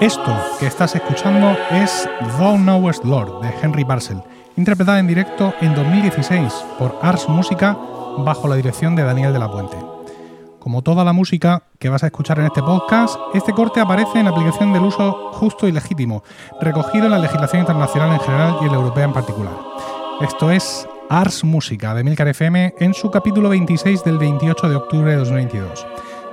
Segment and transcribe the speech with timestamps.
[0.00, 4.22] Esto que estás escuchando es Thou Knowest Lord de Henry Parcel,
[4.56, 7.76] interpretada en directo en 2016 por Ars Música
[8.18, 9.76] bajo la dirección de Daniel de la Puente.
[10.60, 14.28] Como toda la música que vas a escuchar en este podcast, este corte aparece en
[14.28, 16.22] aplicación del uso justo y legítimo,
[16.60, 19.58] recogido en la legislación internacional en general y en la europea en particular.
[20.20, 25.10] Esto es Ars Música de Milcar FM en su capítulo 26 del 28 de octubre
[25.10, 25.86] de 2022.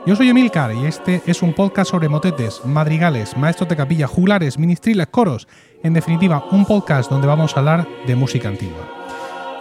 [0.05, 4.59] Yo soy Emilcar y este es un podcast sobre motetes, madrigales, maestros de capilla, juglares,
[4.59, 5.47] ministriles, coros.
[5.81, 8.87] En definitiva, un podcast donde vamos a hablar de música antigua.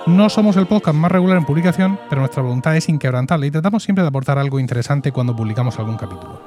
[0.07, 3.85] No somos el podcast más regular en publicación, pero nuestra voluntad es inquebrantable y tratamos
[3.85, 6.43] siempre de aportar algo interesante cuando publicamos algún capítulo.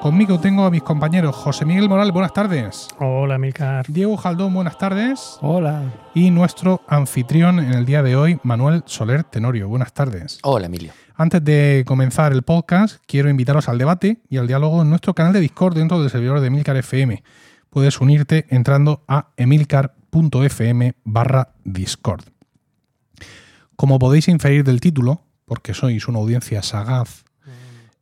[0.00, 2.88] Conmigo tengo a mis compañeros José Miguel Moral, buenas tardes.
[2.98, 3.86] Hola, Milcar.
[3.86, 5.38] Diego Jaldón, buenas tardes.
[5.42, 5.82] Hola.
[6.12, 10.40] Y nuestro anfitrión en el día de hoy, Manuel Soler Tenorio, buenas tardes.
[10.42, 10.90] Hola, Emilio.
[11.22, 15.32] Antes de comenzar el podcast, quiero invitaros al debate y al diálogo en nuestro canal
[15.32, 17.22] de Discord dentro del servidor de Emilcar FM.
[17.70, 22.24] Puedes unirte entrando a emilcar.fm barra Discord.
[23.76, 27.22] Como podéis inferir del título, porque sois una audiencia sagaz,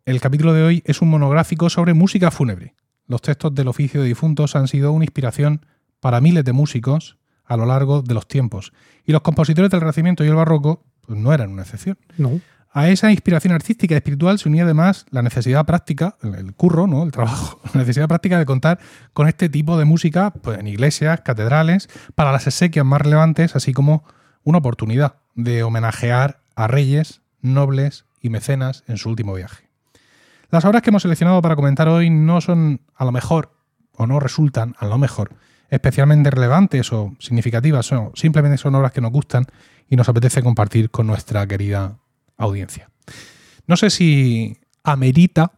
[0.07, 2.75] el capítulo de hoy es un monográfico sobre música fúnebre.
[3.07, 5.67] Los textos del oficio de difuntos han sido una inspiración
[6.01, 8.73] para miles de músicos a lo largo de los tiempos,
[9.05, 11.99] y los compositores del Renacimiento y el Barroco pues, no eran una excepción.
[12.17, 12.41] No.
[12.73, 17.03] A esa inspiración artística y espiritual se unía además la necesidad práctica, el, curro, ¿no?
[17.03, 18.79] el trabajo, la necesidad práctica de contar
[19.13, 23.73] con este tipo de música pues, en iglesias, catedrales, para las exequias más relevantes, así
[23.73, 24.05] como
[24.45, 29.69] una oportunidad de homenajear a reyes, nobles y mecenas en su último viaje.
[30.51, 33.53] Las obras que hemos seleccionado para comentar hoy no son, a lo mejor,
[33.97, 35.35] o no resultan, a lo mejor,
[35.71, 39.47] especialmente relevantes o significativas, o simplemente son obras que nos gustan
[39.89, 41.99] y nos apetece compartir con nuestra querida
[42.45, 42.91] audiencia.
[43.67, 45.53] No sé si amerita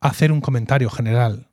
[0.00, 1.48] hacer un comentario general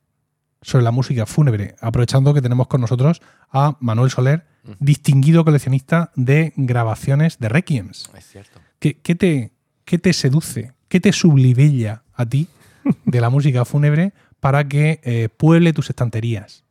[0.62, 4.46] sobre la música fúnebre, aprovechando que tenemos con nosotros a Manuel Soler,
[4.78, 8.10] distinguido coleccionista de grabaciones de requiems.
[8.16, 8.60] Es cierto.
[8.78, 9.52] ¿Qué, qué te,
[9.84, 10.72] qué te seduce?
[10.88, 12.48] ¿Qué te sublivella a ti
[13.04, 16.64] de la música fúnebre para que eh, pueble tus estanterías?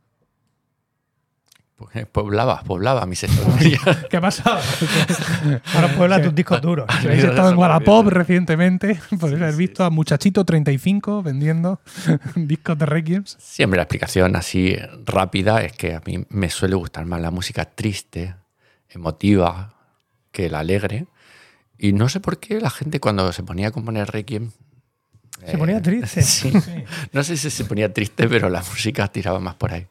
[1.79, 3.81] Pues, Poblaba, poblaba mis estanterías.
[4.09, 4.59] ¿Qué ha pasado?
[5.73, 6.85] Ahora puebla tus discos duros.
[6.99, 11.79] Si habéis estado en Wallapop recientemente, podéis haber visto a Muchachito 35 vendiendo
[12.35, 13.37] discos de requiems.
[13.39, 14.75] Siempre la explicación así
[15.05, 18.35] rápida es que a mí me suele gustar más la música triste,
[18.89, 19.73] emotiva,
[20.33, 21.05] que la alegre.
[21.77, 24.51] Y no sé por qué la gente cuando se ponía a componer Requiem...
[25.47, 26.21] Se ponía triste.
[26.21, 26.51] Sí.
[27.13, 29.87] No sé si se ponía triste, pero la música tiraba más por ahí.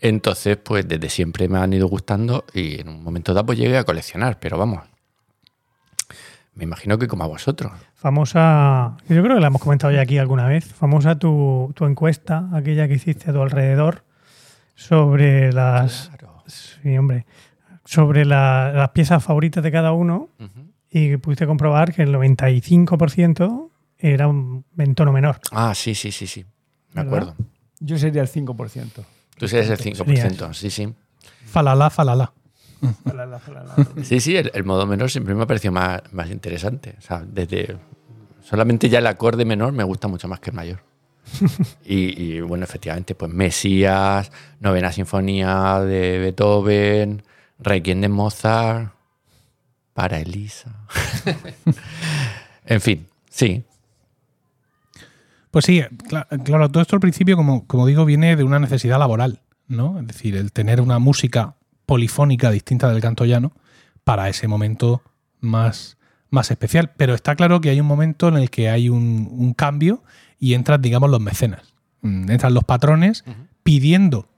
[0.00, 3.78] Entonces, pues desde siempre me han ido gustando y en un momento dado pues llegué
[3.78, 4.82] a coleccionar, pero vamos.
[6.54, 7.72] Me imagino que como a vosotros.
[7.94, 12.48] Famosa, yo creo que la hemos comentado ya aquí alguna vez, famosa tu, tu encuesta,
[12.54, 14.04] aquella que hiciste a tu alrededor,
[14.74, 16.42] sobre las, Claro.
[16.46, 17.26] sí, hombre,
[17.84, 20.70] sobre la- las piezas favoritas de cada uno Ujú.
[20.90, 25.38] y pudiste comprobar que el 95% era un, en tono menor.
[25.52, 26.44] Ah, sí, sí, sí, sí.
[26.92, 27.06] Me ¿Verdad?
[27.28, 27.36] acuerdo.
[27.80, 29.04] Yo sería el 5%.
[29.36, 30.94] Tú eres el 5%, sí, sí.
[31.46, 32.32] Falala, falala.
[34.02, 36.94] Sí, sí, el, el modo menor siempre me ha parecido más, más interesante.
[36.98, 37.78] O sea, desde.
[38.42, 40.82] Solamente ya el acorde menor me gusta mucho más que el mayor.
[41.84, 44.30] y, y, bueno, efectivamente, pues Mesías,
[44.60, 47.22] Novena Sinfonía de Beethoven,
[47.58, 48.92] Requiem de Mozart,
[49.94, 50.86] para Elisa.
[52.66, 53.64] en fin, sí.
[55.56, 55.80] Pues sí,
[56.10, 59.98] cla- claro, todo esto al principio, como, como digo, viene de una necesidad laboral, ¿no?
[59.98, 61.54] Es decir, el tener una música
[61.86, 63.52] polifónica distinta del canto llano
[64.04, 65.00] para ese momento
[65.40, 65.96] más,
[66.28, 66.90] más especial.
[66.98, 70.02] Pero está claro que hay un momento en el que hay un, un cambio
[70.38, 71.72] y entran, digamos, los mecenas.
[72.02, 73.24] Mm, Entran los patrones
[73.62, 74.28] pidiendo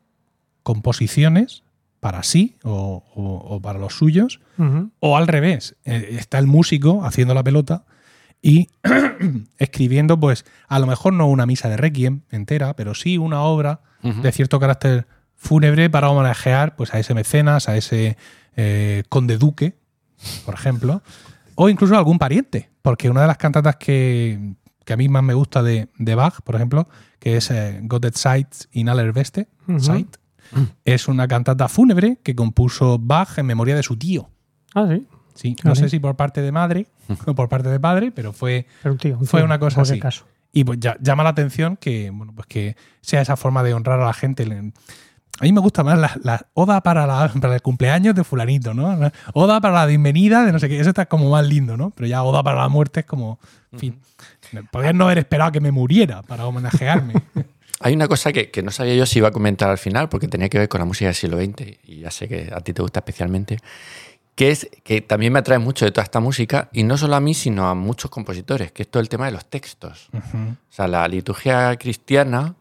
[0.62, 1.64] composiciones
[1.98, 4.38] para sí o, o- o para los suyos,
[5.00, 7.84] o al revés, eh, está el músico haciendo la pelota
[8.42, 8.68] y
[9.58, 13.80] escribiendo, pues, a lo mejor no una misa de requiem entera, pero sí una obra
[14.02, 18.16] de cierto carácter fúnebre para homenajear pues, a ese mecenas, a ese
[18.56, 19.76] eh, conde duque,
[20.44, 21.02] por ejemplo,
[21.56, 25.22] o incluso a algún pariente, porque una de las cantatas que, que a mí más
[25.24, 26.88] me gusta de, de Bach, por ejemplo,
[27.18, 27.82] que es eh,
[28.14, 29.80] Zeit in aller Ujú.
[29.80, 30.16] Zeit,
[30.84, 34.30] es una cantata fúnebre que compuso Bach en memoria de su tío.
[34.74, 35.06] Ah, sí.
[35.38, 35.80] Sí, no Vale.
[35.82, 36.88] sé si por parte de madre
[37.26, 39.82] o por parte de padre, pero fue Pero un tío, un Fue tío, una cosa
[39.82, 40.00] así.
[40.00, 40.26] caso.
[40.52, 44.00] y pues ya- llama la atención que bueno pues que sea esa forma de honrar
[44.00, 44.42] a la gente.
[45.40, 48.74] A mí me gusta más la, la oda para, la, para el cumpleaños de fulanito,
[48.74, 48.96] ¿no?
[48.96, 50.80] La Oda para la bienvenida de no sé qué.
[50.80, 51.90] Eso está como más lindo, ¿no?
[51.90, 53.38] Pero ya oda para la muerte es como,
[53.70, 54.00] en fin,
[54.72, 57.14] podrían no haber esperado que me muriera para homenajearme.
[57.80, 60.26] hay una cosa que, que, no sabía yo si iba a comentar al final, porque
[60.26, 62.72] tenía que ver con la música del siglo XX, y ya sé que a ti
[62.72, 63.58] te gusta especialmente,
[64.38, 67.20] que es que también me atrae mucho de toda esta música, y no solo a
[67.20, 70.10] mí, sino a muchos compositores, que es todo el tema de los textos.
[70.12, 70.52] Uh -huh.
[70.52, 72.54] O sea, la liturgia cristiana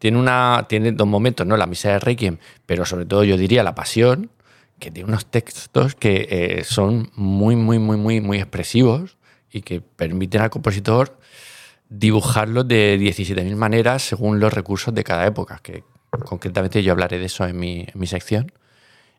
[0.00, 1.56] tiene, una, tiene dos momentos, ¿no?
[1.56, 4.30] La misa de Requiem, pero sobre todo yo diría la pasión,
[4.80, 9.16] que tiene unos textos que eh, son muy, muy, muy, muy, muy expresivos
[9.48, 11.20] y que permiten al compositor
[11.88, 15.84] dibujarlos de 17.000 maneras según los recursos de cada época, que
[16.24, 18.50] concretamente yo hablaré de eso en mi, en mi sección.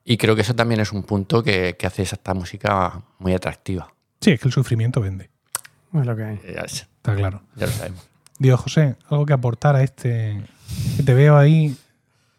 [0.05, 3.93] Y creo que eso también es un punto que, que, hace esta música muy atractiva.
[4.19, 5.29] Sí, es que el sufrimiento vende.
[5.93, 6.39] Es lo que hay.
[6.43, 7.41] Eh, Está claro.
[7.55, 8.09] Ya lo sabemos.
[8.39, 10.41] Dios José, algo que aportar a este.
[10.97, 11.75] Que te veo ahí,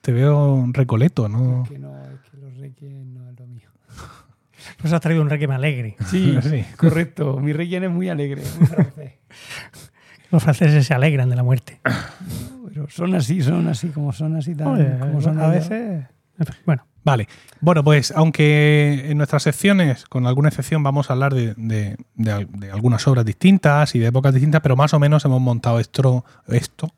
[0.01, 1.63] te veo recoleto, ¿no?
[1.63, 3.71] Es que, no, es que los requiem no es lo mío.
[4.83, 5.97] Nos has traído un requiem alegre.
[6.07, 6.65] Sí, sí.
[6.77, 7.39] correcto.
[7.39, 9.13] Mi requiem es muy alegre, muy francés.
[10.31, 11.81] Los franceses se alegran de la muerte.
[12.67, 16.07] Pero son así, son así, como son así tan, Oye, como son a veces.
[16.67, 16.85] Bueno.
[17.05, 17.29] Vale.
[17.61, 22.47] Bueno, pues aunque en nuestras secciones, con alguna excepción, vamos a hablar de, de, de,
[22.51, 26.25] de algunas obras distintas y de épocas distintas, pero más o menos hemos montado esto,
[26.49, 26.93] esto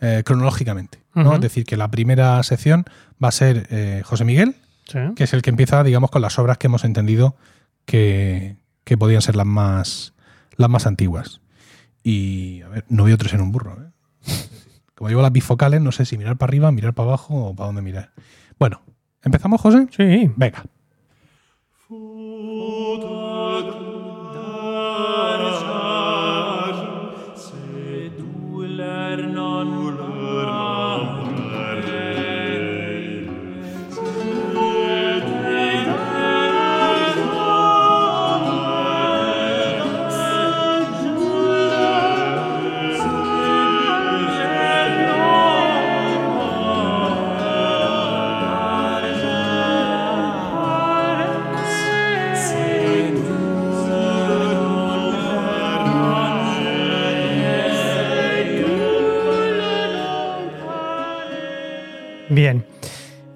[0.00, 0.98] eh, cronológicamente.
[1.14, 1.22] ¿no?
[1.22, 1.34] Uh -huh.
[1.36, 2.84] Es decir, que la primera sección
[3.22, 4.56] va a ser eh, José Miguel,
[4.86, 4.98] sí.
[5.14, 7.36] que es el que empieza, digamos, con las obras que hemos entendido
[7.86, 10.14] que, que podían ser las más,
[10.56, 11.40] las más antiguas.
[12.02, 13.78] Y, a ver, no veo tres en un burro.
[13.80, 14.32] ¿eh?
[14.94, 17.66] Como llevo las bifocales, no sé si mirar para arriba, mirar para abajo o para
[17.66, 18.10] dónde mirar.
[18.58, 18.82] Bueno,
[19.24, 19.86] ¿empezamos, José?
[19.90, 20.30] Sí.
[20.36, 20.64] Venga.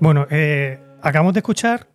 [0.00, 1.88] Bueno, eh, acabamos de escuchar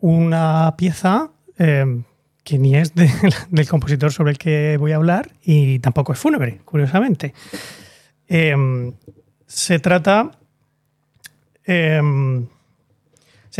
[0.00, 2.02] una pieza eh,
[2.42, 3.10] que ni es de,
[3.50, 7.34] del compositor sobre el que voy a hablar y tampoco es fúnebre, curiosamente.
[8.26, 8.54] Eh,
[9.46, 10.30] se trata.
[11.64, 12.04] se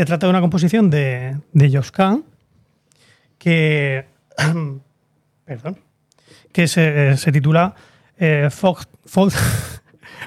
[0.05, 2.25] trata de una composición de, de Josquin
[3.37, 4.05] que.
[5.45, 5.79] perdón.
[6.51, 7.75] Que se, titula
[8.49, 9.37] Faute,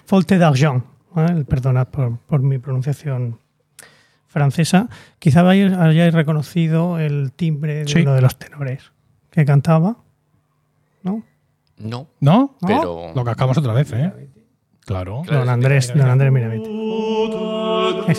[0.07, 0.85] Faute d'argent.
[1.13, 1.45] ¿vale?
[1.45, 3.40] Perdonad por, por, mi pronunciación
[4.31, 4.89] francesa.
[5.19, 8.01] Quizá hayáis reconocido el timbre de sí.
[8.01, 8.93] uno de los tenores
[9.31, 9.99] que cantaba,
[11.03, 11.25] ¿no?
[11.77, 12.07] No.
[12.21, 12.57] ¿No?
[12.67, 13.13] Pero...
[13.15, 14.13] Lo cascamos otra vez, ¿eh?
[14.87, 15.23] Claro.
[15.27, 16.71] Don Andrés, Don Andrés Miravete.
[18.09, 18.19] Es.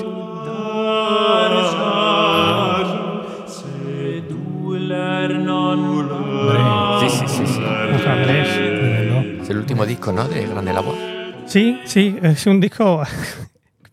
[6.99, 7.47] Sí, sí, sí.
[7.47, 7.61] sí.
[8.07, 8.47] Andrés.
[9.41, 10.27] Es el último disco, ¿no?
[10.27, 10.97] De Grande la Voz.
[11.45, 13.01] Sí, sí, es un disco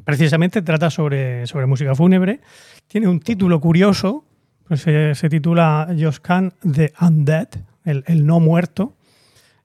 [0.09, 2.41] precisamente trata sobre, sobre música fúnebre.
[2.87, 4.25] Tiene un título curioso,
[4.67, 7.49] pues se, se titula Josquin the Undead,
[7.85, 8.95] el, el, no muerto.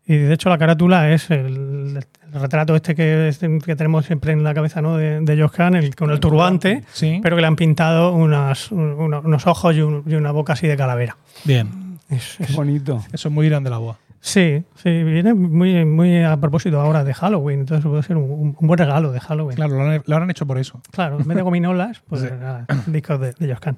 [0.06, 4.34] Y de hecho la carátula es el, el retrato este que, este que, tenemos siempre
[4.34, 4.98] en la cabeza ¿no?
[4.98, 7.22] de, de Josquin, el, con el turbante, sí.
[7.24, 10.68] pero que le han pintado unas, unos, unos ojos y, un, y, una boca así
[10.68, 11.16] de calavera.
[11.46, 12.00] Bien.
[12.10, 13.02] Es, es bonito.
[13.14, 13.96] Eso es muy grande la voz.
[14.26, 18.68] Sí, sí, viene muy, muy a propósito ahora de Halloween, entonces puede ser un, un
[18.68, 19.58] buen regalo de Halloween.
[19.58, 20.82] Claro, lo, lo, habrán hecho por eso.
[20.92, 22.28] Claro, en vez de gominolas, pues sí.
[22.32, 23.78] nada, discos de, de Joscan.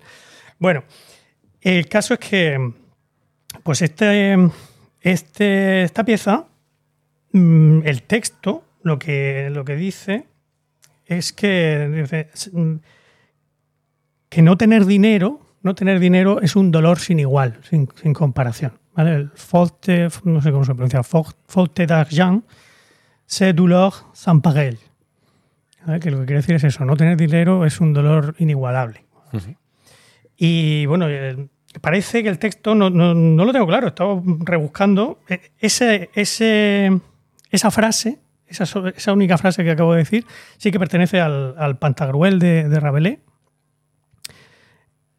[0.59, 0.83] Bueno,
[1.61, 2.73] el caso es que,
[3.63, 4.37] pues este,
[5.01, 6.45] este, esta pieza,
[7.31, 10.27] mm, el texto, lo que, lo que dice
[11.07, 12.29] es que,
[14.29, 18.73] que no tener dinero, no tener dinero es un dolor sin igual, sin, sin comparación.
[18.95, 19.15] ¿Vale?
[19.15, 22.43] El faute, no sé cómo se pronuncia, faute d'argent,
[23.27, 24.77] c'est douleur sans pareil.
[25.85, 25.99] ¿vale?
[25.99, 29.03] Que lo que quiere decir es eso, no tener dinero es un dolor inigualable.
[29.33, 29.55] Uh -huh.
[30.37, 31.07] Y bueno,
[31.81, 35.19] parece que el texto no, no, no, lo tengo claro, estaba rebuscando.
[35.59, 36.99] Ese, ese,
[37.51, 40.25] esa frase, esa, esa, única frase que acabo de decir,
[40.57, 43.19] sí que pertenece al, al Pantagruel de, de Rabelais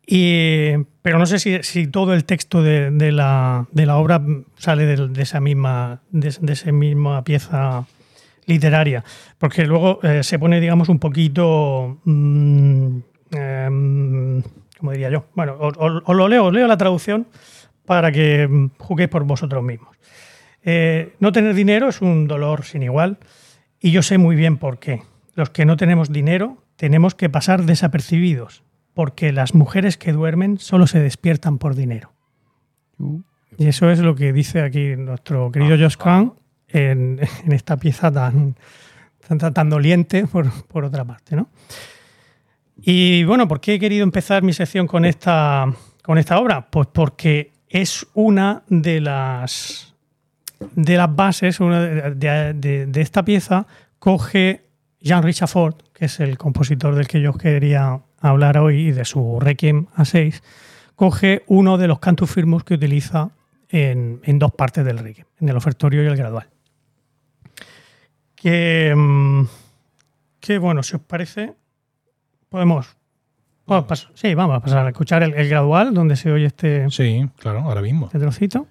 [0.06, 0.72] y,
[1.02, 4.22] pero no sé si, todo el texto de, de, la, de la, obra
[4.56, 7.86] sale de, esa misma, de, esa misma pieza
[8.46, 9.02] literaria,
[9.38, 12.98] porque luego eh, se pone, digamos, un poquito, mmm,
[13.32, 14.42] eh,
[14.78, 15.24] ¿cómo diría yo?
[15.34, 17.26] Bueno, os, lo leo, os leo la traducción
[17.84, 19.96] para que juguéis por vosotros mismos.
[20.62, 23.18] Eh, no tener dinero es un dolor sin igual
[23.80, 25.02] Y yo sé muy bien por qué.
[25.36, 28.64] Los que no tenemos dinero tenemos que pasar desapercibidos,
[28.96, 32.14] porque las mujeres que duermen solo se despiertan por dinero.
[33.58, 36.32] Y eso es lo que dice aquí nuestro querido Josh Kahn
[36.68, 38.56] en, en esta pieza tan,
[39.28, 41.36] tan, tan doliente, por, por otra parte.
[41.36, 41.50] ¿no?
[42.78, 45.66] Y bueno, ¿por qué he querido empezar mi sección con esta,
[46.02, 46.66] con esta obra?
[46.70, 49.94] Pues porque es una de las,
[50.74, 52.54] de las bases una de,
[52.86, 53.66] de- esta pieza,
[53.98, 57.36] coge Jean Richard Ford, que es el compositor del que yo os
[58.26, 60.42] hablar hoy y de su Requiem A6,
[60.94, 63.30] coge uno de los cantus firmus que utiliza
[63.68, 66.46] en, en dos partes del Requiem, en el ofertorio y el gradual.
[68.34, 69.44] Que, mm,
[70.40, 71.54] que bueno, si os parece,
[72.48, 72.96] podemos...
[73.64, 76.88] podemos pas- sí, vamos a pasar a escuchar el, el gradual, donde se oye este,
[76.90, 78.06] Sí, claro, ahora mismo.
[78.06, 78.66] este trocito.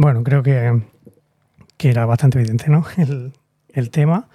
[0.00, 0.80] Bueno, creo que,
[1.76, 2.84] que era bastante evidente, ¿no?
[2.96, 3.32] El,
[3.70, 4.28] el tema.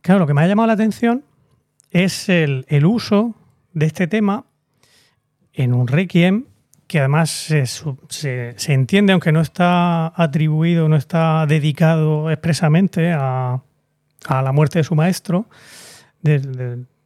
[0.00, 1.24] Claro, lo que me ha llamado la atención
[1.90, 3.34] es el, el uso
[3.74, 4.46] de este tema
[5.52, 6.46] en un requiem
[6.86, 13.60] que además se, se- se entiende, aunque no está atribuido, no está dedicado expresamente a,
[14.26, 15.46] a la muerte de su maestro,
[16.22, 16.38] de,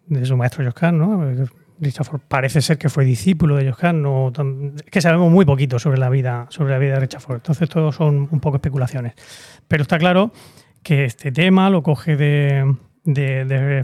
[0.07, 1.25] de- su maestro Josquin, ¿no?
[1.81, 4.33] Richard parece ser que fue discípulo de Josquin, no
[4.91, 7.91] que sabemos muy poquito sobre la vida, sobre la vida de Richard Ford, entonces todo
[7.93, 9.15] son un poco especulaciones.
[9.67, 10.33] Pero está claro
[10.83, 13.83] que este tema lo coge de, de, de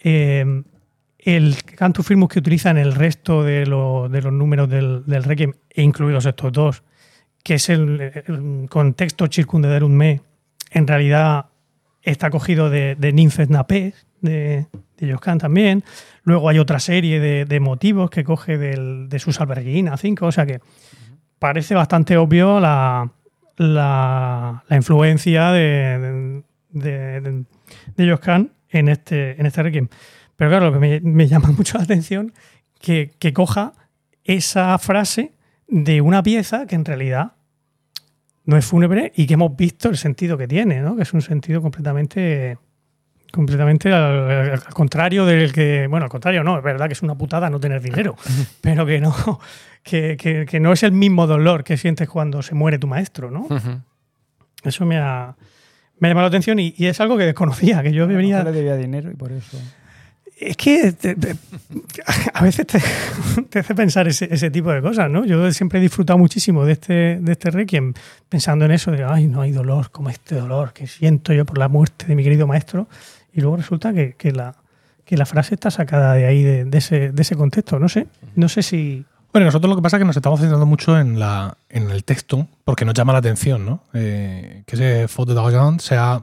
[0.00, 0.62] eh,
[1.18, 5.52] el cantus firmus que utiliza en el resto de, lo- de los números del, Requiem,
[5.70, 6.82] e incluidos estos dos,
[7.42, 10.20] que es el, el contexto circundederum me,
[10.70, 11.46] en realidad
[12.02, 14.66] está cogido de, de Ninfes Napés, de,
[15.06, 15.84] de Josquin también.
[16.24, 20.46] Luego hay otra serie de, motivos que coge del- de sus alberguinas 5, o sea
[20.46, 20.60] que
[21.38, 23.10] parece bastante obvio la,
[23.56, 27.44] la, la influencia de, de, de,
[28.70, 29.88] en este, en este Requiem.
[30.36, 32.32] Pero claro, lo que me, me llama mucho la atención
[32.80, 33.72] que, que coja
[34.24, 35.32] esa frase
[35.66, 37.32] de una pieza que en realidad
[38.44, 40.96] no es fúnebre y que hemos visto el sentido que tiene, ¿no?
[40.96, 42.56] que es un sentido completamente
[43.32, 47.14] completamente al, al contrario del que, bueno, al contrario no, es verdad que es una
[47.16, 48.16] putada no tener dinero,
[48.60, 49.14] pero que no,
[49.82, 53.30] que, que- que no es el mismo dolor que sientes cuando se muere tu maestro,
[53.30, 53.46] ¿no?
[54.62, 55.34] Eso me ha,
[55.98, 58.42] me ha llamado la atención y, y es algo que desconocía, que yo venía...
[58.44, 59.56] le debía dinero y por eso.
[60.40, 61.34] Es que te- te-
[62.32, 62.78] a veces te,
[63.50, 65.24] te hace pensar ese, ese tipo de cosas, ¿no?
[65.24, 67.92] Yo siempre he disfrutado muchísimo de este, de este Requiem,
[68.28, 71.58] pensando en eso de, ay, no hay dolor como este dolor que siento yo por
[71.58, 72.88] la muerte de mi querido maestro.
[73.32, 74.56] Y luego resulta que, que la,
[75.04, 77.78] que la frase está sacada de ahí, de, de ese, de ese contexto.
[77.78, 79.04] No sé, no sé si...
[79.32, 82.02] Bueno, nosotros lo que pasa es que nos estamos centrando mucho en, la, en el
[82.04, 83.82] texto porque nos llama la atención, ¿no?
[83.92, 86.22] Eh, que ese Faute d'Argent sea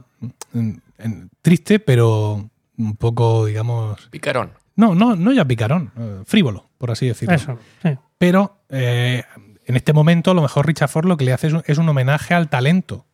[0.52, 4.08] mm, en- triste, pero un poco, digamos.
[4.10, 4.50] Picarón.
[4.74, 7.34] No, no, no ya picarón, eh, frívolo, por así decirlo.
[7.36, 7.90] Eso, sí.
[8.18, 9.22] Pero eh,
[9.64, 11.78] en este momento, a lo mejor Richard Ford lo que le hace es un, es
[11.78, 13.06] un homenaje al talento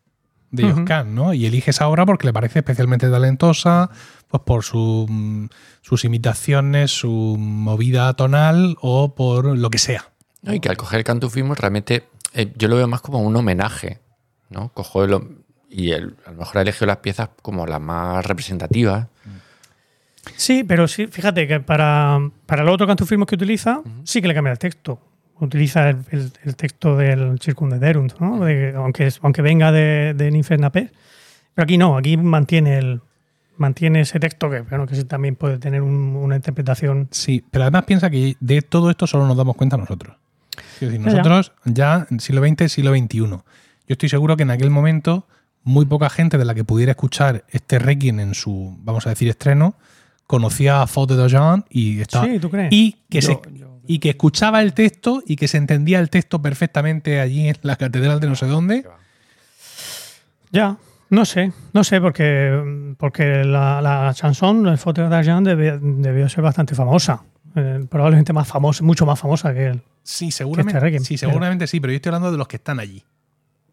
[0.53, 0.75] de Ujú.
[0.87, 1.35] Josquin, ¿no?
[1.35, 3.91] Y elige esa obra porque le parece especialmente talentosa,
[4.29, 5.47] pues por su, mm,
[5.81, 10.11] sus imitaciones, su movida tonal o por lo que sea.
[10.43, 12.05] No, y que al coger el cantufismo realmente
[12.35, 13.99] eh, yo lo veo más como un homenaje,
[14.51, 14.69] ¿no?
[14.71, 19.07] Cojo el- y el- a lo mejor ha elegido las piezas como las más representativas.
[20.37, 24.35] Sí, pero sí, fíjate que para, para los otros cantufismos que utiliza, sí que le
[24.35, 25.01] cambia el texto.
[25.41, 28.45] Utiliza el, el- el texto del Circumdederunt, ¿no?
[28.45, 30.91] De- aunque, es- aunque venga de, de Ninfernapé.
[31.55, 33.01] Pero aquí no, aquí mantiene el
[33.59, 37.09] mantiene ese texto que, bueno, que sí también puede tener un- una interpretación.
[37.13, 40.17] Sí, pero además piensa que de todo esto solo nos damos cuenta nosotros.
[40.79, 43.19] Quiero decir, nosotros ya en siglo XX, siglo XXI.
[43.19, 43.41] Yo
[43.89, 45.27] estoy seguro que en aquel momento
[45.65, 49.29] muy poca gente de la que pudiera escuchar este Requiem en su, vamos a decir,
[49.29, 49.75] estreno,
[50.27, 52.73] conocía a Faute de Jean y estaba Sí, ¿tú crees?
[52.73, 56.09] y que Yo- se yo- y que escuchaba el texto y que se entendía el
[56.11, 58.85] texto perfectamente allí en la catedral de no sé dónde.
[60.51, 60.77] Ya,
[61.11, 66.43] no sé, no sé, porque, porque la, la chanson, el Faute d'Argent, debió, debió ser
[66.43, 67.23] bastante famosa.
[67.55, 69.83] Eh, probablemente más famosa, mucho más famosa que él.
[70.03, 72.57] Sí, seguramente, este Requiem, sí, pero- seguramente sí, pero yo estoy hablando de los que
[72.57, 73.03] están allí.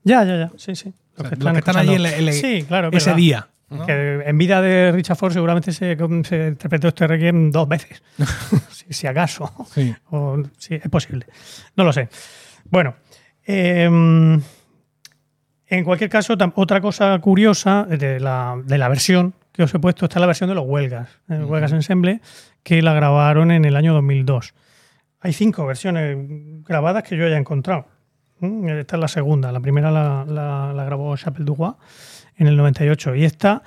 [0.04, 0.94] Ya, ya, ya, sí, sí.
[1.18, 3.18] O sea, los que están allí en la- sí, claro, es Ese verdad.
[3.18, 3.48] día.
[3.70, 3.86] ¿No?
[3.86, 8.02] Que en vida de Richard Ford seguramente se, se interpretó este Requiem dos veces,
[8.72, 9.52] si, si acaso.
[9.72, 9.96] Sí.
[10.12, 11.26] O, sí, es posible.
[11.76, 12.10] No lo sé.
[12.70, 12.96] Bueno,
[13.46, 13.84] eh,
[15.72, 20.06] en cualquier caso, otra cosa curiosa de la, de la versión que os he puesto
[20.06, 22.22] está la versión de los Huelgas, el Huelgas Ensemble,
[22.64, 24.54] que la grabaron en el año 2002.
[25.22, 26.18] Hay cinco versiones
[26.66, 27.88] grabadas que yo haya encontrado.
[28.40, 29.52] Mm, Esta es la segunda.
[29.52, 31.74] La primera la, la- la grabó Chapelle du Roi
[32.39, 33.14] en el 98.
[33.16, 33.61] Y esta,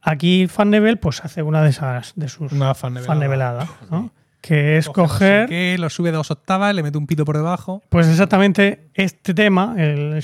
[0.00, 4.10] aquí Fan Nebel, pues hace una de esas de sus Una fan fan neveladas, ¿no?
[4.40, 7.82] Que es Coge coger, qué, lo sube dos octavas, le mete un pito por debajo.
[7.88, 10.20] pues exactamente este tema, el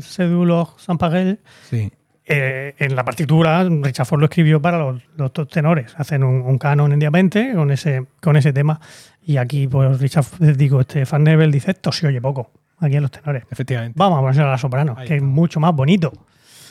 [0.00, 1.90] Cédulo San Paguel, Sí.
[2.26, 5.92] eh, en la partitura, Richard Ford lo escribió para los, los dos tenores.
[5.98, 8.80] Hacen un, un canon en diamante con ese, con ese tema.
[9.20, 10.24] Y aquí, pues, Richard,
[10.56, 13.42] digo, este Fan Nebel dice, esto se oye poco, aquí en los tenores.
[13.50, 13.94] Efectivamente.
[13.98, 16.12] Vamos a ponerse a la soprano, Ahí que es mucho más bonito.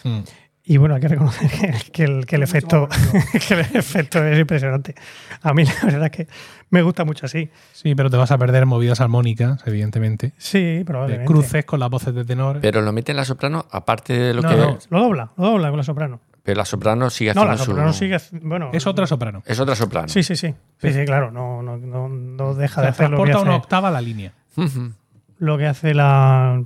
[0.04, 0.20] Mm.
[0.66, 2.88] Y bueno, hay que reconocer que, que el, que el efecto,
[3.48, 4.96] que el efecto es impresionante.
[5.42, 6.28] A mí la verdad es que
[6.70, 7.50] me gusta mucho así.
[7.74, 10.32] Sí, pero te vas a perder movidas armónicas, evidentemente.
[10.38, 11.26] Sí, De probablemente.
[11.32, 12.60] cruces con las voces de tenor.
[12.62, 14.56] Pero lo mete en la soprano, aparte de lo No, que.
[14.56, 14.78] no.
[14.90, 16.22] Lo dobla, lo dobla con la soprano.
[16.44, 18.00] Pero la soprano sigue No, haciendo la soprano su.
[18.00, 18.18] sigue.
[18.42, 19.44] Bueno, es otra soprano.
[19.46, 20.08] Es otra soprano.
[20.08, 20.54] Sí, sí, sí.
[20.78, 21.30] Sí, sí, claro.
[21.32, 24.00] No, no, no, no deja O de sea, hacer lo que hace, una octava la
[24.02, 24.32] línea.
[25.40, 26.64] Lo que hace la.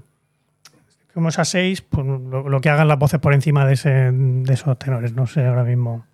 [1.17, 3.89] Como es a 6, pues lo, lo que hagan las voces por encima de, ese,
[3.89, 5.13] de esos tenores.
[5.13, 6.05] No sé ahora mismo.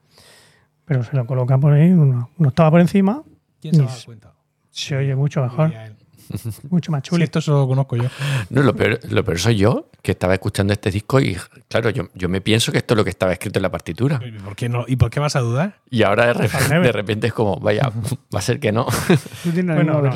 [0.86, 3.22] Pero se lo coloca por ahí, una, una octava por encima.
[3.60, 4.32] ¿Quién se va a dar cuenta?
[4.72, 5.74] Se oye mucho mejor,
[6.70, 7.24] mucho más Sí, chulo.
[7.26, 8.06] esto solo lo conozco yo.
[8.50, 11.36] No, lo peor, lo peor soy yo, que estaba escuchando este disco y,
[11.68, 14.22] claro, yo, yo me pienso que esto es lo que estaba escrito en la partitura.
[14.26, 14.86] ¿Y por qué, no?
[14.88, 15.82] ¿Y por qué vas a dudar?
[15.90, 16.86] Y ahora de, re- Farnever.
[16.86, 17.92] de repente es como, vaya,
[18.34, 18.88] va a ser que no.
[19.66, 20.14] No.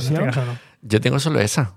[0.81, 1.73] Yo tengo solo esa.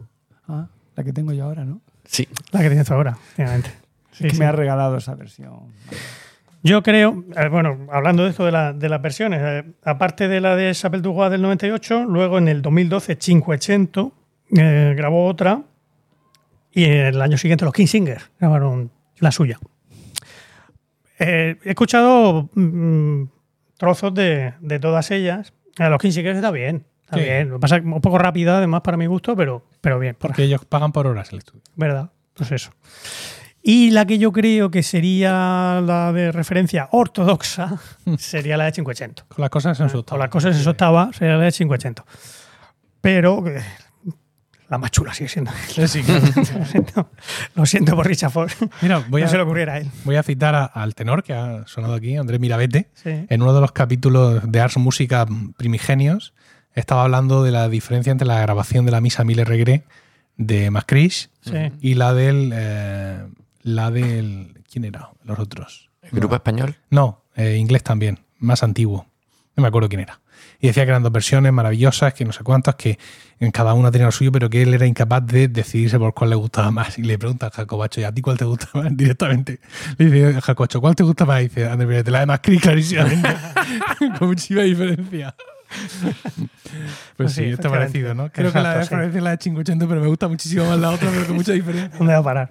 [0.46, 1.80] Ah, la que tengo yo ahora, ¿no?
[2.10, 2.26] Sí.
[2.50, 3.70] La que tienes ahora, efectivamente.
[4.12, 4.38] Sí, que sí.
[4.38, 5.72] me ha regalado esa versión.
[6.62, 10.40] Yo creo, eh, bueno, hablando de esto de, la- de las versiones, eh, aparte de
[10.40, 14.08] la de Chapelle du Roi del 98, luego en el 2012 500
[14.58, 15.62] eh, grabó otra
[16.72, 19.58] y el año siguiente los King Singers grabaron la suya.
[21.18, 23.24] Eh, he escuchado mm,
[23.78, 25.52] trozos de, de todas ellas.
[25.78, 27.22] A los King Singers está bien, está Sí.
[27.24, 27.48] bien.
[27.48, 30.16] Lo que pasa es un poco rápida además para mi gusto, pero, pero bien.
[30.18, 31.62] Porque ellos pagan por horas el estudio.
[31.76, 32.10] ¿Verdad?
[32.34, 32.70] Pues eso.
[33.62, 37.78] Y la que yo creo que sería la de referencia ortodoxa
[38.18, 39.24] sería la de 580.
[39.28, 40.18] Con las cosas en su Con octava.
[40.20, 42.04] las cosas en su octava sería la de 580.
[43.02, 43.62] Pero eh,
[44.68, 45.50] la más chula sigue siendo.
[45.68, 46.22] Sí, sí, claro.
[46.58, 47.10] lo, siento,
[47.54, 48.50] lo siento por Richard Ford.
[48.82, 49.90] Mira, voy no se le a, ocurriera a él.
[50.04, 53.26] voy a citar a- al tenor que ha sonado aquí, Andrés Mirabete, Sí.
[53.28, 55.26] en uno de los capítulos de Ars Música
[55.58, 56.32] Primigenios.
[56.74, 59.84] Estaba hablando de la diferencia entre la grabación de la misa Mille Regret
[60.36, 61.56] de Macris Sí.
[61.80, 62.50] y la del.
[62.54, 63.26] eh,
[63.62, 64.54] la del.
[64.70, 65.10] ¿Quién era?
[65.24, 65.90] Los otros.
[66.12, 66.76] Grupo español.
[66.90, 69.06] No, eh, inglés también, más antiguo.
[69.56, 70.20] No me acuerdo quién era.
[70.60, 72.98] Y decía que eran dos versiones maravillosas, que no sé cuántas, que
[73.40, 76.30] en cada una tenía lo suyo, pero que él era incapaz de decidirse por cuál
[76.30, 76.98] le gustaba más.
[76.98, 78.86] Y le pregunta a Jacobacho, ¿y a ti cuál te gusta más?
[78.96, 79.60] Directamente.
[79.98, 81.40] Le dice a Jacobacho, ¿cuál te gusta más?
[81.40, 83.28] Y dice, Andrés Mirete, la de más clarísimamente.
[84.18, 85.34] Con muchísima diferencia.
[87.16, 88.30] Pues sí, Sí, está parecido, ¿no?
[88.30, 88.94] Creo que la de sí.
[88.94, 91.90] es la de 580, pero me gusta muchísimo más la otra, pero con mucha diferencia.
[91.98, 92.50] ¿Dónde va a parar?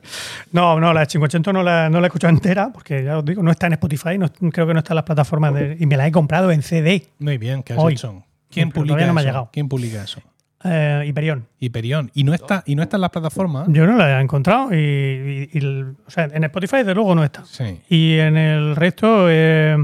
[0.52, 3.26] No, no, la de 580 no la, no la he escuchado entera, porque ya os
[3.26, 5.86] digo, no está en Spotify, no, creo que no está en las plataformas de, y
[5.86, 7.08] me la he comprado en CD.
[7.20, 7.94] Muy bien, ¿qué has Hoy.
[7.94, 8.24] hecho?
[8.52, 9.30] ¿Quién Pero publica no me ha eso?
[9.30, 9.50] llegado.
[9.54, 10.22] ¿Quién publica eso?
[10.64, 11.48] Eh, Hyperion.
[11.60, 12.12] Hyperion.
[12.14, 13.68] Y no está, y no está en las plataformas.
[13.70, 17.16] Yo no la he encontrado y, y- y el- o sea, en Spotify desde luego
[17.16, 17.46] no está.
[17.46, 17.80] Sí.
[17.90, 19.78] Y en el resto eh,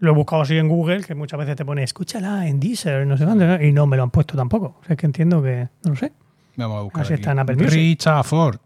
[0.00, 3.16] lo he buscado así en Google, que muchas veces te pone escúchala en Deezer, no
[3.16, 4.78] sé dónde, y no me lo han puesto tampoco.
[4.80, 6.12] O sea, es que entiendo que, no lo sé.
[6.56, 7.02] Vamos a buscar.
[7.02, 7.20] Así aquí.
[7.20, 7.72] está en Apple Music.
[7.72, 8.60] Richard Ford.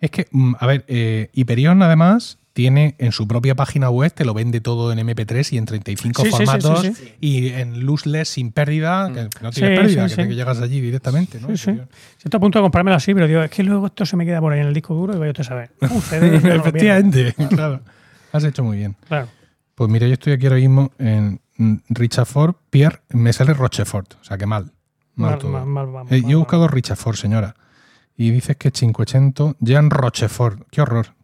[0.00, 4.24] Es que, mm, a ver, eh, Hyperion además tiene en su propia página web, te
[4.24, 7.12] lo vende todo en MP3 y en 35 Sí, formatos sí, sí.
[7.20, 10.80] y en lossless sin pérdida, que que no tienes Sí, pérdida, que, que llegas allí
[10.80, 11.40] directamente.
[11.40, 11.56] ¿no?
[11.56, 14.26] Sí, estoy a punto de comprármelo así, pero digo, es que luego esto se me
[14.26, 15.70] queda por ahí en el disco duro y vaya a saber.
[15.80, 16.54] Un CD, no.
[16.54, 17.80] Efectivamente, claro.
[18.32, 18.96] Has hecho muy bien.
[19.08, 19.28] Claro.
[19.80, 21.40] Pues mira, yo estoy aquí ahora mismo en
[21.88, 24.72] Richard Ford, Pierre, me sale Rochefort, o sea que mal.
[25.14, 25.52] Mal, Mal, todo.
[25.52, 27.54] mal, mal, vamos, Eh, yo he buscado Richard Ford, señora.
[28.14, 30.68] Y dices que 580, Jean Rochefort.
[30.70, 31.14] Qué horror.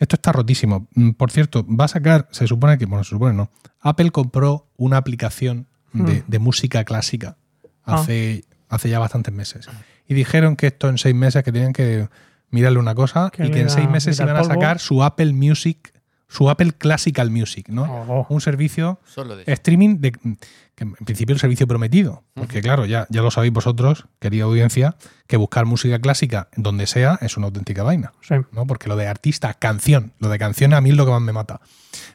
[0.00, 0.88] Esto está rotísimo.
[0.96, 3.50] Mm, Por cierto, va a sacar, se supone que, bueno, se supone no.
[3.78, 6.24] Apple compró una aplicación de, Hmm.
[6.26, 7.36] de música clásica
[7.84, 8.00] Ah.
[8.00, 9.68] hace, hace ya bastantes meses.
[10.08, 12.08] Y dijeron que esto en seis meses que tenían que
[12.50, 15.92] mirarle una cosa Que y que en seis meses iban a sacar su Apple Music,
[16.28, 17.84] su Apple Classical Music, ¿no?
[17.84, 22.84] Oh, Un servicio Solo de streaming de que en principio el servicio prometido porque claro
[22.84, 27.36] ya, ya lo sabéis vosotros querida audiencia que buscar música clásica en donde sea es
[27.38, 28.34] una auténtica vaina sí.
[28.52, 31.22] no porque lo de artista canción lo de canción a mí es lo que más
[31.22, 31.60] me mata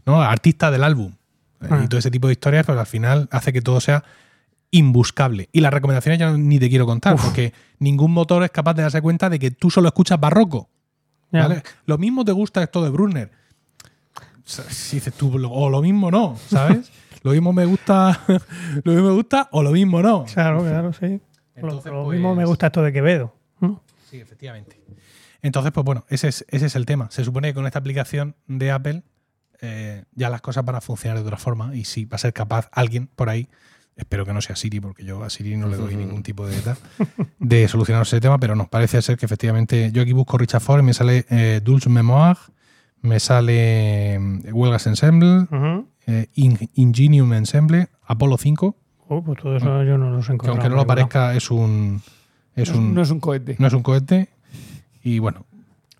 [0.06, 1.14] no artista del álbum
[1.62, 1.82] eh, Ah.
[1.84, 4.04] y todo ese tipo de historias pues al final hace que todo sea
[4.70, 8.84] imbuscable y las recomendaciones ya ni te quiero contar porque ningún motor es capaz de
[8.84, 10.70] darse cuenta de que tú solo escuchas barroco.
[11.86, 13.32] Lo mismo te gusta esto de Brunner.
[14.70, 16.92] Si dices tú, o lo mismo no, ¿sabes?
[17.24, 18.20] Lo mismo me gusta,
[18.84, 20.26] lo mismo me gusta o lo mismo no.
[20.26, 21.22] Claro, claro, sí.
[21.54, 23.36] Entonces, lo, lo pues- mismo me gusta esto de Quevedo.
[23.60, 23.84] ¿no?
[24.10, 24.82] Sí, efectivamente.
[25.44, 27.12] Entonces, pues bueno, ese es, ese es el tema.
[27.12, 29.04] Se supone que con esta aplicación de Apple
[29.62, 32.34] eh, ya las cosas van a funcionar de otra forma y sí va a ser
[32.34, 33.48] capaz alguien por ahí,
[33.96, 36.60] espero que no sea Siri, porque yo a Siri no le doy ningún tipo de
[36.62, 36.78] tal,
[37.38, 40.80] de solucionar ese tema, pero nos parece ser que efectivamente yo aquí busco Richard Ford
[40.80, 42.38] y me sale eh, Dulce Memoir,
[43.02, 44.20] me sale eh,
[44.52, 45.48] Huelgas Ensemble,
[46.08, 48.76] eh, In- Ingenium Ensemble, Apolo 5,
[49.14, 52.02] Oh, pues todo eso yo no los he que aunque no lo parezca es un...
[52.56, 53.56] Es no, es- un no es un cohete.
[53.60, 54.30] no es un cohete
[55.04, 55.46] y bueno,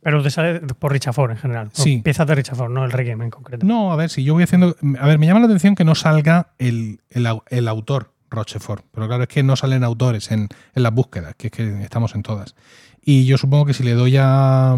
[0.02, 1.68] Pero te sale por Richard Ford en general.
[1.72, 1.98] por Sí.
[2.04, 3.66] Piezas de Richard Ford, no el Requiem en concreto.
[3.66, 4.76] No, a ver, si yo voy haciendo.
[5.00, 8.86] A ver, me llama la atención que no salga el, el el autor Rochefort.
[8.94, 12.16] Pero claro, es que no salen autores en, en las búsquedas, que es que estamos
[12.16, 12.56] en todas.
[13.04, 14.78] Y yo supongo que si le doy a,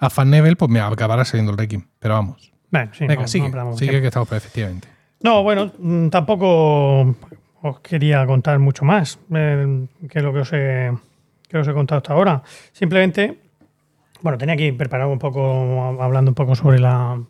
[0.00, 1.86] a Fannevel, pues me acabará saliendo el Requiem.
[1.98, 2.52] Pero vamos.
[2.70, 3.44] Bueno, sí, Venga, no- sigue.
[3.44, 4.88] no perdamos sigue que estamos, efectivamente.
[5.22, 7.14] No, bueno, mm, tampoco
[7.62, 10.90] os quería contar mucho más eh, que lo que os, he,
[11.48, 12.42] que os he contado hasta ahora.
[12.72, 13.38] Simplemente,
[14.22, 17.20] bueno, tenía aquí preparado un poco, hablando un poco sobre la,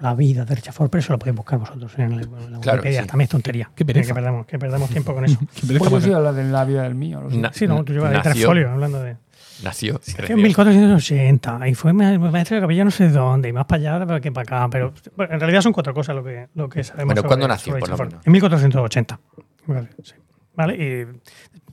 [0.00, 2.58] la vida de Richard Ford, pero eso lo podéis buscar vosotros en, el- en la
[2.60, 3.02] Claro, Wikipedia.
[3.02, 3.06] sí.
[3.08, 3.70] También es tontería.
[3.74, 4.08] Qué pereza.
[4.08, 5.38] Que perdemos, que perdemos tiempo con eso.
[5.54, 7.22] Qué pereza Pues yo sí habla de la vida del mío.
[7.22, 7.38] lo sé.
[7.38, 9.16] Na- Sí, no, tú llevas tres folios hablando de...
[9.62, 10.00] Nació.
[10.28, 14.20] En 1480 y fue ma- maestro de capilla no sé dónde y más para allá
[14.20, 17.14] que para acá pero bueno, en realidad son cuatro cosas lo que, lo que sabemos
[17.14, 18.26] Bueno, ¿cuándo nació, por lo Richard menos?
[18.26, 19.20] En 1480
[19.66, 20.14] Vale, sí.
[20.54, 20.74] ¿Vale?
[20.76, 21.06] y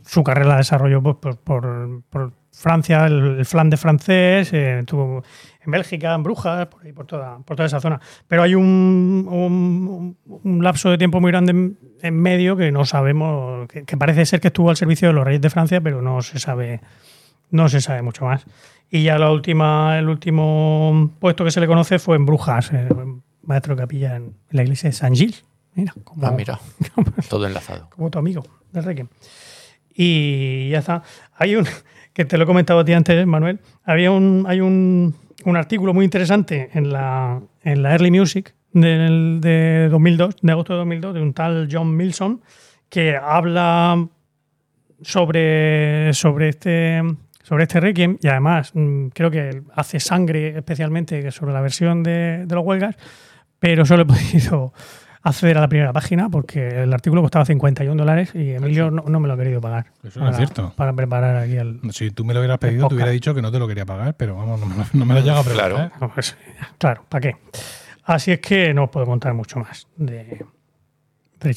[0.07, 5.23] su carrera la desarrolló pues, por, por- por Francia el, el Flandes francés eh, estuvo
[5.65, 9.27] en Bélgica en Brujas por ahí por toda, por toda esa zona pero hay un,
[9.29, 13.97] un, un lapso de tiempo muy grande en, en medio que no sabemos que, que
[13.97, 16.79] parece ser que estuvo al servicio de los reyes de Francia pero no se sabe
[17.51, 18.45] no se sabe mucho más.
[18.89, 22.87] Y ya la última, el último puesto que se le conoce fue en Brujas, eh,
[23.43, 25.35] maestro de capilla en la iglesia de San Gil.
[25.73, 26.59] Mira, como, Ah, mira.
[27.29, 27.89] Todo enlazado.
[27.89, 29.07] como tu amigo del Requiem.
[29.93, 31.03] Y ya está.
[31.35, 31.65] Hay un,
[32.13, 35.93] que te lo he comentado a ti antes, Manuel, había un, hay un, un artículo
[35.93, 41.13] muy interesante en la, en la Early Music del, de 2002, de agosto de 2002,
[41.15, 42.41] de un tal John Milson,
[42.89, 44.07] que habla
[45.01, 47.01] sobre, sobre este
[47.47, 52.45] sobre este Requiem y además mm, creo que hace sangre especialmente sobre la versión de,
[52.47, 52.95] de los huelgas,
[53.59, 54.73] pero solo he podido
[55.21, 59.19] acceder a la primera página porque el artículo costaba 51 dólares y Emilio no, no
[59.19, 59.87] me lo ha querido pagar.
[60.03, 60.73] Eso no es cierto.
[60.75, 61.79] Para preparar aquí el...
[61.91, 64.15] Si tú me lo hubieras pedido, te hubiera dicho que no te lo quería pagar,
[64.15, 65.71] pero vamos, no me, lo- no me lo llega a preguntar.
[65.71, 65.85] Claro.
[65.85, 65.91] ¿eh?
[66.01, 66.35] No, pues,
[66.77, 67.37] claro, ¿para qué?
[68.05, 70.45] Así es que no os puedo contar mucho más de,
[71.39, 71.55] de.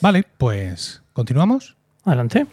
[0.00, 1.76] Vale, pues continuamos.
[2.04, 2.46] Adelante.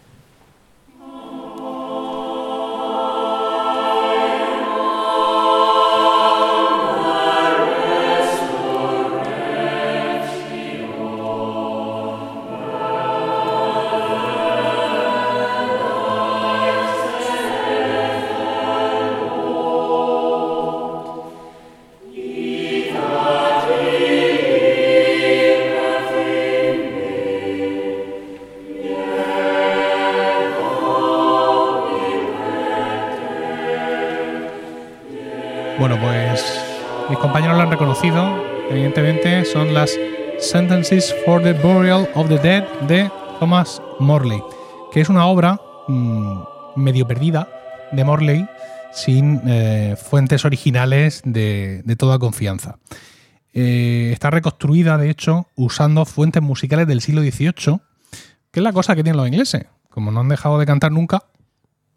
[40.82, 44.42] For the Burial of the Dead de Thomas Morley,
[44.94, 46.40] que es una obra mm,
[46.78, 47.50] medio perdida
[47.92, 48.48] de Morley
[48.94, 52.78] sin eh, fuentes originales de, de toda confianza.
[53.54, 57.82] Eh, está reconstruida, de hecho, usando fuentes musicales del siglo XVIII,
[58.50, 59.66] que es la cosa que tienen los ingleses.
[59.90, 61.26] Como no han dejado de cantar nunca,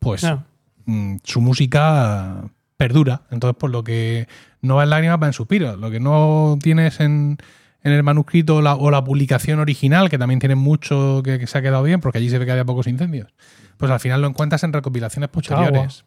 [0.00, 0.44] pues No.
[0.86, 2.42] mm, su música
[2.76, 3.22] perdura.
[3.30, 4.26] Entonces, por lo que
[4.60, 5.78] no va en lágrimas, va en suspiros.
[5.78, 7.38] Lo que no tienes en,
[7.84, 11.46] en el manuscrito o la, o la publicación original, que también tiene mucho que, que
[11.46, 13.32] se ha quedado bien, porque allí se ve que había pocos incendios,
[13.76, 16.04] pues al final lo encuentras en recopilaciones posteriores.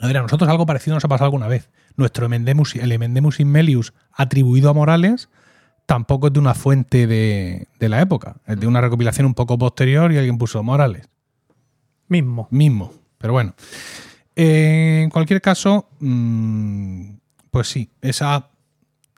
[0.00, 1.70] A ver, a nosotros algo parecido nos ha pasado alguna vez.
[1.96, 5.28] Nuestro Emendemus, el Emendemus Immelius atribuido a Morales
[5.86, 8.36] tampoco es de una fuente de, de la época.
[8.46, 11.08] Es de una recopilación un poco posterior y alguien puso Morales
[12.08, 12.48] Mismo.
[12.50, 12.92] mismo.
[13.18, 13.54] Pero bueno.
[14.34, 17.10] Eh, en cualquier caso, mm,
[17.50, 18.48] pues sí, esa,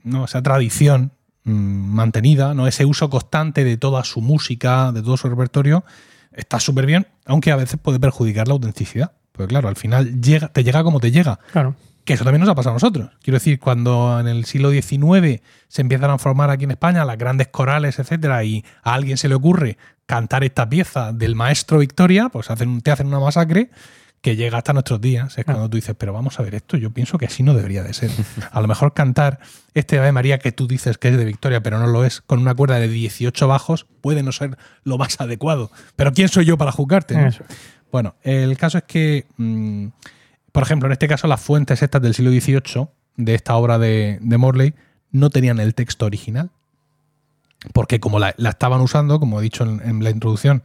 [0.03, 1.13] no, esa tradición
[1.45, 2.67] mantenida, ¿no?
[2.67, 5.85] ese uso constante de toda su música, de todo su repertorio,
[6.33, 9.13] está súper bien, aunque a veces puede perjudicar la autenticidad.
[9.33, 11.39] Pues claro, al final llega, te llega como te llega.
[11.53, 11.75] Claro.
[12.05, 13.11] Que eso también nos ha pasado a nosotros.
[13.23, 17.17] Quiero decir, cuando en el siglo XIX se empiezan a formar aquí en España las
[17.17, 22.29] grandes corales, etcétera, y a alguien se le ocurre cantar esta pieza del maestro Victoria,
[22.29, 23.71] pues hacen, te hacen una masacre
[24.25, 25.37] que llega hasta nuestros días.
[25.37, 27.83] Es cuando tú dices, pero vamos a ver esto, yo pienso que así no debería
[27.83, 28.11] de ser.
[28.53, 29.39] A lo mejor cantar
[29.75, 32.39] este Ave María que tú dices que es de Victoria, pero no lo es, con
[32.39, 35.71] una cuerda de 18 bajos, puede no ser lo más adecuado.
[35.95, 37.15] Pero ¿quién soy yo para juzgarte?
[37.15, 37.29] no?
[37.93, 39.89] Bueno, el caso es que, mm,
[40.53, 44.21] por ejemplo, en este caso las fuentes estas del siglo XVIII, de esta obra de,
[44.23, 44.73] de Morley,
[45.11, 46.49] no tenían el texto original.
[47.75, 50.63] Porque como la, la estaban usando, como he dicho en, en la introducción,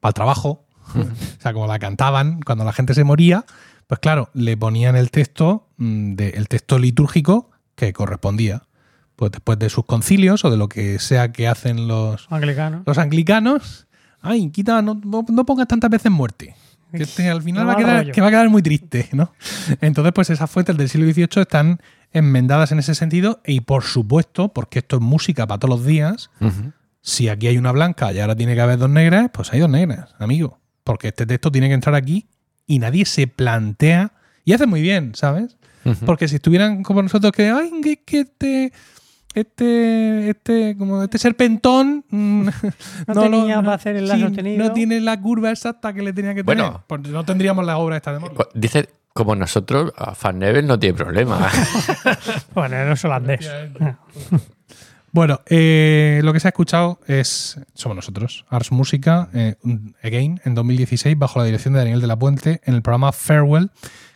[0.00, 3.44] para el trabajo, o sea, como la cantaban cuando la gente se moría,
[3.86, 8.62] pues claro, le ponían el texto, mm, de, el texto litúrgico que correspondía.
[9.16, 12.82] Pues después de sus concilios o de lo que sea que hacen los, Anglicano.
[12.86, 13.86] los anglicanos,
[14.20, 16.56] ay, quita, no, no- pongas tantas veces muerte.
[16.90, 19.32] Que este al final No va a, quedar, que va a quedar muy triste, ¿no?
[19.80, 21.80] Entonces, pues esas fuentes del siglo XVIII están
[22.12, 26.30] enmendadas en ese sentido y por supuesto, porque esto es música para todos los días,
[27.00, 29.70] si aquí hay una blanca y ahora tiene que haber dos negras, pues hay dos
[29.70, 30.58] negras, amigo.
[30.84, 32.26] Porque este texto tiene que entrar aquí
[32.66, 34.12] y nadie se plantea.
[34.44, 35.56] Y hace muy bien, ¿sabes?
[36.06, 38.72] Porque si estuvieran como nosotros que, ay, que, que este,
[39.34, 42.42] este, este, como este serpentón mm,
[43.08, 44.64] No lo- tenía para hacer el la sostenido.
[44.64, 46.64] no tiene la curva exacta que le tenía que Bueno.
[46.66, 46.80] tener.
[46.86, 48.36] Pues no tendríamos la obra esta de Morley.
[48.36, 51.50] Co- Dice, como nosotros, a Van Nevel no tiene problema.
[52.54, 53.48] Bueno, no es holandés.
[55.12, 59.56] Bueno, eh, lo que se ha escuchado es somos nosotros, Ars Música, eh,
[60.02, 63.70] Again, en 2016, bajo la dirección de Daniel de la Puente, en el programa Farewell,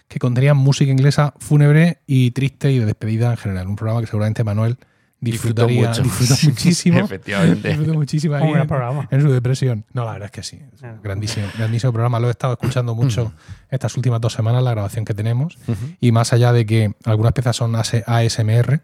[0.09, 3.67] que contenía música inglesa fúnebre y triste y de despedida en general.
[3.69, 4.79] Un programa que seguramente Manuel
[5.21, 6.03] disfrutaría, mucho.
[6.03, 6.99] disfrutó muchísimo.
[7.01, 7.69] Efectivamente.
[7.69, 9.09] Disfrutó muchísimo ahí Un gran en- programa.
[9.11, 9.85] en su depresión.
[9.93, 10.61] No, la verdad es que sí.
[10.75, 10.95] Es Ah.
[11.03, 12.21] grandísimo, grandísimo programa.
[12.21, 13.33] Lo he estado escuchando mucho
[13.71, 15.59] estas últimas dos semanas, la grabación que tenemos.
[16.01, 18.81] Y más allá de que algunas piezas son AS ASMR,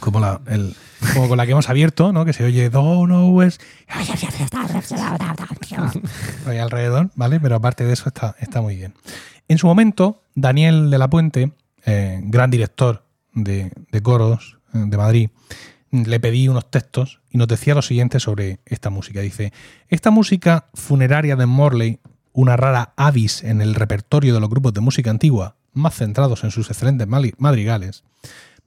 [0.00, 0.74] como la, el-
[1.14, 2.24] como con la que hemos abierto, ¿no?
[2.24, 3.10] Que se oye Don't
[6.46, 7.38] ahí alrededor, ¿vale?
[7.40, 8.94] Pero aparte de eso está, está muy bien.
[9.48, 11.52] En su momento, Daniel de la Puente,
[11.84, 15.30] eh, gran director de, de coros eh, de Madrid,
[15.92, 19.20] le pedí unos textos y nos decía lo siguiente sobre esta música.
[19.20, 19.52] Dice,
[19.88, 22.00] esta música funeraria de Morley,
[22.32, 26.50] una rara avis en el repertorio de los grupos de música antigua, más centrados en
[26.50, 27.06] sus excelentes
[27.38, 28.02] madrigales,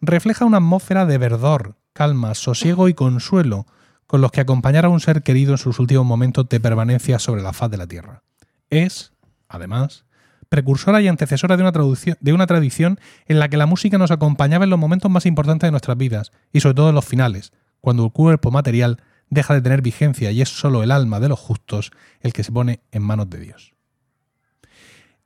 [0.01, 3.65] refleja una atmósfera de verdor, calma, sosiego y consuelo
[4.07, 7.43] con los que acompañar a un ser querido en sus últimos momentos de permanencia sobre
[7.43, 8.23] la faz de la tierra.
[8.69, 9.13] Es,
[9.47, 10.05] además,
[10.49, 11.71] precursora y antecesora de una,
[12.19, 15.67] de una tradición en la que la música nos acompañaba en los momentos más importantes
[15.67, 19.61] de nuestras vidas y sobre todo en los finales, cuando el cuerpo material deja de
[19.61, 23.03] tener vigencia y es solo el alma de los justos el que se pone en
[23.03, 23.73] manos de Dios.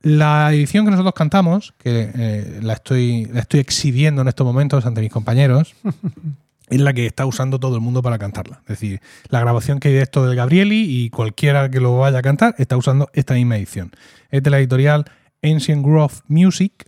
[0.03, 4.85] La edición que nosotros cantamos, que eh, la, estoy, la estoy exhibiendo en estos momentos
[4.85, 5.75] ante mis compañeros,
[6.69, 8.59] es la que está usando todo el mundo para cantarla.
[8.63, 12.19] Es decir, la grabación que hay de esto del Gabrieli y cualquiera que lo vaya
[12.19, 13.91] a cantar está usando esta misma edición.
[14.29, 15.05] Es de la editorial
[15.41, 16.85] Ancient Grove Music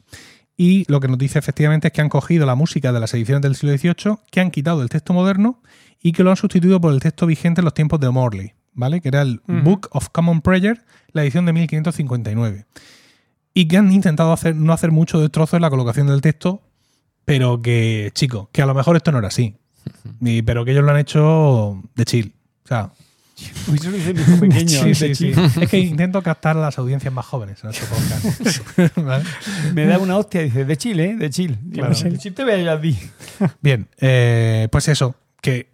[0.58, 3.42] y lo que nos dice efectivamente es que han cogido la música de las ediciones
[3.42, 5.62] del siglo XVIII, que han quitado el texto moderno
[6.02, 9.00] y que lo han sustituido por el texto vigente en los tiempos de Morley, ¿vale?
[9.00, 9.42] Que era el.
[9.48, 12.66] Book of Common Prayer, la edición de 1559.
[13.56, 16.62] Y que han intentado hacer, no hacer mucho destrozo en la colocación del texto,
[17.24, 19.56] pero que, chico, que a lo mejor esto no era así.
[20.22, 22.34] Y- pero que ellos lo han hecho de chill.
[22.64, 22.92] O sea,
[23.68, 24.68] Uy, eso lo dice mi hijo pequeño.
[24.84, 25.32] sí, sí, sí.
[25.62, 28.96] Es que intento captar a las audiencias más jóvenes en este podcast.
[28.98, 29.24] ¿Vale?
[29.74, 31.16] Me da una hostia y dice, de Chile, ¿eh?
[31.18, 31.58] De Chile.
[31.74, 31.94] Claro.
[31.94, 32.98] De Chile te veo yo a ti.
[33.62, 35.68] Bien, eh, pues eso, que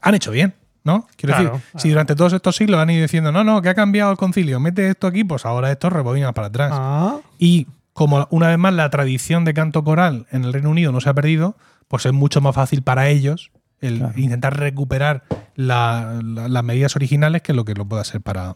[0.00, 0.54] han hecho bien.
[0.84, 1.06] ¿No?
[1.16, 1.80] Quiero Claro, decir, claro.
[1.82, 4.58] si durante todos estos siglos han ido diciendo, no, no, que ha cambiado el concilio,
[4.58, 6.70] mete esto aquí, pues ahora esto rebobina para atrás.
[6.74, 10.90] Ah, Y como una vez más la tradición de canto coral en el Reino Unido
[10.92, 11.56] no se ha perdido,
[11.88, 14.12] pues es mucho más fácil para ellos el Claro.
[14.16, 18.54] intentar recuperar la- la- las medidas originales que lo que lo pueda ser para,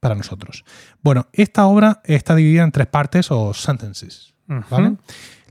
[0.00, 0.64] para nosotros.
[1.02, 4.34] Bueno, esta obra está dividida en tres partes o sentences.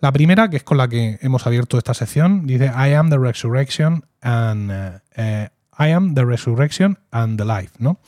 [0.01, 3.17] La primera, que es con la que hemos abierto esta sección, dice I am the
[3.17, 7.99] resurrection and eh, eh, I am the resurrection and the life, ¿no?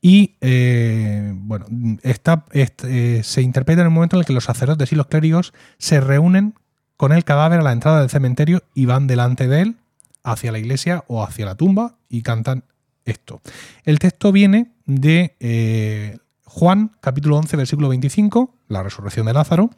[0.00, 1.64] Y eh, bueno,
[2.02, 6.00] eh, se interpreta en el momento en el que los sacerdotes y los clérigos se
[6.00, 6.54] reúnen
[6.98, 9.76] con el cadáver a la entrada del cementerio y van delante de él
[10.22, 12.64] hacia la iglesia o hacia la tumba y cantan
[13.06, 13.40] esto.
[13.84, 19.70] El texto viene de eh, Juan, capítulo 11, versículo 25, la resurrección de Lázaro,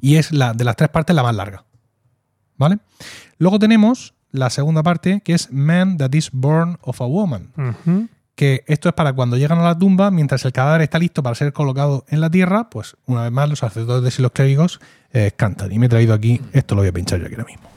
[0.00, 1.64] y es la de las tres partes la más larga.
[2.56, 2.78] ¿Vale?
[3.38, 7.52] Luego tenemos la segunda parte, que es Man that is born of a woman,
[8.34, 11.34] que esto es para cuando llegan a la tumba, mientras el cadáver está listo para
[11.34, 14.80] ser colocado en la tierra, pues una vez más los sacerdotes y los clérigos
[15.12, 15.70] eh, cantan.
[15.70, 17.68] Y me he traído aquí, esto lo voy a pinchar yo aquí ahora mismo.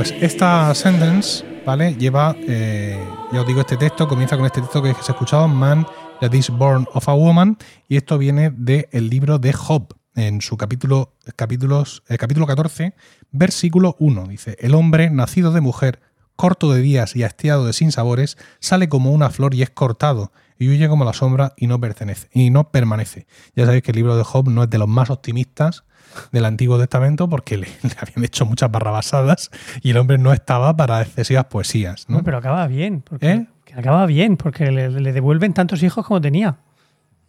[0.00, 1.94] Pues esta sentence, ¿vale?
[1.94, 2.98] Lleva, eh,
[3.32, 5.86] ya os digo, este texto, comienza con este texto que se ha escuchado, Man
[6.22, 10.56] that is born of a woman, y esto viene del libro de Job, en su
[10.56, 12.94] capítulo, capítulos, eh, capítulo 14,
[13.30, 14.26] versículo 1.
[14.28, 16.00] Dice, el hombre nacido de mujer,
[16.34, 20.70] corto de días y hastiado de sinsabores, sale como una flor y es cortado, y
[20.70, 23.26] huye como la sombra y no pertenece, y no permanece.
[23.54, 25.84] Ya sabéis que el libro de Job no es de los más optimistas
[26.32, 29.50] del Antiguo Testamento porque le, le habían hecho muchas barrabasadas
[29.82, 32.06] y el hombre no estaba para excesivas poesías.
[32.08, 32.18] ¿no?
[32.18, 33.02] No, pero acaba bien.
[33.02, 33.46] Porque, ¿Eh?
[33.64, 36.58] que acaba bien, porque le, le devuelven tantos hijos como tenía.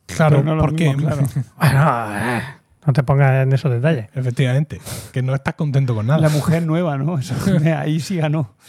[0.07, 1.27] claro, no porque mismo, claro.
[1.57, 2.41] Bueno, eh,
[2.85, 4.07] no te pongas en esos detalles.
[4.15, 6.19] efectivamente, que no estás contento con nada.
[6.19, 7.19] La mujer nueva, ¿no?
[7.19, 7.35] Eso,
[7.77, 8.55] ahí sí ganó.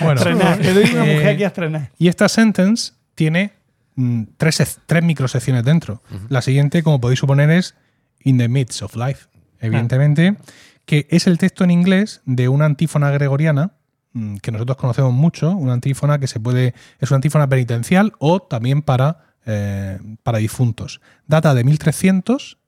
[0.00, 0.20] Bueno.
[0.24, 1.90] Le doy una eh, mujer aquí a estrenar.
[1.96, 3.52] Y esta sentence tiene
[3.94, 6.02] mm, tres, tres microsecciones dentro.
[6.28, 7.76] La siguiente, como podéis suponer, es
[8.24, 9.28] In the Midst of Life,
[9.60, 10.36] evidentemente,
[10.84, 13.72] que es el texto en inglés de una antífona gregoriana
[14.12, 18.40] mm, que nosotros conocemos mucho, una antífona que se puede, es una antífona penitencial o
[18.42, 21.00] también para, eh, para difuntos.
[21.26, 22.58] Data de 1300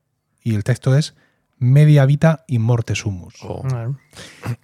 [0.43, 1.15] y el texto es
[1.59, 3.35] Media vita in morte sumus.
[3.41, 3.97] O- Bueno,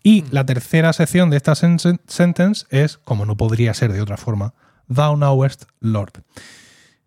[0.04, 4.18] Y la tercera sección de esta sen- sentence es, como no podría ser de otra
[4.18, 4.54] forma,
[4.94, 6.24] Thou knowest, Lord.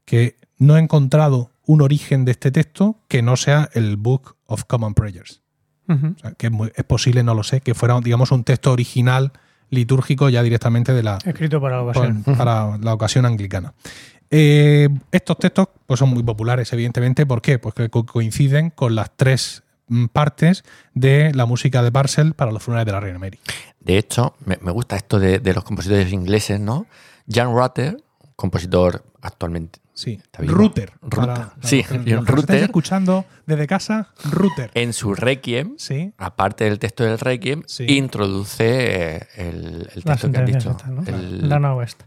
[0.07, 4.65] Que no he encontrado un origen de este texto que no sea el Book of
[4.65, 5.43] Common Prayers.
[5.89, 6.15] ujú.
[6.17, 8.73] O sea, que es, muy- es posible, no lo sé, que fuera, digamos, un texto
[8.73, 9.33] original
[9.71, 12.23] litúrgico ya directamente de la, Escrito para la ocasión.
[12.23, 13.75] por- para la ocasión anglicana.
[14.31, 17.27] Eh, estos textos pues, son muy populares, evidentemente.
[17.27, 17.59] ¿Por qué?
[17.59, 22.51] Pues que co- coinciden con las tres mm, partes de la música de Parcel para
[22.53, 23.39] los funerales de la Reina Mary.
[23.81, 26.87] De hecho, me, me gusta esto de, de los compositores ingleses, ¿no?
[27.29, 28.03] Jan Rutter,
[28.37, 29.81] compositor actualmente.
[30.03, 30.55] Sí, Está vivo.
[30.55, 30.93] Router.
[31.01, 31.11] Router.
[31.19, 32.63] para- Sí, para un nos estáis router.
[32.65, 34.71] escuchando desde casa, router.
[34.75, 37.85] En su Requiem, Sí, aparte del texto del Requiem, Sí.
[37.89, 38.65] introduce
[39.17, 40.71] eh, el, texto que has dicho.
[40.73, 41.03] estas, ¿no?
[41.07, 42.03] El- Lana West.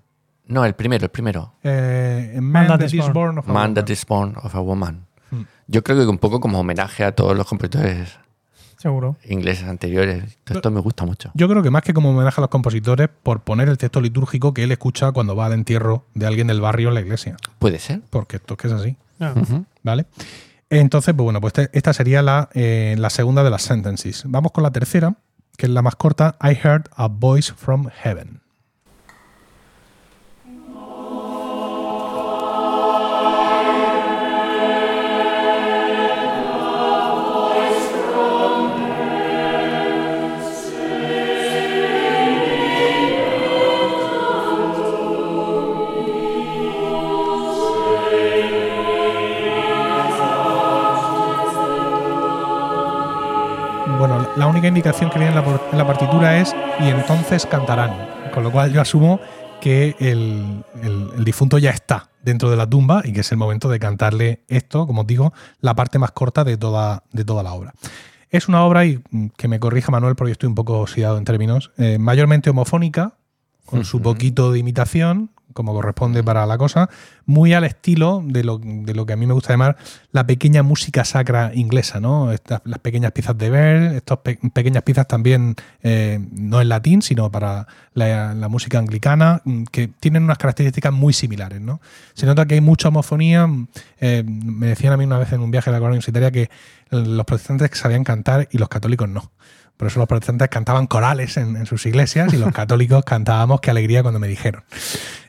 [0.47, 1.53] no, el primero, el primero.
[1.63, 3.73] eh, Man, that that is is born of a Man woman.
[3.75, 5.05] that is born of a woman.
[5.31, 5.41] Hmm.
[5.67, 8.09] Yo creo que un poco como homenaje a todos los compositores
[8.77, 9.15] Seguro.
[9.25, 10.37] ingleses anteriores.
[10.43, 11.31] Todo esto me gusta mucho.
[11.33, 14.53] Yo creo que más que como homenaje a los compositores, por poner el texto litúrgico
[14.53, 17.37] que él escucha cuando va al entierro de alguien del barrio en la iglesia.
[17.59, 18.01] Puede ser.
[18.09, 18.95] Porque esto es que es así.
[19.19, 19.33] Ah.
[19.83, 20.05] ¿Vale?
[20.69, 24.23] Entonces, pues bueno, pues este- esta sería la, eh, la segunda de las sentences.
[24.27, 25.15] Vamos con la tercera,
[25.57, 26.35] que es la más corta.
[26.41, 28.41] I heard a voice from heaven.
[54.37, 57.91] La única indicación que viene en la, por- en la partitura es y entonces cantarán.
[58.33, 59.19] Con lo cual yo asumo
[59.61, 63.37] que el, el- el difunto ya está dentro de la tumba y que es el
[63.37, 67.43] momento de cantarle esto, como os digo, la parte más corta de toda, de toda
[67.43, 67.73] la obra.
[68.29, 71.17] Es una obra, y mm, que me corrija Manuel porque yo estoy un poco oxidado
[71.17, 73.13] en términos, eh, mayormente homofónica,
[73.65, 76.89] con su poquito de imitación, como corresponde para la cosa,
[77.25, 79.77] muy al estilo de lo, de lo que a mí me gusta llamar
[80.11, 82.33] la pequeña música sacra inglesa, ¿no?
[82.33, 84.19] Estas, las pequeñas piezas de Bell, estas
[84.53, 90.23] pequeñas piezas también, eh, no en latín, sino para la, música anglicana, mm, que tienen
[90.23, 91.79] unas características muy similares, ¿no?
[92.15, 93.47] Se nota que hay mucha homofonía.
[94.01, 96.49] Eh, me decían a mí una vez en un viaje a la corona universitaria que
[96.91, 99.31] los protestantes sabían cantar y los católicos no.
[99.77, 104.01] Por eso los protestantes cantaban corales en, sus iglesias y los católicos cantábamos qué alegría
[104.01, 104.63] cuando me dijeron.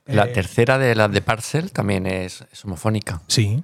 [0.07, 3.22] La eh, tercera de las de Parcel también es, homofónica.
[3.26, 3.62] Sí.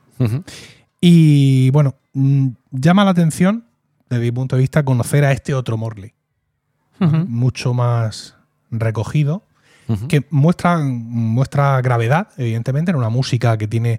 [1.01, 3.67] Y bueno, mm, llama la atención,
[4.09, 6.15] desde mi punto de vista, conocer a este otro Morley.
[7.01, 8.37] Mucho más
[8.71, 9.45] recogido,
[10.09, 13.99] que muestra, muestra gravedad, evidentemente, en una música que tiene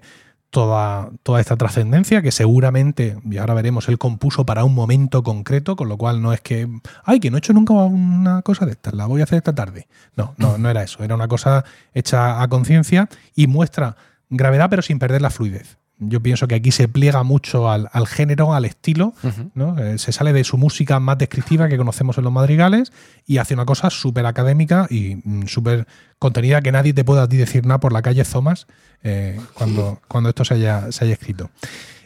[0.54, 5.74] toda, toda esta trascendencia que seguramente, y ahora veremos, él compuso para un momento concreto,
[5.74, 6.68] con lo cual no es que,
[7.02, 9.52] ay, que no he hecho nunca una cosa de estas, la voy a hacer esta
[9.52, 9.88] tarde.
[10.14, 13.96] No, no, no era eso, era una cosa hecha a conciencia y muestra
[14.30, 15.76] gravedad pero sin perder la fluidez.
[15.98, 19.14] Yo pienso que aquí se pliega mucho al, género, al estilo,
[19.54, 19.78] ¿no?
[19.78, 22.92] Eh, se sale de su música más descriptiva que conocemos en los madrigales
[23.26, 25.86] y hace una cosa súper académica y mm, súper
[26.18, 28.66] contenida que nadie te pueda decir nada por la calle Zomas
[29.04, 31.50] eh, cuando, cuando esto se haya, se haya escrito.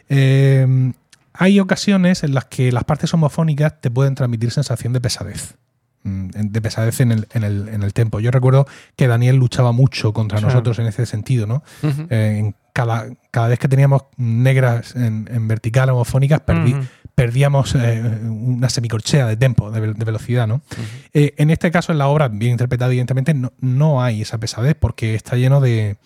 [0.07, 0.93] Eh,
[1.33, 5.55] hay ocasiones en las que las partes homofónicas te pueden transmitir sensación de pesadez.
[6.03, 8.19] Mm, de pesadez en el, en el, en el tempo.
[8.19, 8.65] Yo recuerdo
[8.95, 11.63] que Daniel luchaba mucho contra nosotros en ese sentido, ¿no?
[12.09, 16.41] Eh, cada, cada, vez que teníamos negras en, vertical homofónicas,
[17.13, 20.61] perdíamos eh, una semicorchea de tempo, de, velocidad, ¿no?
[21.13, 24.77] Eh, en este caso, en la obra, bien interpretada, evidentemente, no, no hay esa pesadez
[24.79, 25.97] porque está lleno de,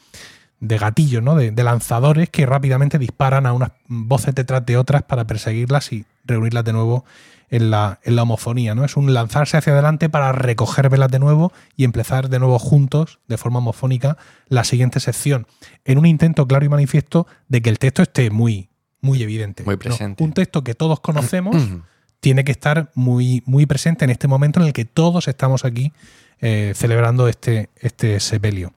[0.64, 1.36] de gatillos, ¿no?
[1.36, 6.06] De, de, lanzadores que rápidamente disparan a unas voces detrás de otras para perseguirlas y
[6.24, 7.04] reunirlas de nuevo
[7.50, 8.86] en la, en la homofonía, ¿no?
[8.86, 13.20] Es un lanzarse hacia adelante para recoger velas de nuevo y empezar de nuevo juntos,
[13.28, 15.48] de forma homofónica, la siguiente sección,
[15.84, 18.70] en un intento claro y manifiesto de que el texto esté muy,
[19.02, 19.64] muy evidente.
[19.66, 20.24] Muy presente.
[20.24, 21.58] Un texto que todos conocemos
[22.22, 25.92] tiene que estar muy, muy presente en este momento en el que todos estamos aquí
[26.40, 28.72] eh, celebrando este, este sepelio.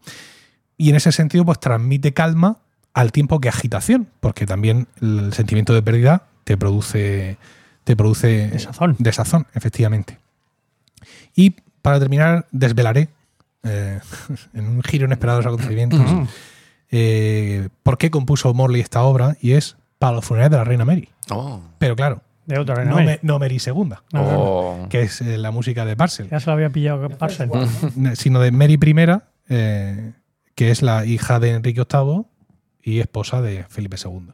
[0.76, 2.58] Y en ese sentido, pues transmite calma
[2.92, 7.38] al tiempo que agitación, porque también el sentimiento de pérdida te produce
[7.86, 8.50] te produce
[8.98, 10.18] desazón, efectivamente.
[11.36, 13.10] Y para terminar, desvelaré,
[13.62, 14.00] eh,
[14.54, 16.00] en un giro inesperado de los acontecimientos,
[16.90, 20.84] eh, por qué compuso Morley esta obra, y es para los funerales de la reina
[20.84, 21.08] Mary.
[21.30, 21.60] Oh.
[21.78, 23.18] Pero claro, de otra reina no, Mary.
[23.22, 24.86] no Mary II, oh.
[24.90, 26.28] que es eh, la música de Parcel.
[26.28, 27.50] Ya se lo había pillado Parcel.
[28.14, 30.12] Sino de Mary I,
[30.56, 32.24] que es la hija de Enrique VIII
[32.82, 34.32] y esposa de Felipe II.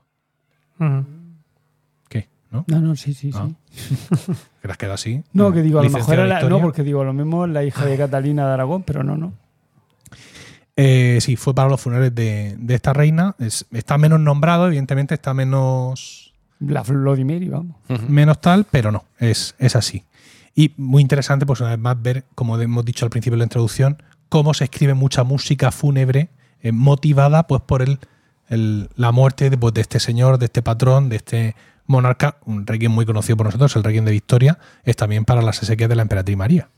[2.53, 2.65] ¿no?
[2.69, 3.49] No, no, sí, sí, ah.
[3.71, 3.97] sí.
[4.63, 5.25] ¿Que las queda así?
[5.33, 7.97] No, que digo, a lo mejor era no, porque digo, lo mismo la hija de
[7.99, 9.33] Catalina de Aragón, pero no, no.
[10.77, 13.35] Eh, sí, fue para los funerales de, esta reina.
[13.39, 16.35] está menos nombrado, evidentemente está menos.
[16.61, 17.77] La Vladimir, vamos.
[18.09, 20.05] Menos tal, pero no, es, es así.
[20.55, 23.45] Y muy interesante, pues una vez más, ver, como hemos dicho al principio de la
[23.45, 24.03] introducción,
[24.33, 26.31] cómo se escribe mucha música fúnebre
[26.63, 27.99] eh, motivada pues por el,
[28.97, 31.55] la muerte de, pues, de este señor, de este patrón, de este
[31.85, 35.63] monarca, un rey muy conocido por nosotros, el rey de Victoria, es también para las
[35.63, 36.71] esequias de la emperatriz María.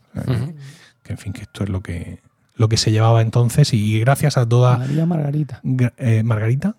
[1.01, 2.19] Que en fin, que esto es lo que,
[2.55, 4.77] lo que se llevaba entonces y gracias a toda...
[4.77, 5.61] María Margarita.
[5.95, 6.75] Eh, ¿Margarita?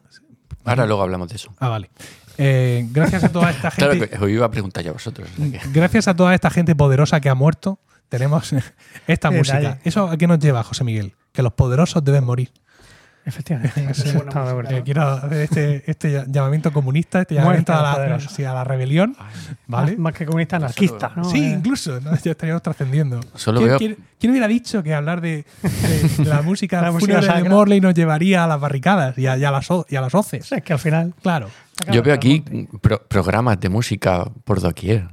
[0.63, 1.55] Ahora luego hablamos de eso.
[1.59, 1.89] Ah, vale.
[2.37, 3.97] Eh, gracias a toda esta gente...
[3.97, 5.27] claro, que os iba a preguntar ya a vosotros.
[5.73, 7.79] Gracias a toda esta gente poderosa que ha muerto,
[8.09, 8.55] tenemos
[9.07, 9.79] esta música.
[9.85, 11.15] ¿Eso a qué nos lleva, José Miguel?
[11.33, 12.51] Que los poderosos deben morir.
[13.27, 13.87] Efectivamente.
[14.69, 19.17] Eh, quiero hacer este, este, llamamiento comunista, este llamamiento a la, a la, rebelión.
[19.67, 19.97] ¿vale?
[19.97, 21.13] Más, que comunista, anarquista.
[21.25, 21.57] Sí, eh.
[21.59, 21.99] incluso.
[21.99, 23.21] Ya estaríamos trascendiendo.
[23.79, 25.45] ¿Quién, ¿quién, hubiera dicho que hablar de,
[26.25, 29.97] la música, la música de Morley nos llevaría a las barricadas y a, las, y
[29.97, 30.51] a las hoces?
[30.53, 31.15] Es que al final.
[31.23, 31.49] Claro.
[31.91, 32.45] Yo veo aquí
[33.09, 35.09] programas de música por doquier.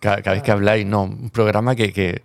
[0.00, 1.04] Cada, vez que habláis, no.
[1.04, 1.92] Un programa que.
[1.92, 2.22] que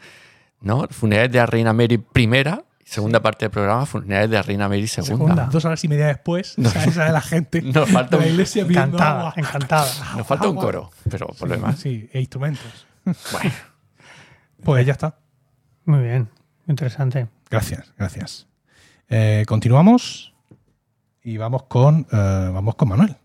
[0.61, 0.87] ¿no?
[0.89, 5.45] Funerales de la Reina Mary primera Segunda parte del programa, funerales de Reina Mary segunda.
[5.45, 6.69] Dos horas y media después, no.
[6.69, 9.89] sale la gente Nos falta la iglesia encantada, encantada.
[10.17, 11.79] Nos falta un coro, pero por lo demás.
[11.79, 12.85] Sí, e instrumentos.
[13.31, 13.51] Bueno.
[14.61, 15.15] Pues ya está.
[15.85, 16.27] Muy bien,
[16.67, 17.29] interesante.
[17.49, 18.47] Gracias, gracias.
[19.07, 20.33] Eh, continuamos
[21.23, 23.15] y vamos con, eh, vamos con Manuel.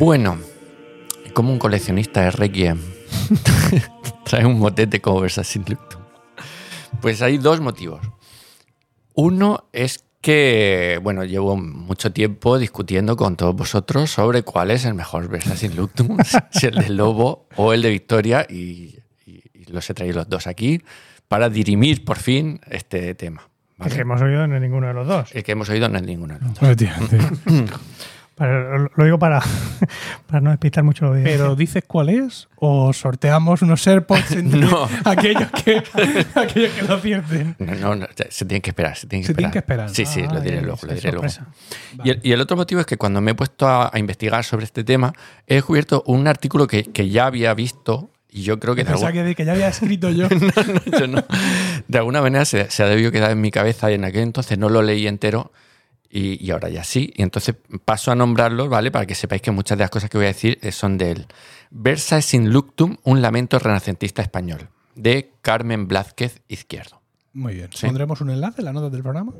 [0.00, 0.38] Bueno,
[1.34, 2.78] como un coleccionista de Requiem
[4.24, 6.00] trae un motete como Versa sin Luctum.
[7.02, 8.00] Pues hay dos motivos.
[9.12, 14.94] Uno es que, bueno, llevo mucho tiempo discutiendo con todos vosotros sobre cuál es el
[14.94, 16.16] mejor Versa in Luctum,
[16.50, 19.00] si el de Lobo o el de Victoria, y,
[19.66, 20.82] los he traído los dos aquí
[21.28, 23.50] para dirimir por fin este tema.
[23.78, 25.30] El que hemos oído no es ninguno de los dos.
[25.34, 27.70] El que hemos oído no es ninguno de los dos.
[28.46, 29.42] lo digo para,
[30.26, 32.48] para no despistar mucho lo ¿Pero dices cuál es?
[32.56, 34.66] ¿O sorteamos unos AirPods entre
[35.04, 35.82] aquellos, que,
[36.34, 37.56] aquellos que lo pierden?
[37.58, 38.96] No, no, se tienen que esperar.
[38.96, 39.52] Se tienen que, esperar.
[39.52, 39.90] que esperar.
[39.90, 40.78] Sí, sí, lo ah, diré luego.
[40.82, 41.26] Lo diré luego.
[42.02, 44.64] Y, el, y, el, otro motivo es que cuando me he puesto a, investigar sobre
[44.64, 45.12] este tema,
[45.46, 48.84] he descubierto un artículo que, que ya había visto y yo creo que...
[48.84, 50.28] Pensaba que, que ya había escrito yo.
[50.30, 51.24] no, no, yo no.
[51.88, 54.56] De alguna manera se, se ha debido quedar en mi cabeza y en aquel entonces
[54.56, 55.52] no lo leí entero
[56.10, 57.12] y, ahora ya sí.
[57.14, 57.54] Y entonces
[57.84, 58.90] paso a nombrarlos, ¿vale?
[58.90, 61.12] Para que sepáis que muchas de las cosas que voy a decir eh, son de
[61.12, 61.26] él.
[61.70, 67.00] Versa sin luctum, un lamento renacentista español, de Carmen Blázquez Izquierdo.
[67.32, 67.70] Muy bien.
[67.80, 69.32] ¿Pondremos un enlace en la nota del programa?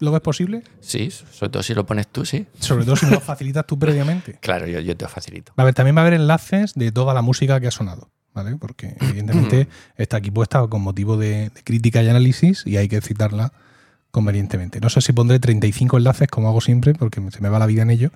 [0.00, 0.62] ¿Lo ves posible?
[0.80, 2.46] Sí, sobre todo si lo pones tú, sí.
[2.60, 4.34] Sobre todo si lo facilitas tú previamente.
[4.40, 5.52] Claro, yo, yo te lo facilito.
[5.56, 8.56] A ver, también va a haber enlaces de toda la música que ha sonado, ¿vale?
[8.56, 13.52] Porque evidentemente está aquí puesta con motivo de crítica y análisis y hay que citarla
[14.10, 14.80] convenientemente.
[14.80, 17.82] No sé si pondré 35 enlaces, como hago siempre, porque se me va la vida
[17.82, 18.10] en ello.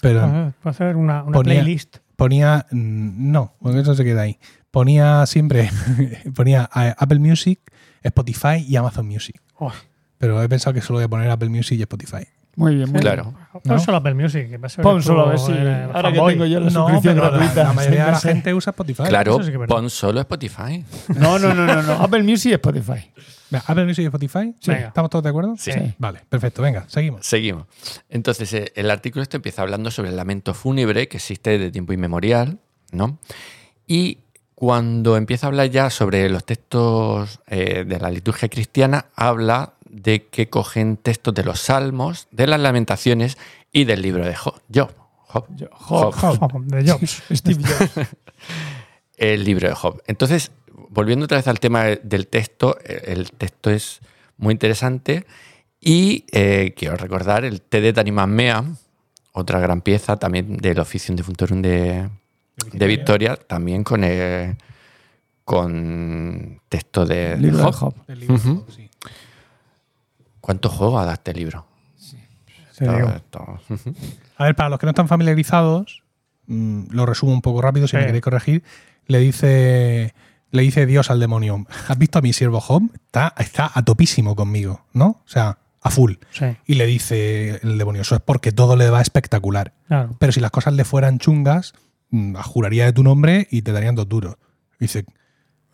[0.00, 1.98] Pero puede hacer una, playlist.
[2.16, 4.38] Ponía, mm, no, porque eso se queda ahí.
[4.70, 5.70] Ponía siempre,
[6.34, 7.60] ponía Apple Music,
[8.02, 9.40] Spotify y Amazon Music.
[10.18, 12.26] Pero he pensado que solo voy a poner Apple Music y Spotify.
[12.56, 13.34] Muy bien, muy claro.
[13.62, 14.48] Pon solo Apple Music.
[14.82, 15.52] pon solo a ver si.
[15.52, 17.64] ahora que tengo yo la suscripción gratuita.
[17.64, 19.02] La, mayoría de la gente usa Spotify.
[19.04, 19.38] Claro,
[19.68, 20.82] pon solo Spotify.
[21.16, 21.92] No, no, no, no, no.
[22.00, 23.12] Apple Music y Spotify.
[23.52, 24.54] Apple Music y Spotify.
[24.58, 24.72] Sí.
[24.72, 25.54] ¿Estamos todos de acuerdo?
[25.58, 25.70] Sí.
[25.98, 26.62] Vale, perfecto.
[26.62, 27.26] Venga, seguimos.
[27.26, 27.66] Seguimos.
[28.08, 31.92] Entonces, eh, el artículo este empieza hablando sobre el lamento fúnebre que existe de tiempo
[31.92, 32.58] inmemorial,
[32.90, 33.18] ¿no?
[33.86, 34.20] Y
[34.54, 40.26] cuando empieza a hablar ya sobre los textos eh, de la liturgia cristiana, habla de
[40.26, 43.38] que cogen textos de los salmos, de las lamentaciones
[43.72, 44.60] y del libro de Job.
[44.72, 44.92] Job.
[45.26, 45.46] Job.
[45.72, 46.64] Job.
[46.64, 47.00] De Job.
[47.32, 48.08] Steve Jobs.
[49.16, 50.02] el libro de Job.
[50.06, 50.52] Entonces,
[50.90, 54.00] volviendo otra vez al tema del texto, el texto es
[54.36, 55.26] muy interesante
[55.80, 58.64] y eh, quiero recordar el T de Tanimán Mea,
[59.32, 62.08] otra gran pieza también del Oficium de Funtorum de,
[62.72, 64.56] de Victoria, también con, eh,
[65.44, 67.38] con texto de,
[67.72, 67.94] Job.
[70.46, 71.66] ¿Cuánto juego ha dado este libro?
[74.36, 76.04] A ver, para los que no están familiarizados,
[76.46, 78.62] mm, lo resumo un poco rápido si me queréis corregir.
[79.08, 80.14] Le dice,
[80.52, 82.84] le dice Dios al demonio: ¿Has visto a mi siervo Job?
[82.94, 85.06] Está, está a topísimo conmigo, ¿no?
[85.06, 86.12] O sea, a full.
[86.64, 89.72] Y le dice el demonio: Eso es porque todo le va espectacular.
[90.20, 91.74] Pero si las cosas le fueran chungas,
[92.10, 94.36] mm, juraría de tu nombre y te darían dos duros.
[94.78, 95.06] Dice: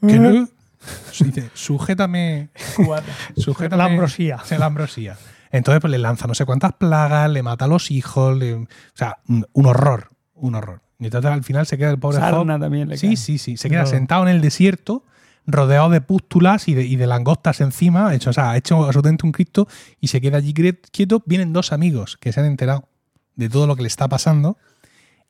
[0.01, 0.49] ¿Qué no?
[1.21, 2.51] Dice, sujétame.
[3.37, 4.43] sujétame la ambrosía.
[4.59, 5.17] La ambrosía.
[5.51, 8.41] Entonces, pues le lanza no sé cuántas plagas, le mata a los hijos.
[8.41, 10.11] o sea, un horror.
[10.35, 10.81] Un horror.
[11.03, 13.57] Y entonces al final se queda el pobre Sarna también le Sí, sí, sí.
[13.57, 15.05] Se queda sentado en el desierto,
[15.47, 18.15] rodeado de pústulas y de, y de langostas encima.
[18.15, 19.67] Hecho, o sea, ha hecho absolutamente un Cristo
[20.01, 21.21] y se queda allí quieto.
[21.27, 22.89] Vienen dos amigos que se han enterado
[23.35, 24.59] de todo lo que le está pasando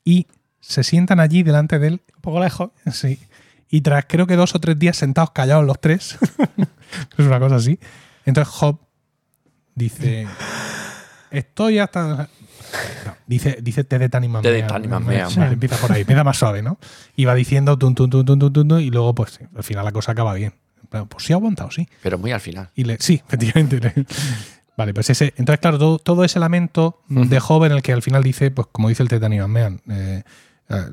[0.04, 0.26] y
[0.60, 2.02] se sientan allí delante de él.
[2.16, 2.70] Un poco lejos.
[2.92, 3.18] Sí.
[3.72, 6.18] Y tras creo que dos o tres días sentados callados los tres,
[7.18, 7.80] es una cosa así,
[8.26, 8.78] entonces Job
[9.74, 10.26] dice,
[11.30, 12.28] estoy hasta...
[13.26, 14.42] dice, dice te de Tanimam.
[14.42, 15.10] Te de Tanimam.
[15.10, 16.78] Empieza por ahí, empieza más suave, ¿no?
[17.16, 20.12] Y va diciendo tun, tun, tun, tun, tun, y luego pues al final la cosa
[20.12, 20.52] acaba bien.
[20.90, 21.88] Pues sí ha aguantado, sí.
[22.02, 22.68] Pero muy al final.
[22.74, 24.04] Y le, sí, efectivamente.
[24.76, 28.02] Vale, pues ese, entonces claro, todo, todo ese lamento de Job en el que al
[28.02, 30.24] final dice, pues como dice el Tetanimam, eh,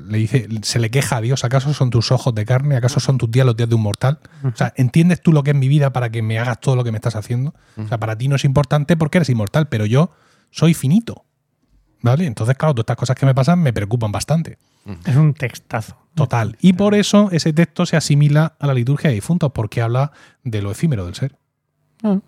[0.06, 2.76] le dice, se le queja a Dios, ¿acaso son tus ojos de carne?
[2.76, 4.18] ¿Acaso son tus días los días de un mortal?
[4.44, 6.84] O sea, ¿entiendes tú lo que es mi vida para que me hagas todo lo
[6.84, 7.54] que me estás haciendo?
[7.76, 10.10] O sea, para ti no es importante porque eres inmortal, pero yo
[10.50, 11.24] soy finito.
[12.02, 12.24] ¿Vale?
[12.24, 14.56] Entonces, claro, todas estas cosas que me pasan me preocupan bastante.
[15.04, 15.98] Es un textazo.
[16.14, 16.56] Total.
[16.60, 20.10] Y por eso ese texto se asimila a la liturgia de difuntos, porque habla
[20.42, 21.36] de lo efímero del ser.
[22.02, 22.18] Ah.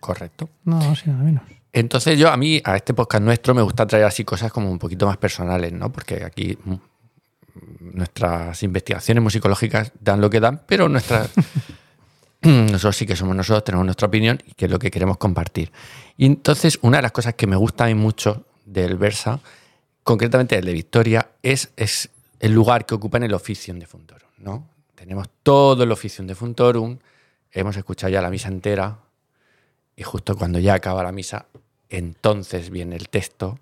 [0.00, 0.50] Correcto.
[0.64, 1.42] No, sí, nada menos.
[1.72, 4.78] Entonces yo a mí, a este podcast nuestro, me gusta traer así cosas como un
[4.78, 5.90] poquito más personales, ¿no?
[5.90, 6.58] Porque aquí
[7.80, 11.30] nuestras investigaciones musicológicas dan lo que dan, pero nuestras,
[12.42, 15.72] nosotros sí que somos nosotros, tenemos nuestra opinión y que es lo que queremos compartir.
[16.16, 19.40] Y entonces, una de las cosas que me gusta a mí mucho del Versa,
[20.02, 24.28] concretamente el de Victoria, es, es el lugar que ocupa en el oficio de Funtorum.
[24.38, 24.68] ¿no?
[24.94, 26.98] Tenemos todo el oficio de Funtorum,
[27.50, 28.98] hemos escuchado ya la misa entera,
[29.94, 31.46] y justo cuando ya acaba la misa,
[31.88, 33.58] entonces viene el texto,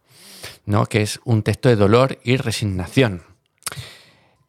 [0.64, 0.86] ¿no?
[0.86, 3.30] que es un texto de dolor y resignación.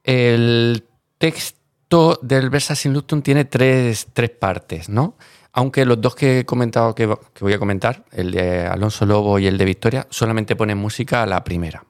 [0.04, 0.86] El
[1.18, 4.08] texto del Versa sin Luctum tiene tres,
[4.40, 5.18] partes, ¿no?
[5.54, 7.06] Aunque los dos que he comentado que,
[7.40, 11.26] voy a comentar, el de Alonso Lobo y el de Victoria, solamente ponen música a
[11.26, 11.84] la primera.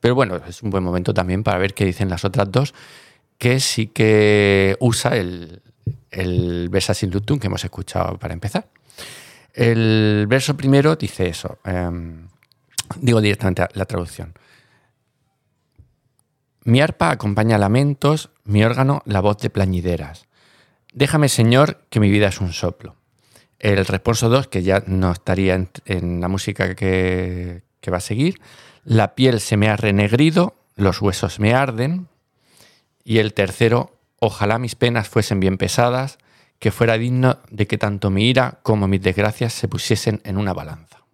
[0.00, 2.74] Pero bueno, es un buen momento también para ver qué dicen las otras dos,
[3.38, 5.62] que sí que usa el,
[6.10, 8.68] el Versa sin Luctum que hemos escuchado para empezar.
[9.56, 11.58] El verso primero dice eso.
[11.64, 12.28] Em,
[13.00, 14.34] digo directamente la traducción.
[16.66, 20.26] Mi arpa acompaña lamentos, mi órgano la voz de plañideras.
[20.92, 22.96] Déjame, Señor, que mi vida es un soplo.
[23.60, 25.54] El responso 2, que ya no estaría
[25.84, 28.40] en, la música que, que, va a seguir.
[28.82, 32.08] La piel se me ha renegrido, los huesos me arden.
[33.04, 36.18] Y el tercero, ojalá mis penas fuesen bien pesadas,
[36.58, 40.52] que fuera digno de que tanto mi ira como mis desgracias se pusiesen en una
[40.52, 41.04] balanza.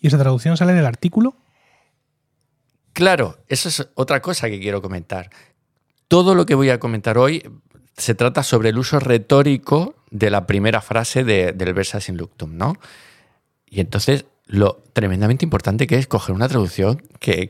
[0.00, 1.36] ¿Y esa traducción sale del artículo?
[2.98, 5.30] Claro, eso es otra cosa que quiero comentar.
[6.08, 7.48] Todo lo que voy a comentar hoy
[7.96, 12.74] se trata sobre el uso retórico de la primera frase del Versa sin Luctum, ¿no?
[13.70, 17.48] Y entonces lo tremendamente importante que es coger una traducción que,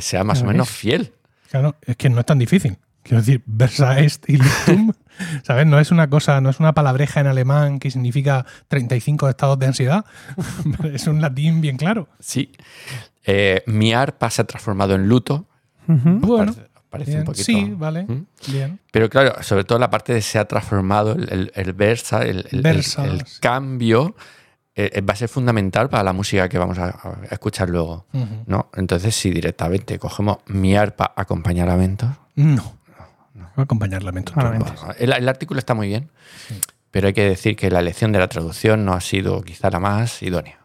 [0.00, 1.12] sea más o menos fiel.
[1.48, 2.76] Claro, es que no es tan difícil.
[3.04, 4.94] Quiero decir, Versa est y Luctum,
[5.44, 5.64] ¿sabes?
[5.64, 9.66] No es una cosa, no es una palabreja en alemán que significa 35 estados de
[9.66, 10.04] ansiedad.
[10.92, 12.08] es un latín bien claro.
[12.18, 12.50] Sí.
[13.24, 15.46] Eh, mi arpa se ha transformado en luto.
[15.86, 16.54] Bueno,
[16.90, 17.44] parece, un poquito.
[17.44, 18.06] Sí, vale.
[18.48, 18.78] Bien.
[18.90, 22.44] Pero claro, sobre todo la parte de se ha transformado, el, versa, el,
[23.40, 24.14] cambio,
[24.74, 28.06] eh, va a ser fundamental para la música que vamos a, escuchar luego.
[28.46, 28.70] ¿no?
[28.74, 32.10] Entonces, si directamente cogemos mi arpa acompaña lamentos.
[32.36, 32.76] No.
[33.34, 33.44] no.
[33.44, 34.34] Va a acompañar lamentos.
[34.98, 36.10] el, el, artículo está muy bien,
[36.90, 39.80] pero hay que decir que la elección de la traducción no ha sido quizá la
[39.80, 40.57] más idónea.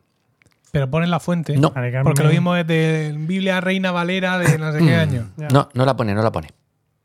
[0.74, 1.55] Pero ponen la fuente.
[1.55, 1.71] No.
[2.03, 5.30] Porque lo mismo desde Biblia Reina Valera de no sé qué año.
[5.38, 6.49] No, no la pone, no la pone.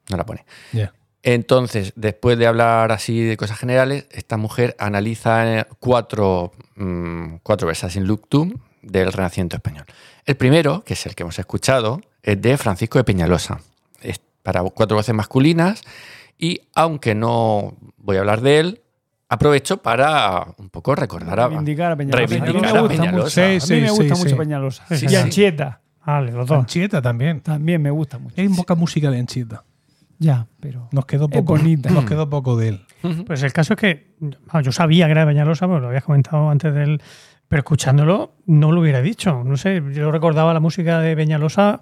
[0.08, 0.46] No la pone.
[1.22, 7.94] Entonces, después de hablar así de cosas generales, esta mujer analiza cuatro, mm, cuatro versas
[7.96, 9.84] in luctum del Renacimiento español.
[10.24, 13.60] El primero, que es el que hemos escuchado, es de Francisco de Peñalosa.
[14.00, 15.82] Es para cuatro voces masculinas
[16.38, 18.80] y aunque no voy a hablar de él,
[19.28, 22.24] aprovecho para un poco recordar a, reivindicar a Peñalosa.
[22.24, 24.84] a mí me gusta, Mucho, sí, a mí me gusta mucho Peñalosa.
[24.90, 25.80] y Anchieta.
[26.04, 26.58] Vale, los dos.
[26.58, 27.40] Anchieta también.
[27.40, 28.34] También me gusta mucho.
[28.40, 29.64] Hay poca música de Anchieta.
[30.18, 30.88] Ya, pero.
[30.90, 31.90] Nos quedó poco, bonita.
[31.90, 32.86] Nos quedó poco de él.
[33.26, 34.14] Pues el caso es que
[34.62, 37.02] yo sabía que era de Peñalosa, porque lo habías comentado antes de él,
[37.46, 39.44] pero escuchándolo no lo hubiera dicho.
[39.44, 41.80] No sé, yo recordaba la música de Peñalosa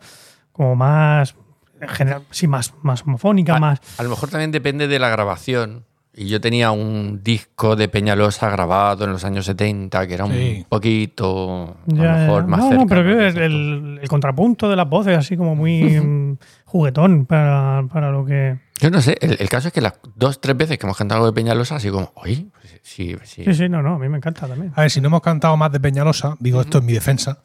[0.52, 1.36] como más.
[1.80, 3.80] General, sí, más, más homofónica, más.
[3.98, 5.84] A lo mejor también depende de la grabación.
[6.18, 10.64] Y yo tenía un disco de Peñalosa grabado en los años 70 que era un
[10.66, 15.36] poquito, a lo mejor, más no, No, pero el, el, contrapunto de las voces, así
[15.36, 18.58] como muy mm, juguetón para, para, lo que.
[18.80, 21.26] Yo no sé, el, caso es que las dos, tres veces que hemos cantado algo
[21.26, 23.44] de Peñalosa, así como, oye, pues sí, sí.
[23.44, 24.72] Sí, sí, no, no, a mí me encanta también.
[24.74, 27.40] A ver, si no hemos cantado más de Peñalosa, digo esto en mi defensa,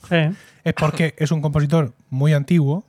[0.64, 2.86] es porque es un compositor muy antiguo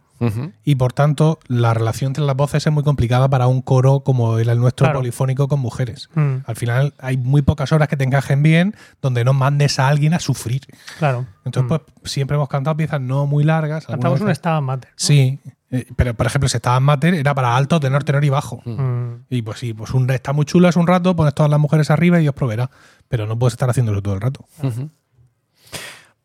[0.65, 4.39] y por tanto, la relación entre las voces es muy complicada para un coro como
[4.39, 6.09] el nuestro polifónico con mujeres.
[6.15, 6.37] Mm.
[6.47, 10.15] Al final, hay muy pocas horas que te encajen bien donde no mandes a alguien
[10.15, 10.63] a sufrir.
[10.99, 11.27] Claro.
[11.45, 11.69] Entonces, mm.
[12.01, 13.87] pues siempre hemos cantado piezas no muy largas.
[13.87, 14.91] Cantamos un Stabat Mater.
[14.97, 15.41] Sí.
[15.71, 18.63] Eh, pero, por ejemplo, ese Stabat Mater era para alto, tenor, tenor y bajo.
[18.65, 19.25] Mm.
[19.31, 21.91] Y pues sí, pues un, está muy chulo, es un rato, pones todas las mujeres
[21.91, 22.71] arriba y os proveerá.
[23.09, 24.45] Pero no puedes estar haciéndolo todo el rato.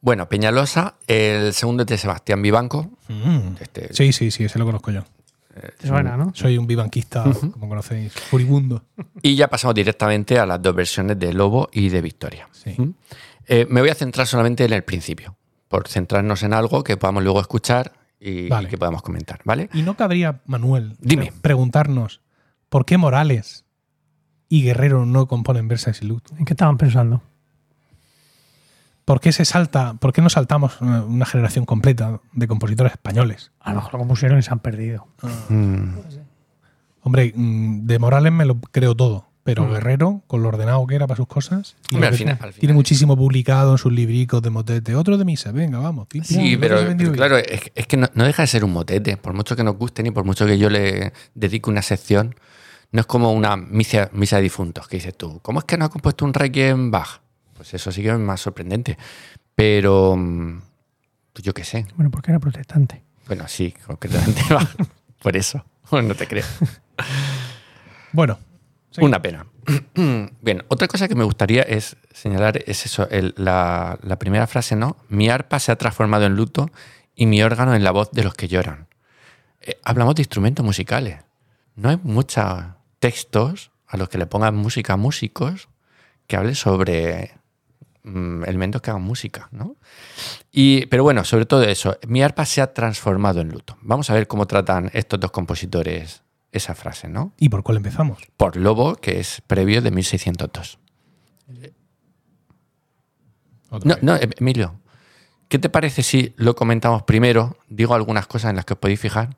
[0.01, 2.91] Bueno, Peñalosa, el segundo es de Sebastián Vivanco.
[3.07, 3.55] Mm.
[3.59, 5.03] Este, sí, sí, sí, ese lo conozco yo.
[5.55, 6.31] Eh, ¿no?
[6.35, 8.83] Soy un vivanquista, como conocéis, furibundo.
[9.23, 12.47] Y ya pasamos directamente a las dos versiones de Lobo y de Victoria.
[13.47, 15.35] Eh, me voy a centrar solamente en el principio,
[15.67, 19.69] por centrarnos en algo que podamos luego escuchar y, que podamos comentar, ¿vale?
[19.73, 21.31] Y no cabría, Manuel, Dime.
[21.41, 22.21] preguntarnos
[22.69, 23.65] por qué Morales
[24.49, 26.35] y Guerrero no componen Versa y Luto.
[26.37, 27.21] ¿En qué estaban pensando?
[29.07, 33.53] ¿Por qué se salta, por qué no saltamos una, generación completa de compositores españoles?
[33.61, 35.07] A lo mejor lo compusieron y se han perdido.
[35.47, 35.95] Mm.
[37.03, 39.71] Hombre, mm, de Morales me lo creo todo, pero mm.
[39.71, 41.77] Guerrero, con lo ordenado que era para sus cosas,
[42.59, 44.93] tiene muchísimo publicado en sus libricos de motete.
[44.93, 46.09] Otro de misa, venga, vamos.
[46.23, 46.81] sí, pero,
[47.13, 50.11] claro, es, que no, deja de ser un motete, por mucho que nos guste ni
[50.11, 52.35] por mucho que yo le dedique una sección.
[52.91, 55.85] No es como una misa, misa de difuntos, que dices tú, ¿cómo es que no
[55.85, 57.21] ha compuesto un Requiem Bach?
[57.57, 58.97] Pues eso sí que es más sorprendente.
[59.55, 60.61] Pero, mm,
[61.33, 61.85] pues yo qué sé.
[61.95, 63.03] Bueno, porque era protestante.
[63.27, 64.41] Bueno, sí, concretamente.
[65.21, 65.65] por eso.
[65.91, 66.45] no te creo.
[68.11, 68.39] Bueno,
[68.99, 69.45] Una pena.
[69.95, 74.97] Bien, otra cosa que me gustaría es señalar es eso, la, primera frase, ¿no?
[75.09, 76.69] Mi arpa se ha transformado en luto
[77.15, 78.87] y mi órgano en la voz de los que lloran.
[79.61, 81.19] Eh, hablamos de instrumentos musicales.
[81.75, 82.63] No hay muchos
[82.99, 85.69] textos a los que le pongan música a músicos
[86.25, 87.33] que hable sobre
[88.07, 89.75] mm, elementos que hagan música, ¿no?
[90.51, 93.77] Y, pero bueno, sobre todo eso, mi arpa se ha transformado en luto.
[93.81, 97.33] Vamos a ver cómo tratan estos dos compositores esa frase, ¿no?
[97.37, 98.19] ¿Y por cuál empezamos?
[98.37, 100.79] Por Lobo, que es previo de 1602.
[103.83, 104.79] No, no, Emilio,
[105.49, 107.57] ¿qué te parece si lo comentamos primero?
[107.67, 109.35] Digo algunas cosas en las que os podéis fijar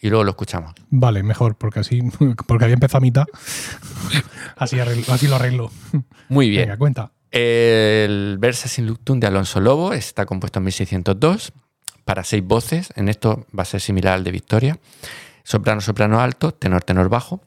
[0.00, 0.74] y luego lo escuchamos.
[0.90, 2.02] Vale, mejor, porque así,
[2.46, 3.26] porque había empezado a mitad.
[4.56, 5.70] así, así lo arreglo.
[6.28, 6.62] Muy bien.
[6.62, 7.12] Venga, cuenta.
[7.30, 11.52] El Versa sin Luctum de Alonso Lobo está compuesto en 1602
[12.04, 12.92] para seis voces.
[12.96, 14.78] En esto va a ser similar al de Victoria
[15.48, 17.40] soprano, soprano alto, tenor, tenor bajo.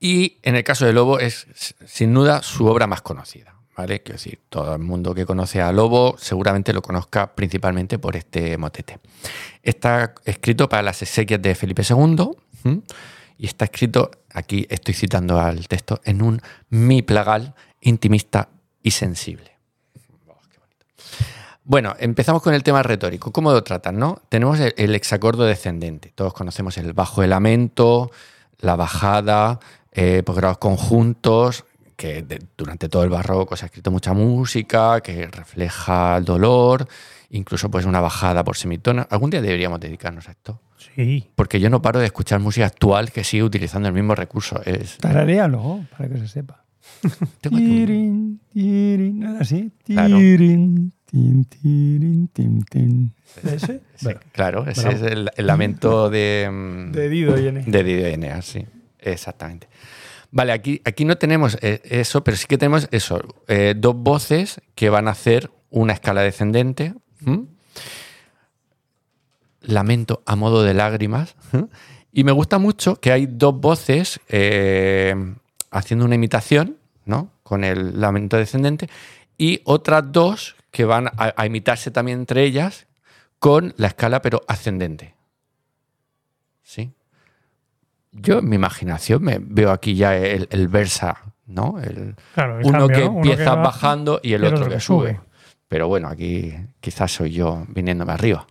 [0.00, 1.46] Y en el caso de Lobo es
[1.86, 3.54] sin duda su obra más conocida.
[3.76, 4.02] ¿vale?
[4.02, 8.58] Quiero decir, todo el mundo que conoce a Lobo seguramente lo conozca principalmente por este
[8.58, 8.98] motete.
[9.62, 12.30] Está escrito para las exequias de Felipe II
[13.38, 17.54] y está escrito, aquí estoy citando al texto, en un mi plagal
[17.84, 18.48] intimista
[18.82, 19.52] y sensible.
[21.66, 23.32] Bueno, empezamos con el tema retórico.
[23.32, 23.98] ¿Cómo lo tratan?
[23.98, 24.20] No?
[24.28, 26.12] Tenemos el, hexacordo descendente.
[26.14, 28.10] Todos conocemos el bajo de lamento,
[28.60, 29.60] la bajada,
[29.92, 31.64] eh, posgrados conjuntos,
[31.96, 32.26] que
[32.58, 36.86] durante todo el barroco se ha escrito mucha música, que refleja el dolor,
[37.30, 39.06] incluso pues una bajada por semitono.
[39.08, 40.60] Algún día deberíamos dedicarnos a esto.
[40.94, 41.30] Sí.
[41.34, 44.60] Porque yo no paro de escuchar música actual que sigue utilizando el mismo recurso.
[44.66, 44.98] Es...
[45.96, 46.63] Para que se sepa.
[47.40, 49.70] Tirin, tirin, así.
[53.42, 53.80] ¿Ese?
[54.32, 57.66] claro, ese es el, lamento de, mm, de Dido y Eneas.
[57.66, 58.66] De Dido y Eneas, sí,
[58.98, 59.68] exactamente.
[60.30, 64.60] Vale, aquí, aquí no tenemos eh, eso, pero sí que tenemos eso, eh, dos voces
[64.74, 66.94] que van a hacer una escala descendente.
[69.60, 71.36] Lamento a modo de lágrimas.
[72.12, 75.14] Y me gusta mucho que hay dos voces eh,
[75.74, 77.30] haciendo una imitación, ¿no?
[77.42, 78.88] Con el lamento descendente,
[79.36, 82.86] y otras dos que van a, imitarse también entre ellas
[83.38, 85.14] con la escala, pero ascendente.
[86.62, 86.92] ¿Sí?
[88.12, 91.78] Yo en mi imaginación me veo aquí ya el, versa, ¿no?
[91.80, 92.14] El,
[92.62, 95.20] uno que empieza bajando y el, otro, que sube.
[95.68, 98.46] Pero bueno, aquí quizás soy yo viniéndome arriba.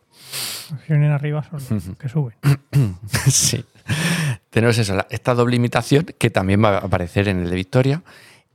[0.67, 2.35] Si vienen arriba son que suben.
[3.29, 3.63] sí.
[4.49, 8.03] Tenemos eso, esta doble imitación que también va a aparecer en el de Victoria.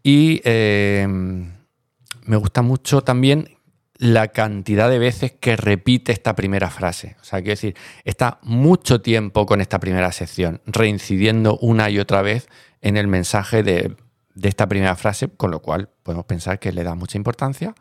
[0.03, 3.59] Y eh, me gusta mucho también
[3.99, 7.16] la cantidad de veces que repite esta primera frase.
[7.20, 12.22] O sea, quiero decir, está mucho tiempo con esta primera sección, reincidiendo una y otra
[12.22, 12.49] vez
[12.81, 13.97] en el mensaje de,
[14.41, 17.74] esta primera frase, con lo cual podemos pensar que le da mucha importancia.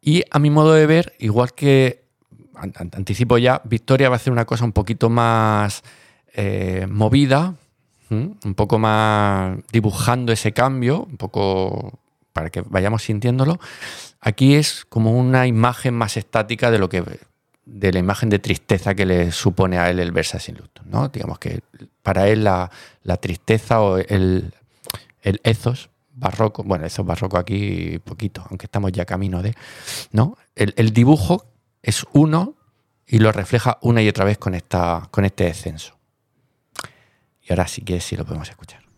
[0.00, 2.04] Y a mi modo de ver, igual que
[2.92, 5.84] anticipo ya, Victoria va a hacer una cosa un poquito más
[6.34, 7.54] eh, movida,
[8.10, 12.00] un poco más dibujando ese cambio, un poco
[12.32, 13.60] para que vayamos sintiéndolo.
[14.20, 17.04] Aquí es como una imagen más estática de lo que
[17.64, 21.08] de la imagen de tristeza que le supone a él el versa sin luto, ¿no?
[21.08, 21.60] Digamos que
[22.02, 22.70] para él la,
[23.20, 24.52] tristeza o el,
[25.22, 29.54] el ethos barroco, bueno, eso barroco aquí poquito, aunque estamos ya camino de,
[30.12, 30.36] ¿no?
[30.54, 31.46] El, dibujo
[31.82, 32.54] es uno
[33.06, 35.96] y lo refleja una y otra vez con, esta, con este descenso.
[37.50, 38.89] Ahora sí que sí lo podemos escuchar.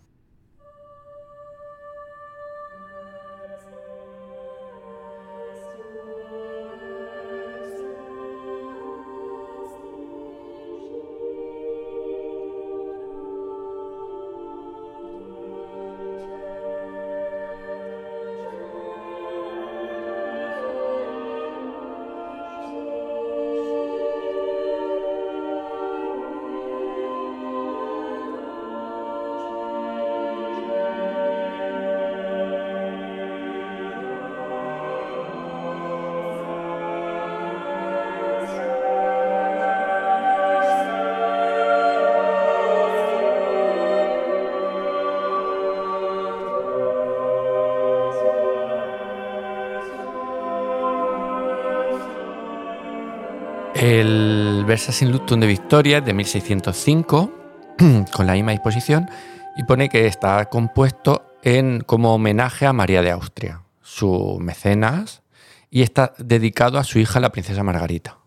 [53.82, 57.32] El Versa sin Luctum de Victoria de 1605,
[58.12, 59.10] con la misma disposición,
[59.56, 65.22] y pone que está compuesto en, como homenaje a María de Austria, su mecenas,
[65.68, 68.18] y está dedicado a su hija, la princesa Margarita.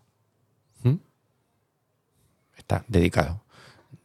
[0.82, 0.96] ¿Mm?
[2.58, 3.42] Está dedicado.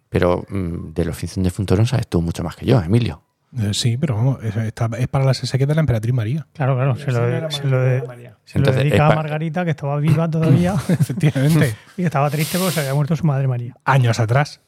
[0.08, 3.24] Pero mm, de los de Funtorón sabes tú mucho más que yo, Emilio.
[3.60, 6.48] Eh, sí, pero vamos, es, para las SQ de la emperatriz María.
[6.54, 10.76] Claro, claro, se lo, se lo, dedica a Margarita, que estaba viva todavía.
[10.90, 11.76] Efectivamente.
[11.98, 13.74] y estaba triste porque se había muerto su madre María.
[13.84, 14.62] Años atrás.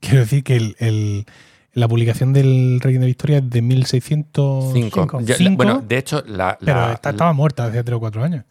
[0.00, 1.26] Quiero decir que el,
[1.72, 5.20] la publicación del Rey de Victoria es de 1605.
[5.52, 8.44] bueno, de hecho, la, pero estaba muerta hace 3 o 4 años.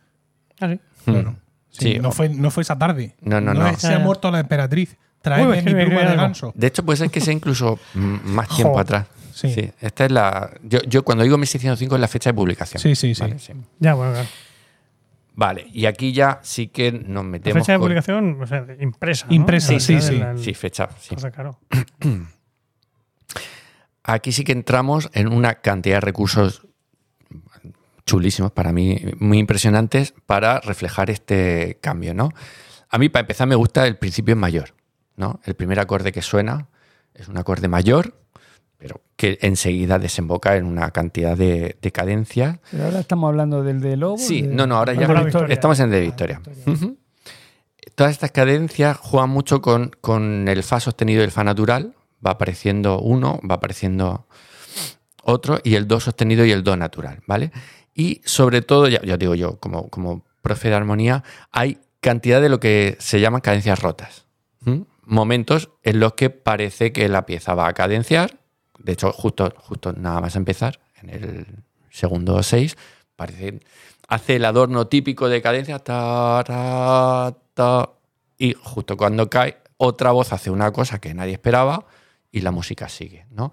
[0.59, 0.80] Ah, sí.
[1.05, 1.36] Claro.
[1.70, 3.15] Sí, no, fue, no fue esa tarde.
[3.22, 3.76] No, no, no.
[3.78, 4.97] se ha muerto la emperatriz.
[5.22, 6.53] Trae mi pluma de ganso.
[6.55, 9.05] De hecho, puede ser que sea incluso más tiempo atrás.
[9.48, 9.72] Sí.
[9.80, 10.52] Esta es la.
[10.64, 12.82] Yo, yo, cuando digo 1605 es la fecha de publicación.
[12.82, 13.54] Sí, sí, sí.
[13.80, 14.28] Ya, bueno, claro.
[15.36, 17.62] Vale, y aquí ya sí que nos metemos.
[17.64, 19.26] fecha de publicación, o sea, impresa.
[19.30, 20.22] Impresa, sí, sí, sí.
[20.36, 20.90] Sí, fecha.
[21.00, 21.16] Sí.
[21.16, 21.58] claro.
[24.04, 26.68] Aquí sí que entramos en una cantidad de recursos
[28.06, 32.32] chulísimos para mí, muy impresionantes para reflejar este cambio, ¿no?
[32.90, 34.74] A mí, para empezar, me gusta el principio en mayor,
[35.16, 35.40] ¿no?
[35.46, 36.68] El primer acorde que suena
[37.14, 38.16] es un acorde mayor,
[38.80, 42.59] pero que enseguida desemboca en una cantidad de, cadencias.
[42.71, 44.17] Pero ahora estamos hablando del de Lobo.
[44.17, 45.07] Sí, no, no, ahora ya
[45.49, 46.41] estamos en el de Victoria.
[47.95, 51.93] Todas estas cadencias juegan mucho con, con el Fa sostenido y el Fa natural.
[52.25, 54.27] Va apareciendo uno, va apareciendo
[55.23, 57.51] otro, y el Do sostenido y el Do natural, ¿vale?
[57.93, 62.59] Y sobre todo, ya, digo yo, como, como profe de armonía, hay cantidad de lo
[62.59, 64.25] que se llaman cadencias rotas.
[65.03, 68.39] Momentos en los que parece que la pieza va a cadenciar.
[68.80, 71.45] De hecho, justo, justo nada más empezar, en el
[71.89, 72.75] segundo 6,
[73.15, 73.59] parece,
[74.07, 75.82] hace el adorno típico de cadencia.
[78.38, 81.86] y justo cuando cae, otra voz hace una cosa que nadie esperaba
[82.32, 83.25] y la música sigue.
[83.32, 83.51] ¿no?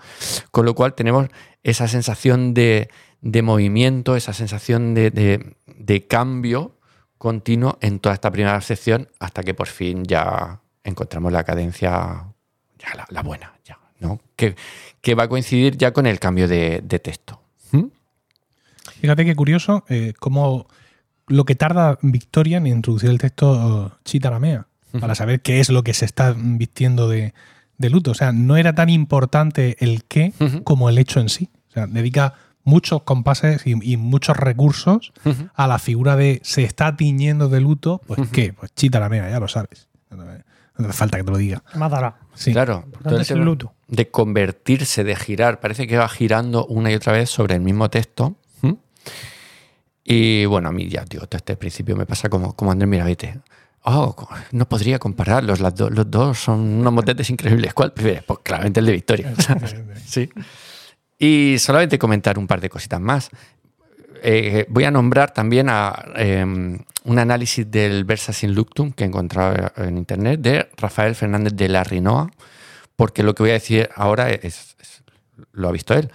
[0.50, 1.28] Con lo cual tenemos
[1.62, 2.88] esa sensación de,
[3.20, 6.78] de movimiento, esa sensación de, cambio
[7.18, 12.26] continuo en toda esta primera sección hasta que por fin ya encontramos la cadencia,
[12.78, 14.20] ya la, buena, ya, ¿no?
[14.36, 14.56] Que,
[15.00, 17.40] que, va a coincidir ya con el cambio de, texto.
[17.72, 17.86] ¿Mm?
[19.00, 20.66] Fíjate qué curioso eh, cómo
[21.26, 24.66] lo que tarda Victoria en introducir el texto chitaramea
[25.00, 27.34] para saber qué es lo que se está vistiendo de,
[27.78, 28.12] luto.
[28.12, 30.32] O sea, no era tan importante el qué
[30.64, 31.50] como el hecho en sí.
[31.70, 32.34] O sea, dedica
[32.64, 35.12] muchos compases y, muchos recursos
[35.54, 38.52] a la figura de se está tiñendo de luto, pues ¿qué?
[38.52, 39.88] Pues chita la mea, ya lo sabes.
[40.78, 41.62] No hace falta que te lo diga.
[41.74, 42.18] Más dará.
[42.34, 42.52] Sí.
[42.52, 43.72] Claro, el luto.
[43.88, 47.88] de convertirse, de girar, parece que va girando una y otra vez sobre el mismo
[47.90, 48.36] texto.
[50.08, 53.40] Y bueno, a mí ya, digo, este principio me pasa como, como Andrés Miravete.
[53.82, 54.14] Oh,
[54.52, 57.74] no podría compararlos, los dos son unos motetes increíbles.
[57.74, 58.22] ¿Cuál prefieres?
[58.22, 59.34] Pues claramente el de Victoria.
[60.06, 60.30] sí.
[61.18, 63.30] Y solamente comentar un par de cositas más.
[64.28, 69.06] Eh, voy a nombrar también a em, un análisis del Versa in Luctum que he
[69.06, 72.28] encontrado en internet de Rafael Fernández de la Rinoa,
[72.96, 74.74] porque lo que voy a decir ahora es,
[75.52, 76.10] lo ha visto él,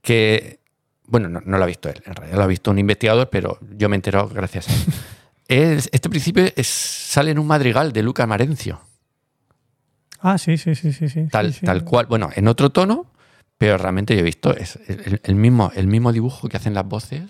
[0.00, 0.58] que,
[1.06, 3.88] bueno, no, lo ha visto él, en realidad lo ha visto un investigador, pero yo
[3.88, 5.78] me he enterado gracias a él.
[5.92, 8.80] este principio sale en un madrigal de Luca Marencio.
[10.18, 11.08] Ah, sí, sí, sí, sí.
[11.08, 13.06] sí tal, tal cual, bueno, en otro tono,
[13.56, 17.22] pero realmente yo he visto es el, mismo, el mismo dibujo que hacen las voces.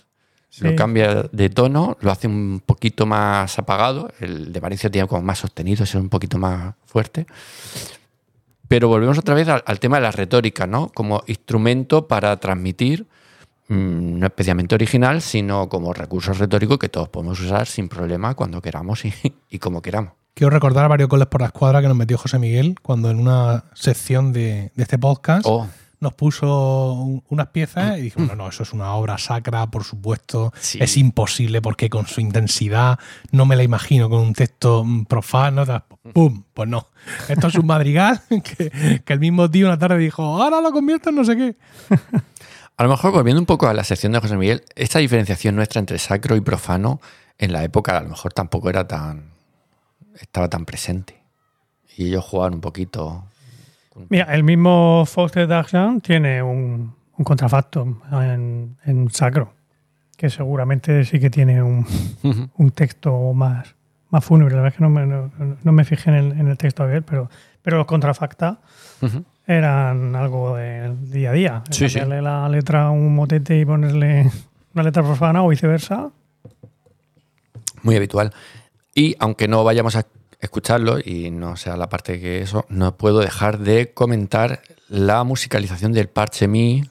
[0.60, 4.12] Lo cambia de tono, lo hace un poquito más apagado.
[4.20, 7.26] El de Valencia tiene como más sostenido, es un poquito más fuerte.
[8.68, 10.88] Pero volvemos otra vez al, tema de la retórica, ¿no?
[10.94, 13.06] Como instrumento para transmitir,
[13.68, 18.60] mm, no especialmente original, sino como recurso retórico que todos podemos usar sin problema cuando
[18.60, 20.12] queramos y, como queramos.
[20.34, 23.18] Quiero recordar a varios goles por la escuadra que nos metió José Miguel cuando en
[23.20, 25.66] una sección de, este podcast oh
[26.02, 30.52] nos puso unas piezas y dijimos, no, no, eso es una obra sacra, por supuesto,
[30.74, 32.98] es imposible porque con su intensidad
[33.30, 35.64] no me la imagino con un texto profano.
[36.12, 36.42] ¡Pum!
[36.52, 36.88] Pues no.
[37.28, 41.16] Esto es un madrigal que, el mismo tío una tarde dijo, ahora lo convierto en
[41.16, 41.56] no sé qué.
[42.76, 45.78] A lo mejor, volviendo un poco a la sección de José Miguel, esta diferenciación nuestra
[45.78, 47.00] entre sacro y profano
[47.38, 49.30] en la época a lo mejor tampoco era tan.
[50.18, 51.22] estaba tan presente.
[51.96, 53.26] Y ellos jugaban un poquito
[54.08, 59.52] Mira, el mismo Faustin d'Argent tiene un, contrafacto en, sacro,
[60.16, 61.84] que seguramente sí que tiene un,
[62.74, 63.74] texto más,
[64.10, 64.54] más fúnebre.
[64.54, 67.28] La verdad es que no me, fijé en el, texto de él, pero,
[67.62, 68.60] pero los contrafacta
[69.46, 71.62] eran algo del día a día.
[71.70, 74.30] Sí, la letra a un motete y ponerle
[74.74, 76.10] una letra profana o viceversa.
[77.82, 78.32] Muy habitual.
[78.94, 80.06] Y aunque no vayamos a
[80.42, 85.92] escucharlo y no sea la parte que eso, no puedo dejar de comentar la musicalización
[85.92, 86.82] del parche mi,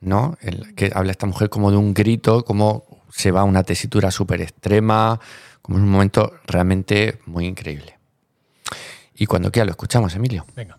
[0.00, 0.38] ¿no?
[0.40, 4.10] El, que habla esta mujer como de un grito, como se va a una tesitura
[4.10, 5.20] súper extrema,
[5.60, 7.98] como es un momento realmente muy increíble.
[9.14, 10.46] Y cuando quiera lo escuchamos, Emilio.
[10.54, 10.78] Venga.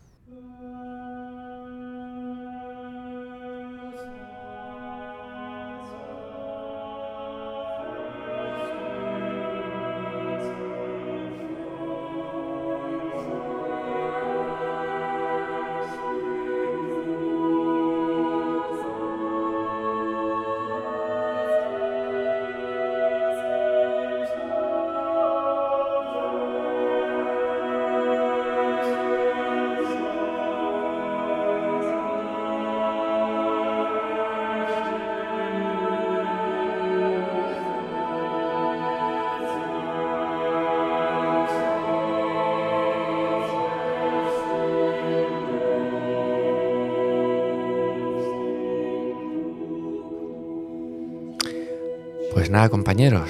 [52.70, 53.30] Compañeros.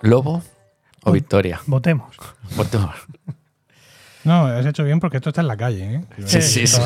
[0.00, 0.42] ¿Lobo
[1.02, 1.60] o Victoria?
[1.66, 2.16] Votemos.
[2.56, 2.94] Votemos.
[4.24, 6.04] No, has hecho bien porque esto está en la calle, ¿eh?
[6.24, 6.80] Sí, sí, sí.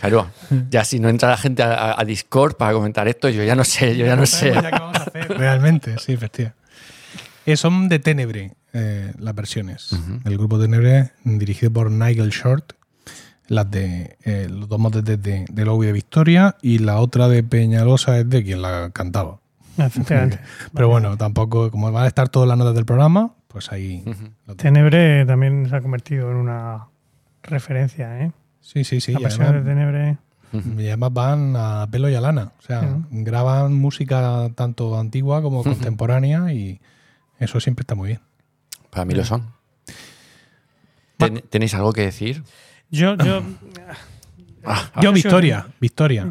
[0.00, 0.30] Claro,
[0.70, 3.96] ya si no entra la gente a, Discord para comentar esto, yo ya no sé,
[3.96, 4.52] yo ya no sé.
[4.52, 5.28] Ya qué vamos a hacer.
[5.38, 6.58] Realmente, sí, efectivamente.
[7.46, 9.90] Eh, son de Tenebre eh, las versiones.
[10.24, 12.72] El grupo Tenebre, dirigido por Nigel Short.
[13.46, 16.56] Las de eh, los dos motes de, de, de Lobo y de Victoria.
[16.62, 19.40] Y la otra de Peñalosa es de quien la cantaba.
[19.78, 20.40] Efectivamente.
[20.74, 24.04] Pero bueno, tampoco, como van a estar todas las notas del programa, pues ahí.
[24.56, 26.86] Tenebre también se ha convertido en una
[27.42, 28.32] referencia, ¿eh?
[28.60, 29.12] Sí, sí, sí.
[29.12, 30.18] La versión de Tenebre.
[30.52, 32.52] Y además van a pelo y a lana.
[32.58, 36.80] O sea, graban música tanto antigua como contemporánea y
[37.38, 38.20] eso siempre está muy bien.
[38.90, 39.52] Para mí lo son.
[41.50, 42.42] ¿Tenéis algo que decir?
[42.90, 43.42] Yo, yo.
[44.64, 45.66] Ah, yo, Victoria.
[45.80, 46.26] Victoria.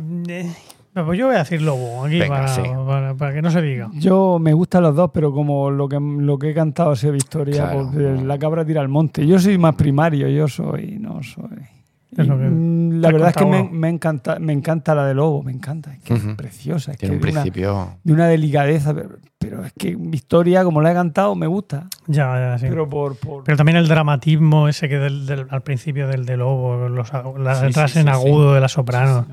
[0.99, 3.89] Eh, pues yo voy a decir Lobo aquí para, que no se diga.
[3.93, 7.13] Yo me gustan los dos, pero como lo que, lo que he cantado ha sido
[7.13, 9.25] Victoria, pues la cabra tira al monte.
[9.25, 11.79] Yo soy más primario, yo soy, no soy.
[12.11, 15.99] Mm, la verdad es que me, encanta, me encanta la de Lobo, me encanta, es
[15.99, 16.93] que es preciosa.
[16.93, 17.97] Es que un principio.
[18.03, 18.95] de una delicadeza,
[19.37, 21.87] pero, es que Victoria, como la he cantado, me gusta.
[22.07, 22.65] Ya, ya, sí.
[22.67, 27.11] Pero, por, pero también el dramatismo ese que del, al principio del de Lobo, los,
[27.37, 29.27] las entradas en agudo de la soprano.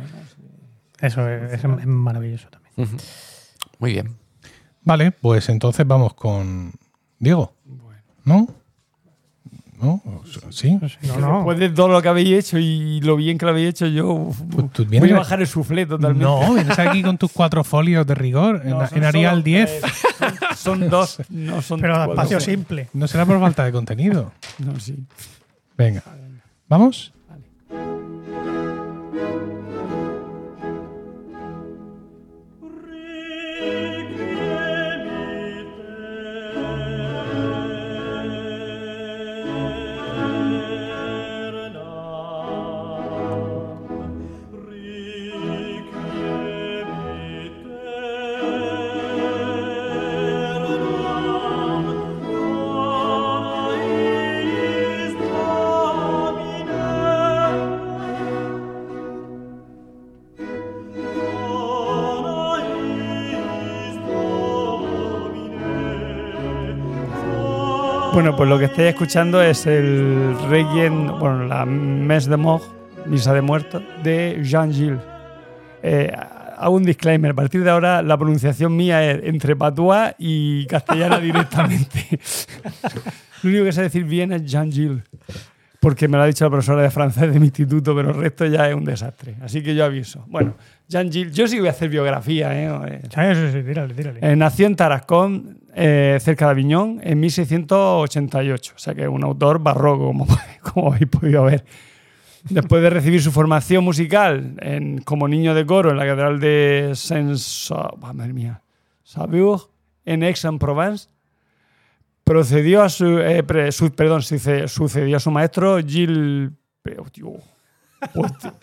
[1.01, 2.99] Eso es, maravilloso también.
[3.79, 4.17] Muy bien.
[4.83, 6.73] Vale, pues entonces vamos con
[7.19, 7.53] Diego.
[8.25, 8.49] ¿No?
[9.81, 10.01] ¿No?
[10.51, 10.79] ¿Sí?
[10.81, 14.33] Después de todo lo que habéis hecho y lo bien que lo habéis hecho, yo
[14.51, 16.25] pues voy a bajar el suflé totalmente.
[16.25, 19.83] No, vienes aquí con tus cuatro folios de rigor en, Arial 10.
[20.57, 22.89] son dos, no son Pero espacio simple.
[22.95, 24.33] No será por falta de contenido.
[24.59, 24.97] No, sí.
[25.77, 26.03] Venga.
[26.69, 27.13] ¿Vamos?
[68.17, 72.65] Bueno, pues lo que estáis escuchando es el Requiem, bueno, la Messe de Mort,
[73.05, 75.01] Misa de Muertos, de Jean Gilles.
[75.83, 76.11] Eh,
[76.57, 81.19] hago un disclaimer, a partir de ahora la pronunciación mía es entre patois y castellana
[81.21, 82.19] directamente.
[83.43, 85.03] lo único que sé decir bien es Jean Gilles,
[85.87, 88.45] porque me lo ha dicho la profesora de francés de mi instituto, pero el resto
[88.45, 89.37] ya es un desastre.
[89.41, 90.25] Así que yo aviso.
[90.27, 90.55] Bueno,
[90.89, 92.51] Jean Gilles, yo sí voy a hacer biografía.
[92.61, 93.03] ¿eh?
[93.05, 94.19] Sí, sí, sí, tírale, tírale.
[94.21, 98.73] Eh, nació en Tarascón, eh, cerca de Aviñón, en 1688.
[98.75, 100.27] O sea que es un autor barroco, como,
[100.61, 101.65] como habéis podido ver.
[102.51, 106.91] Después de recibir su formación musical en, como niño de coro en la Catedral de
[106.95, 108.01] Saint-Sauveur,
[110.05, 111.11] en Aix-en-Provence,
[112.27, 116.51] procedió a su, eh, perdón, sucedió a su maestro Gilles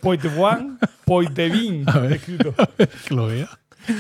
[0.01, 2.53] Poitevin, Poitevin, escrito.
[3.07, 3.47] Que lo vea.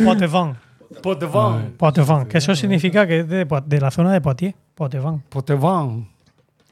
[0.03, 0.55] Poitevin.
[1.01, 1.75] Poitevin.
[1.77, 4.55] Poitevin, que eso significa que es de, de la zona de Poitiers.
[4.75, 5.23] Poitevin.
[5.29, 6.09] Poitevin.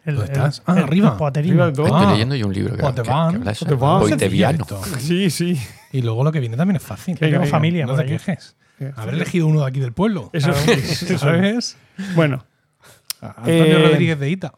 [0.04, 0.62] ¿Dónde estás?
[0.66, 1.18] ah, arriba.
[1.20, 2.12] Arriba Estoy ah.
[2.12, 3.42] leyendo yo un libro que, Poitevin.
[3.42, 4.66] que, que Poiteviano.
[5.00, 5.58] Sí, sí.
[5.94, 7.18] Y luego lo que viene también es fácil.
[7.18, 7.86] Que tengo familia.
[7.86, 8.58] No te quejes.
[8.96, 10.30] Haber elegido uno de aquí del pueblo.
[10.34, 10.52] Eso,
[11.18, 11.78] ¿Sabes?
[12.16, 12.44] Bueno.
[13.22, 14.54] Antonio eh, Rodríguez de Ita.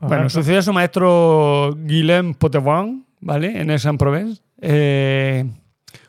[0.00, 3.60] Bueno, sucedió a su maestro Guillem Poitevin, ¿vale?
[3.60, 4.42] En Aix-en-Provence.
[4.60, 5.44] Eh,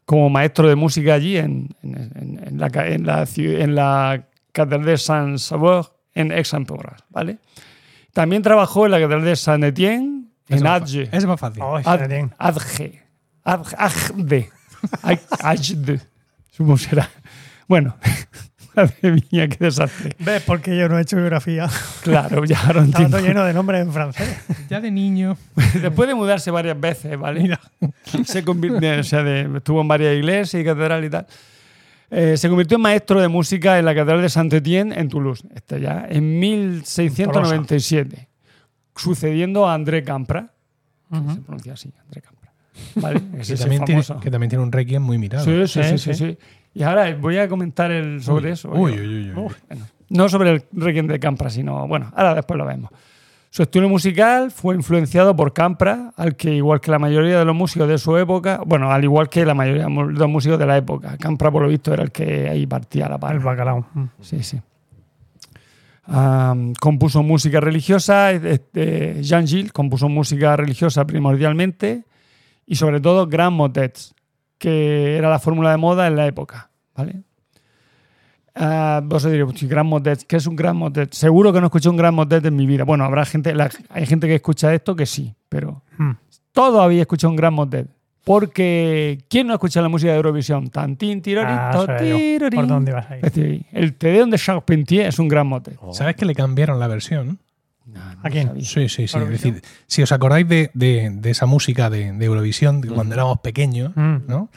[0.05, 5.85] como maestro de música allí en, la, en, la, en la Catedral de Saint-Sauveur
[6.15, 7.37] en Aix-en-Provence, ¿vale?
[8.13, 11.09] También trabajó en la Catedral de Saint-Étienne, en Adge.
[11.11, 11.61] Es más fácil.
[11.61, 12.29] Oh, Adge.
[12.39, 13.03] Adge.
[13.43, 14.49] Adge.
[15.41, 15.99] Adge.
[16.49, 17.07] Supongo será.
[17.67, 17.95] Bueno,
[19.01, 20.15] Madre mía, qué desastre.
[20.19, 21.69] ¿Ves por qué yo no he hecho biografía?
[22.01, 23.17] Claro, ya lo entiendo.
[23.17, 24.37] Estaba lleno de nombres en francés.
[24.69, 25.37] Ya de niño.
[25.81, 27.41] Después de mudarse varias veces, ¿vale?
[27.41, 27.59] Mira.
[28.25, 31.27] Se convirtió, o sea, estuvo en varias iglesias y catedrales y tal.
[32.11, 35.79] Eh, se convirtió en maestro de música en la Catedral de Saint-Étienne en Toulouse, este
[35.79, 38.27] ya, en 1697,
[38.95, 40.51] sucediendo a André Campra,
[41.11, 42.51] se pronuncia así, André Campra.
[42.95, 43.21] ¿Vale?
[43.45, 45.45] que, también tiene, que, también tiene, un requiem muy mirado.
[45.45, 45.97] Sí, sí, sí.
[45.99, 46.37] sí, sí.
[46.73, 48.69] Y ahora voy a comentar el sobre eso.
[48.71, 49.51] Uy, uy, uy,
[50.09, 51.87] no sobre el Requiem de Campra, sino.
[51.87, 52.91] Bueno, ahora después lo vemos.
[53.51, 57.55] Su estilo musical fue influenciado por Campra, al que igual que la mayoría de los
[57.55, 60.77] músicos de su época, bueno, al igual que la mayoría de los músicos de la
[60.77, 63.43] época, Campra por lo visto era el que ahí partía la El palma.
[63.43, 63.87] bacalao.
[63.93, 64.03] Mm.
[64.21, 64.61] Sí, sí.
[66.79, 72.03] Compuso música religiosa, este, Jean Gilles compuso música religiosa primordialmente
[72.65, 74.15] y sobre todo grand motets,
[74.59, 77.23] que era la fórmula de moda en la época, ¿vale?
[78.55, 81.13] Ah, vos diréis, "Pues, grand motet, ¿qué es un grand motet?
[81.13, 82.83] Seguro que no escuché un grand motet en mi vida.
[82.83, 86.11] Bueno, habrá gente, la- hay gente que escucha esto que sí, pero Mm.
[86.51, 87.87] todo había escuchado un gran motet.
[88.25, 90.69] Porque ¿quién no escucha la música de Eurovisión?
[90.69, 92.59] Tantín, Ah, tirorito, tirorín.
[92.59, 93.19] ¿Por dónde ibas ahí?
[93.23, 95.77] Este, El Tedeum de Charpentier es un gran mote.
[95.81, 95.93] Oh.
[95.93, 97.39] ¿Sabes que le cambiaron la versión?
[98.23, 98.61] ¿A quién?
[98.63, 99.17] Sí, sí, sí.
[99.17, 103.15] Es decir, si os acordáis de, de- de esa música de, de Eurovisión de cuando
[103.15, 104.27] éramos pequeños, Mm.
[104.27, 104.49] ¿no?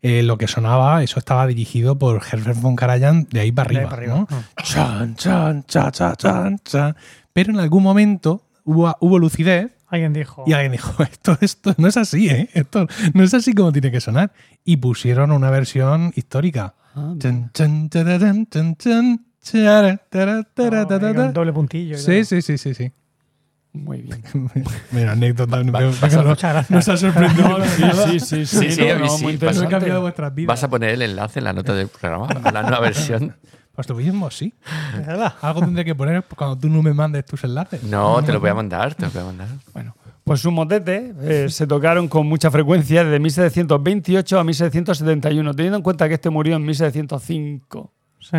[0.00, 3.76] Eh, lo que sonaba, eso estaba dirigido por Herbert von Karajan de ahí para ahí
[3.78, 3.90] arriba.
[3.90, 4.14] para arriba.
[4.30, 4.36] ¿no?
[4.36, 4.62] Mm.
[4.62, 6.96] Chan, chan, cha, cha, chan, chan.
[7.32, 10.44] Pero en algún momento hubo, hubo lucidez Alguien dijo.
[10.46, 12.48] y alguien dijo, esto, esto no es así, ¿eh?
[12.54, 14.32] Esto no es así como tiene que sonar.
[14.64, 16.74] Y pusieron una versión histórica.
[16.94, 19.26] Ah, Chan, chan, chan,
[19.56, 21.98] Oh, doble puntillo.
[21.98, 22.92] Sí, sí, sí, sí, sí.
[23.72, 24.22] Muy bien.
[24.92, 25.62] Mira, anécdota.
[25.62, 27.58] Nos ha sorprendido.
[27.64, 28.46] Sí, sí, sí.
[28.46, 30.48] Sí, sí, no, sí, cambiado vuestras vidas.
[30.48, 33.36] ¿Vas a poner el enlace en la nota del programa a la nueva versión?
[33.74, 34.52] Pues lo mismo, sí.
[34.96, 35.34] ¿De verdad?
[35.40, 37.84] Algo tendré que poner cuando tú no me mandes tus enlaces.
[37.84, 39.48] No, te lo voy a mandar, te lo voy a mandar.
[39.72, 39.94] Bueno,
[40.24, 45.82] pues sus motetes eh, se tocaron con mucha frecuencia desde 1728 a 1771, teniendo en
[45.82, 47.92] cuenta que este murió en 1705.
[48.18, 48.36] Sí.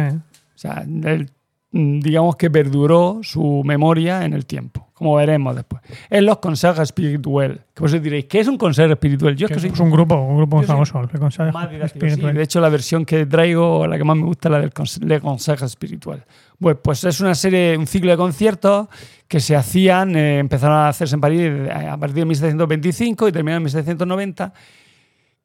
[0.59, 1.29] O sea, él,
[1.71, 5.81] mm, digamos que perduró su memoria en el tiempo, como veremos después.
[6.09, 7.59] En los consejos espirituales.
[7.73, 9.37] Que vosotros diréis, ¿qué es un consejo espiritual?
[9.37, 10.99] Yo es que soy Es un grupo, un grupo famoso.
[10.99, 11.95] el Consejo didáctico, sí.
[11.97, 12.35] Espiritual.
[12.35, 15.01] De hecho, la versión que traigo, la que más me gusta, es la del conse-
[15.01, 16.25] Le Consejo Espiritual.
[16.59, 18.89] Pues, pues es una serie, un ciclo de conciertos
[19.29, 23.31] que se hacían, eh, empezaron a hacerse en París eh, a partir de 1725 y
[23.31, 24.53] terminaron en 1790,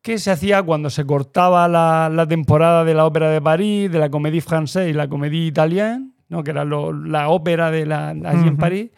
[0.04, 3.98] que se hacía cuando se cortaba la, la temporada de la ópera de París, de
[3.98, 6.44] la Comédie Française y la Comédie Italienne, ¿no?
[6.44, 8.58] que era lo- la ópera de la, allí en.
[8.58, 8.90] París,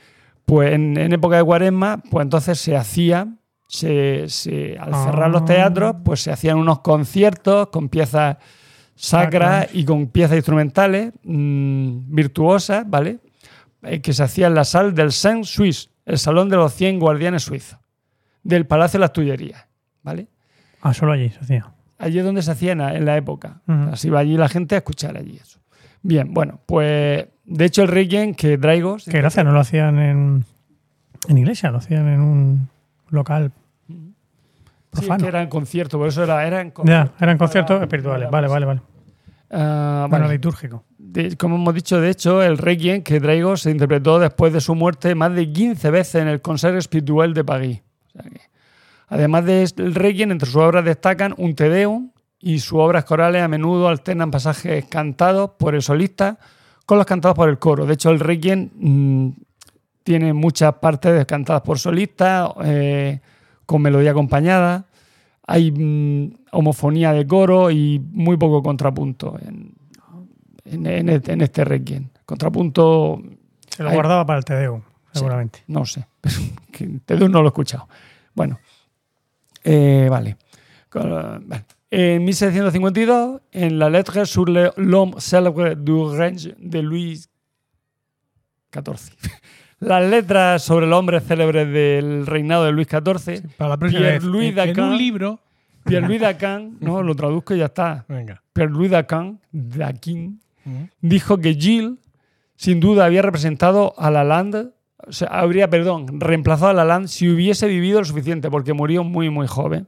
[0.45, 3.29] pues en, en época de cuaresma, pues entonces se hacía,
[3.69, 5.45] se, se- al cerrar los Ah.
[5.45, 8.39] teatros, pues se hacían unos conciertos con piezas
[8.97, 13.21] sacras y con piezas instrumentales mm, virtuosas, ¿vale?
[13.83, 16.99] Eh, que se hacía en la sala del Saint Suisse, el salón de los 100
[16.99, 17.79] guardianes suizos,
[18.43, 19.67] del Palacio de las Tullerías,
[20.03, 20.27] ¿vale?
[20.83, 21.67] Ah, solo allí se hacía.
[21.99, 23.61] Allí es donde se hacía en la, en la época.
[23.93, 25.59] Así va allí la gente a escuchar allí eso.
[26.03, 28.97] Bien, bueno, pues de hecho el Requiem que traigo...
[29.05, 30.45] Qué gracia, no lo hacían en,
[31.29, 32.69] en iglesia, lo hacían en un
[33.09, 33.53] local.
[34.93, 38.31] Sí, que era en concierto, por eso era, era en Ya, eran conciertos espirituales.
[38.31, 38.81] Vale, vale, vale.
[39.51, 40.35] Ah, Bueno, vale.
[40.37, 40.85] litúrgico.
[40.99, 44.75] De- como hemos dicho, de hecho, el Requiem que traigo se interpretó después de su
[44.75, 47.83] muerte más de 15 veces en el Concert Espiritual de París.
[48.09, 48.41] O sea que,
[49.09, 53.49] además del Requiem, entre sus obras destacan un Te Deum y sus obras corales a
[53.49, 56.39] menudo alternan pasajes cantados por el solista
[56.87, 57.85] con los cantados por el coro.
[57.85, 59.29] De hecho, el Requiem mm,
[60.05, 63.21] tiene muchas partes cantadas por solistas, eh,
[63.67, 64.87] con melodía acompañada.
[65.49, 69.75] Hay mm, homofonía de coro y muy poco contrapunto en,
[70.65, 72.09] en, en este, en este Requiem.
[72.25, 73.21] Contrapunto,
[73.69, 75.65] Se lo guardaba para el Tedeum, seguramente.
[75.67, 76.07] no sé,
[77.05, 77.89] Te Deum no lo he escuchado.
[78.35, 78.61] Bueno,
[79.67, 80.37] eh, vale.
[80.89, 81.11] Con-
[81.49, 81.65] vale.
[81.91, 87.29] En 1752, en la lettre sur l'homme célèbre du règne de Luis
[88.73, 89.13] XIV.
[89.81, 94.21] Las letras sobre el hombre célebre del reinado de Luis XIV, Para la próxima Pierre.
[94.25, 94.85] Louis en, en Dacan.
[94.85, 95.41] un libro.
[95.85, 98.05] Pierre-Louis Dacan, no, lo traduzco y ya está.
[98.09, 98.43] Venga.
[98.53, 100.87] Pierre-Louis Dacan, Daquin, Mm.
[101.01, 101.93] dijo que Gilles,
[102.57, 107.67] sin duda, había representado a Lalande, o sea, habría, perdón, reemplazado a Lalande si hubiese
[107.69, 109.87] vivido lo suficiente, porque murió muy, muy joven.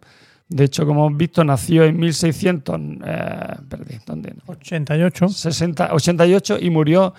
[0.49, 4.35] De hecho, como hemos visto, nació en 1600, eh, perdí, ¿dónde?
[4.47, 5.29] 88.
[5.29, 7.13] 60, 88 y murió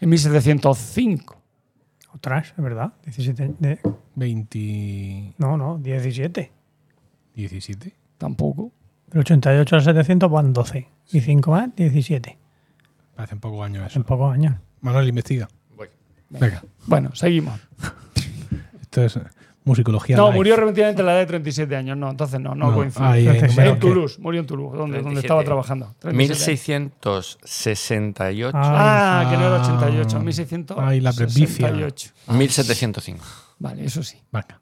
[0.00, 1.40] en 1705.
[2.14, 2.92] Otras, es verdad.
[3.04, 3.54] 17.
[3.58, 3.78] de-
[4.14, 5.34] 20.
[5.38, 6.52] no, no, 17.
[7.34, 7.94] 17.
[8.18, 8.70] Tampoco.
[9.08, 10.88] Del 88 al 700 van 12.
[11.12, 12.38] Y 5 más, 17.
[13.16, 14.02] Hace pocos años eso.
[14.04, 14.54] pocos años.
[14.80, 15.48] Manuel, investiga.
[16.30, 16.62] Venga.
[16.86, 17.60] Bueno, seguimos.
[18.80, 19.18] Esto es
[19.64, 20.16] musicología.
[20.16, 20.36] No, live.
[20.36, 21.96] murió repentinamente a la edad de 37 años.
[21.96, 23.04] No, entonces no, no, No, coincide.
[23.06, 25.26] ahí Entonces, en Toulouse, murió en Toulouse, donde, donde 37.
[25.26, 25.94] estaba trabajando.
[26.00, 26.90] 37.
[27.00, 28.56] 1668.
[28.56, 29.22] Ah.
[29.26, 29.62] Ah, que no era Ah.
[29.62, 30.80] 88, 1668.
[30.86, 31.72] Ay, la presbicia.
[32.28, 33.24] 1705.
[33.58, 34.18] Vale, eso sí.
[34.32, 34.60] Venga.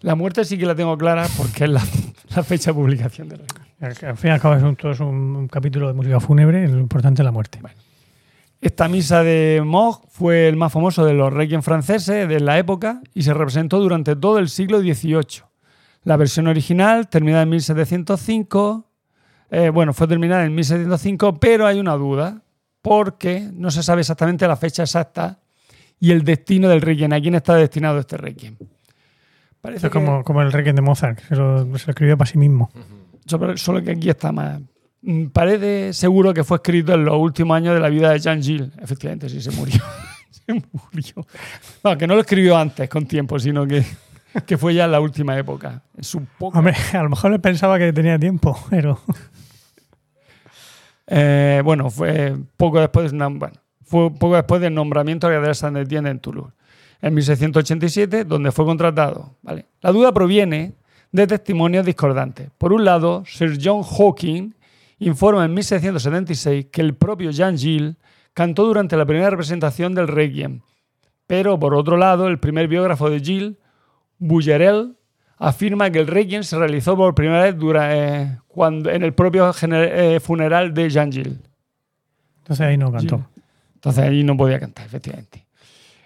[0.00, 1.82] La muerte sí que la tengo clara porque es la,
[2.36, 3.62] la fecha de publicación del Requiem.
[3.80, 6.20] Al al fin y al cabo es un, todo es un, un capítulo de música
[6.20, 7.60] fúnebre, lo importante es la muerte.
[8.62, 13.00] Esta misa de Moch fue el más famoso de los requiem franceses de la época
[13.12, 15.42] y se representó durante todo el siglo XVIII.
[16.04, 18.88] La versión original, terminada en 1705,
[19.50, 22.42] eh, bueno, fue terminada en 1705, pero hay una duda,
[22.82, 25.40] porque no se sabe exactamente la fecha exacta
[25.98, 28.56] y el destino del requiem, a quién está destinado este requiem.
[29.60, 32.70] Parece es como, como, el requiem de Mozart, que se lo, escribió para sí mismo.
[33.26, 34.60] Solo que aquí está más.
[35.02, 38.42] Mm, parece seguro que fue escrito en los últimos años de la vida de Jean
[38.42, 38.70] Gilles.
[38.80, 39.80] Efectivamente, sí, se murió.
[40.30, 41.26] se murió.
[41.84, 43.84] No, que no lo escribió antes, con tiempo, sino que
[44.46, 45.82] que fue ya en la última época.
[46.14, 46.58] Un poco...
[46.58, 49.00] Hombre, a lo mejor le pensaba que tenía tiempo, pero...
[51.14, 53.52] Eh, bueno, fue poco después, bueno,
[53.84, 56.54] fue poco después del nombramiento de Saint Etienne en Toulouse,
[57.02, 59.36] en 1687, donde fue contratado.
[59.42, 59.66] ¿vale?
[59.82, 60.74] La duda proviene
[61.10, 62.50] de testimonios discordantes.
[62.56, 64.54] Por un lado, Sir John Hawking
[65.02, 67.96] informa en 1676 que el propio Jean Gilles
[68.34, 70.60] cantó durante la primera representación del Requiem,
[71.26, 73.54] pero por otro lado, el primer biógrafo de Gilles
[74.18, 74.96] Bullerel
[75.38, 77.56] afirma que el Requiem se realizó por primera vez
[77.90, 81.38] eh, cuando, en el propio eh, funeral de Jean Gilles.
[82.38, 83.26] Entonces ahí no cantó.
[83.74, 85.46] Entonces ahí no podía cantar, efectivamente.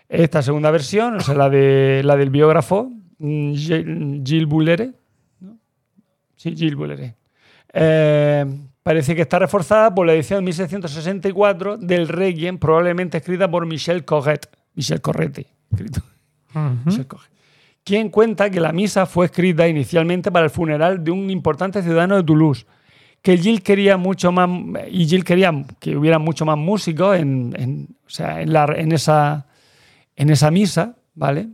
[0.09, 4.93] Esta segunda versión, o sea, la, de, la del biógrafo, mm, Gilles Bullere,
[6.37, 7.17] sí, Gilles Bullere,
[7.73, 8.47] eh,
[8.87, 14.05] parece que está reforzada por la edición de 1664 del Requiem, probablemente escrita por Michel
[14.05, 14.49] Corret.
[14.75, 16.03] Michel Correte, escrito.
[16.85, 17.33] Michel Corret
[17.83, 22.17] quien cuenta que la misa fue escrita inicialmente para el funeral de un importante ciudadano
[22.17, 22.65] de Toulouse,
[23.23, 24.49] que Gilles quería mucho más,
[24.89, 27.97] y Gilles quería que hubiera mucho más músicos en,
[28.93, 29.47] esa,
[30.17, 31.49] en esa misa, ¿vale?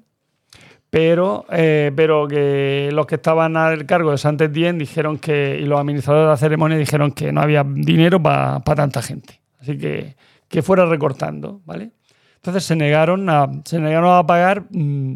[0.92, 5.64] Pero, eh, pero que los que estaban al cargo de saint Etienne dijeron que, y
[5.64, 9.40] los administradores de la ceremonia dijeron que no había dinero para tanta gente.
[9.58, 10.16] Así que
[10.52, 11.92] que fuera recortando, ¿vale?
[12.36, 15.14] Entonces se negaron a, se negaron a pagar mm,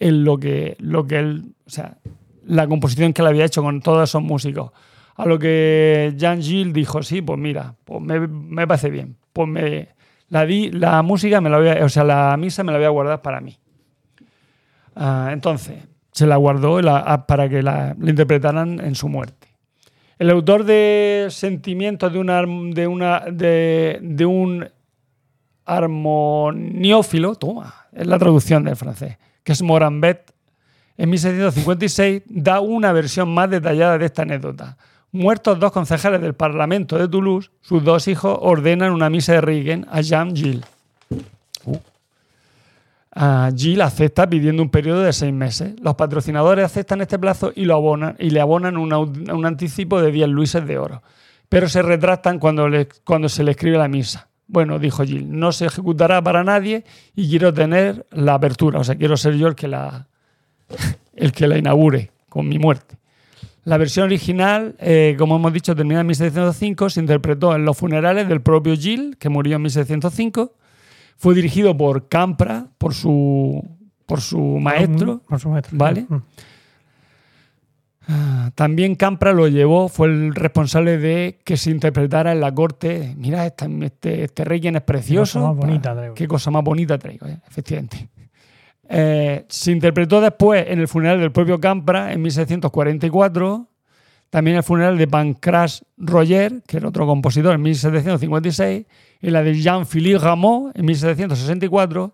[0.00, 1.98] en lo que, lo que él, o sea,
[2.44, 4.72] la composición que él había hecho con todos esos músicos.
[5.14, 9.16] A lo que Jean Gilles dijo, sí, pues mira, pues me, parece bien.
[9.32, 9.90] Pues me,
[10.28, 13.22] la, di, la música, me la o sea, la misa me la voy a guardar
[13.22, 13.56] para mí.
[14.94, 15.78] Ah, entonces,
[16.12, 16.80] se la guardó
[17.26, 19.48] para que la, interpretaran en su muerte.
[20.18, 24.68] El autor de Sentimientos de, una, de, una, de, un
[25.64, 30.32] armoniófilo, toma, es la traducción del francés, que es Morambet,
[30.96, 34.76] en 1656 da una versión más detallada de esta anécdota.
[35.10, 39.86] Muertos dos concejales del Parlamento de Toulouse, sus dos hijos ordenan una misa de Reagan
[39.90, 40.64] a Jean Gilles.
[43.14, 43.54] Uh.
[43.54, 45.74] Gilles acepta pidiendo un periodo de seis meses.
[45.80, 50.28] Los patrocinadores aceptan este plazo y, lo abonan, y le abonan un anticipo de 10
[50.28, 51.02] luises de oro.
[51.48, 52.68] Pero se retractan cuando,
[53.04, 54.28] cuando se le escribe la misa.
[54.46, 56.84] Bueno, dijo Gilles, no se ejecutará para nadie
[57.14, 60.08] y quiero tener la apertura, o sea, quiero ser yo el que la,
[61.14, 62.96] el que la inaugure con mi muerte.
[63.64, 68.28] La versión original, eh, como hemos dicho, termina en 1705, se interpretó en los funerales
[68.28, 70.52] del propio Gilles, que murió en 1705.
[71.22, 73.64] Fue dirigido por Campra, por su,
[74.06, 75.20] por su maestro.
[75.28, 75.78] Por su maestro.
[75.78, 76.04] ¿Vale?
[76.08, 76.16] Mm.
[78.08, 83.14] Ah, también Campra lo llevó, fue el responsable de que se interpretara en la corte.
[83.16, 85.38] Mira, este, este, este es precioso.
[85.38, 86.14] Qué cosa más bonita traigo.
[86.16, 88.08] Qué cosa más bonita traigo, eh, efectivamente.
[88.88, 93.68] Eh, se interpretó después en el funeral del propio Campra en 1744.
[94.28, 98.86] También el funeral de Pancras Roger, que era otro compositor, en 1756.
[99.22, 102.12] En la de Jean-Philippe Rameau, en 1764.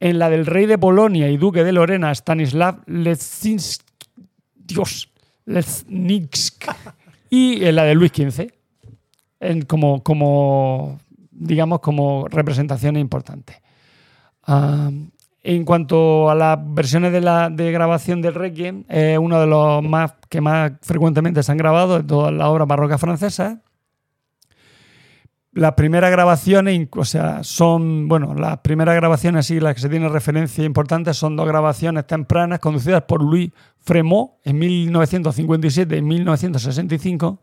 [0.00, 3.92] En la del rey de Polonia y duque de Lorena, Stanislav Leszczynski
[4.72, 5.08] Dios,
[5.44, 6.66] Lesnitsk.
[7.30, 8.48] y en la de Luis XV,
[9.40, 10.98] en como, como,
[11.30, 13.56] digamos, como representaciones importantes.
[14.46, 19.82] en cuanto a las versiones de, la, de grabación del Requiem, es uno de los
[19.82, 23.58] más que más frecuentemente se han grabado de todas las obras barrocas francesas
[25.54, 30.08] las primeras grabaciones, o sea, son, bueno, las primeras grabaciones y las que se tiene
[30.08, 37.40] referencia importante son dos grabaciones tempranas conducidas por Louis Fremont en 1957 y 1965.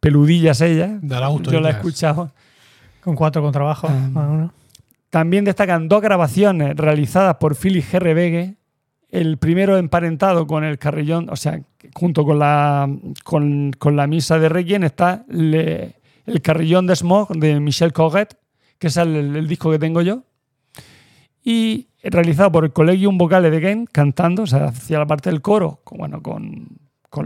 [0.00, 1.00] Peludillas ellas.
[1.52, 2.32] Yo la he escuchado.
[3.00, 3.90] Con cuatro contrabajos.
[3.90, 4.50] Ah.
[5.10, 7.98] también destacan dos grabaciones realizadas por Philip G.
[8.00, 8.56] Rebegue.
[9.10, 11.60] El primero emparentado con el carrillón, o sea,
[11.94, 12.88] junto con la,
[13.22, 15.94] con, la misa de Requiem está le,
[16.26, 18.36] el Carrillón de Smog de Michel Coguet,
[18.78, 20.22] que es el, disco que tengo yo.
[21.42, 25.42] Y realizado por el Collegium Vocale de Game, cantando, o sea, hacía la parte del
[25.42, 26.68] coro, con, bueno, con,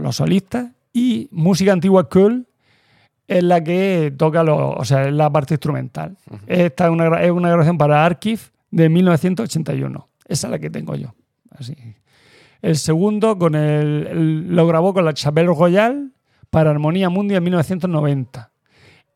[0.01, 0.71] los solistas.
[0.93, 2.47] Y música antigua cool,
[3.27, 6.17] es la que toca los, o sea, es la parte instrumental.
[6.47, 10.09] Esta es una, es una grabación para Archive de 1981.
[10.25, 11.13] Esa es la que tengo yo.
[11.51, 11.75] Así.
[12.61, 16.11] El segundo con el, el- lo grabó con la Chapelle Royal
[16.49, 18.51] para Armonía Mundi en 1990.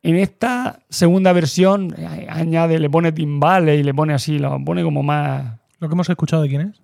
[0.04, 4.82] En esta segunda versión eh, añade, le pone timbales y le pone así, lo pone
[4.84, 6.82] como más ¿Lo que hemos escuchado de quién es?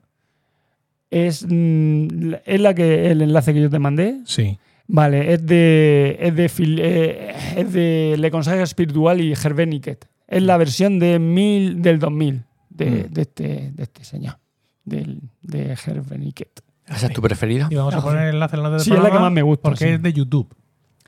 [1.11, 4.21] es, mm, es la que el enlace que yo te mandé.
[4.25, 4.59] Sí.
[4.87, 10.09] Vale, es de es de, eh, es de Le Consejo Espiritual y Hervé Niquet.
[10.27, 13.13] Es la versión de mil, del 2000 de, Mm.
[13.13, 14.39] de este, de este señor,
[14.85, 16.63] del, de Hervé Niquet.
[16.87, 17.69] ¿Esa es tu preferida?
[17.71, 19.69] Y vamos a poner el enlace en la Sí, es la que más me gusta,
[19.69, 19.91] Porque sí.
[19.91, 20.49] es de YouTube.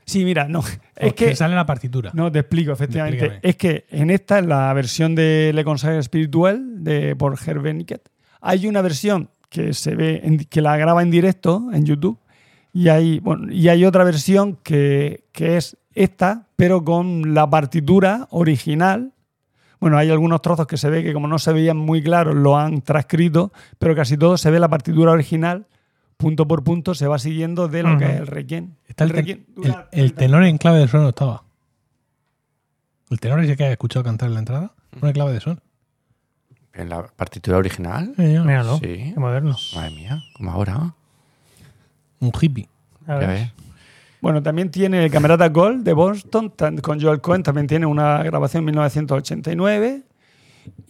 [0.05, 0.61] Sí, mira, no,
[0.95, 2.11] es que sale la partitura.
[2.13, 3.17] No, te explico, efectivamente.
[3.25, 3.49] Explícame.
[3.49, 8.09] Es que en esta, en la versión de Le Consejo Espiritual de, por Hervé Niquet,
[8.41, 12.19] hay una versión que se ve, en- que la graba en directo en YouTube
[12.73, 18.27] y hay, bueno, y hay otra versión que, que es esta, pero con la partitura
[18.31, 19.11] original.
[19.79, 22.57] Bueno, hay algunos trozos que se ve que como no se veían muy claros, lo
[22.57, 25.65] han transcrito, pero casi todo se ve la partitura original,
[26.23, 28.71] punto por punto, se va siguiendo de lo que es el requiem.
[28.87, 31.43] Está el, El requiem el- dura el 30 tenor en clave de sol no estaba.
[33.09, 34.71] El tenor ese que has escuchado cantar en la entrada.
[35.01, 35.59] Una clave de sol.
[36.73, 38.13] ¿En la partitura original?
[38.17, 38.77] Míralo.
[38.77, 39.11] Sí.
[39.13, 39.55] Qué moderno.
[39.75, 40.95] Madre mía, como ahora.
[42.19, 42.67] Un hippie.
[43.05, 43.27] A Ya ver.
[43.29, 43.51] ves.
[44.21, 48.61] Bueno, también tiene el Camerata Gold de Boston, con Joel Cohen, también tiene una grabación
[48.61, 50.03] en 1989.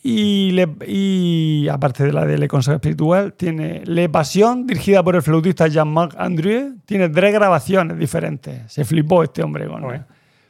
[0.04, 5.16] Y, le- y aparte de la de Le Consejo Espiritual, tiene Le Pasión, dirigida por
[5.16, 6.76] el flautista Jean-Marc Andrieu.
[6.86, 8.72] Tiene tres grabaciones diferentes.
[8.72, 10.06] Se flipó este hombre con Joder.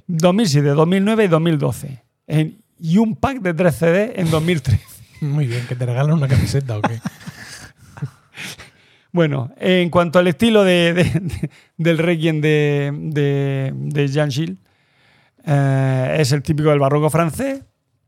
[0.08, 2.04] 2007, 2009 y 2012.
[2.28, 4.82] En- y un pack de 3 CD en 2013.
[5.22, 7.00] Muy bien, que te regalan una camiseta o qué.
[9.12, 14.58] Bueno, en cuanto al estilo de, de- de- del requiem de, de, de Jean Gilles,
[15.45, 17.62] eh, es el típico del barroco francés.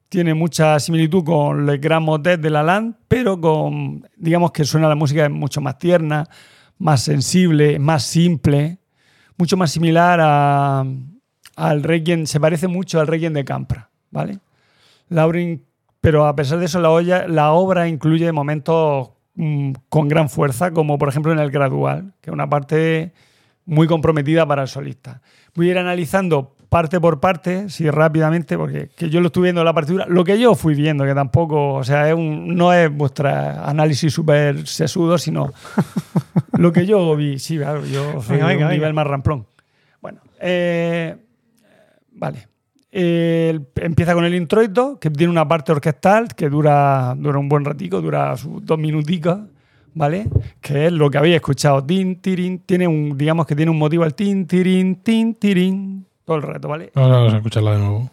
[0.09, 4.95] Tiene mucha similitud con Le Grand Motet de Lalande, pero con, digamos que suena la
[4.95, 6.27] música mucho más tierna,
[6.77, 8.77] más sensible, más simple,
[9.37, 10.85] mucho más similar a-
[11.55, 14.39] al requiem, se parece mucho al requiem de Campra, ¿vale?
[15.09, 15.63] La obra in-
[16.01, 20.71] pero a pesar de eso, la, olla- la obra incluye momentos mm, con gran fuerza,
[20.71, 23.11] como por ejemplo en el gradual, que es una parte
[23.65, 25.21] muy comprometida para el solista.
[25.55, 29.61] Voy a ir analizando parte por parte, sí, rápidamente, porque que yo lo estuve viendo
[29.61, 32.73] en la partitura, lo que yo fui viendo, que tampoco, o sea, es un- no
[32.73, 35.51] es vuestra análisis súper sesudo, sino
[36.57, 37.39] lo que yo vi.
[37.39, 38.93] Sí, claro, yo soy Venga, de venga, un nivel venga.
[39.03, 39.45] más ramplón.
[40.01, 41.15] Bueno, eh,
[42.11, 42.47] vale.
[42.91, 47.65] El- empieza con el introito, que tiene una parte orquestal que dura, dura un buen
[47.65, 49.39] ratico, dura sus dos minuticos,
[49.93, 50.27] ¿vale?
[50.61, 51.83] Que es lo que habéis escuchado.
[51.83, 56.37] Tin, tirin, tiene un, digamos que tiene un motivo al tin, tirin, tin, tirin, todo
[56.37, 56.91] el rato, ¿vale?
[56.95, 58.09] Ahora vamos a escucharla de nuevo.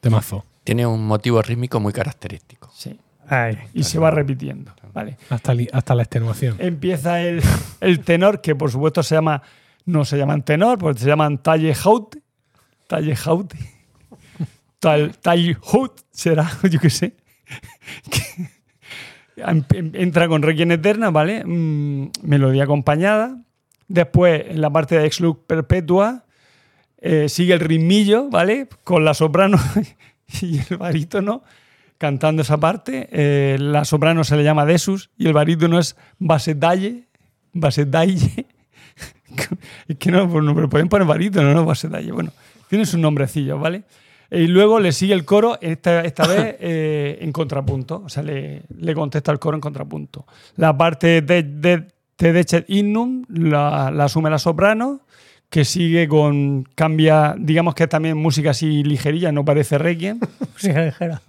[0.00, 0.44] Temazo.
[0.64, 2.70] Tiene un motivo rítmico muy característico.
[2.74, 2.98] Sí.
[3.28, 3.58] Ay.
[3.74, 5.16] Y se va repitiendo, ¿vale?
[5.30, 6.56] Hasta, hasta la extenuación.
[6.58, 7.42] Empieza el,
[7.80, 9.42] el tenor, que por supuesto se llama,
[9.84, 12.22] no se llaman tenor, porque se llaman talle haute,
[12.86, 13.58] talle haute,
[14.78, 17.16] tal, talle haute será, yo qué sé.
[19.36, 21.44] Entra con Requiem Eterna, ¿vale?
[21.44, 23.38] Mm, melodía acompañada.
[23.88, 26.24] Después, en la parte de Exlux Perpetua,
[26.98, 28.68] eh, sigue el ritmillo, ¿vale?
[28.82, 29.58] Con la soprano
[30.42, 31.42] y el barítono
[31.98, 33.08] cantando esa parte.
[33.12, 37.04] Eh, la soprano se le llama Desus y el barítono es Basetalle.
[37.52, 38.46] Basetalle.
[39.88, 42.10] es que no, pues no, pero pueden poner barítono, no Basetalle.
[42.12, 42.32] Bueno,
[42.68, 43.84] tiene sus nombrecillos, ¿vale?
[44.30, 48.02] Y luego le sigue el coro, esta, esta vez eh, en contrapunto.
[48.04, 50.26] O sea, le, le contesta el coro en contrapunto.
[50.56, 51.86] La parte de, de
[52.16, 55.00] Te decet innum la, la asume la soprano,
[55.50, 56.64] que sigue con.
[56.74, 60.18] cambia, digamos que es también música así ligerilla, no parece requiem.
[60.56, 61.20] Sí, ligera.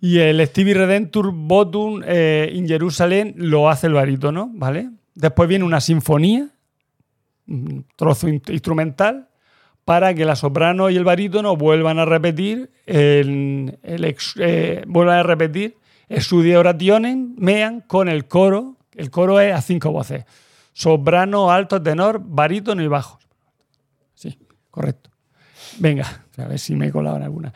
[0.00, 4.90] Y el Stevie Redentur Botum eh, in Jerusalem lo hace el barítono, ¿vale?
[5.14, 6.48] Después viene una sinfonía,
[7.48, 9.27] un trozo in- instrumental,
[9.88, 15.22] para que la soprano y el barítono vuelvan a repetir el, el eh, vuelvan a
[15.22, 15.78] repetir
[17.38, 18.76] mean con el coro.
[18.94, 20.26] El coro es a cinco voces:
[20.74, 23.18] soprano, alto, tenor, barítono y bajo.
[24.12, 24.38] Sí,
[24.70, 25.08] correcto.
[25.78, 27.54] Venga, a ver si me he colado alguna.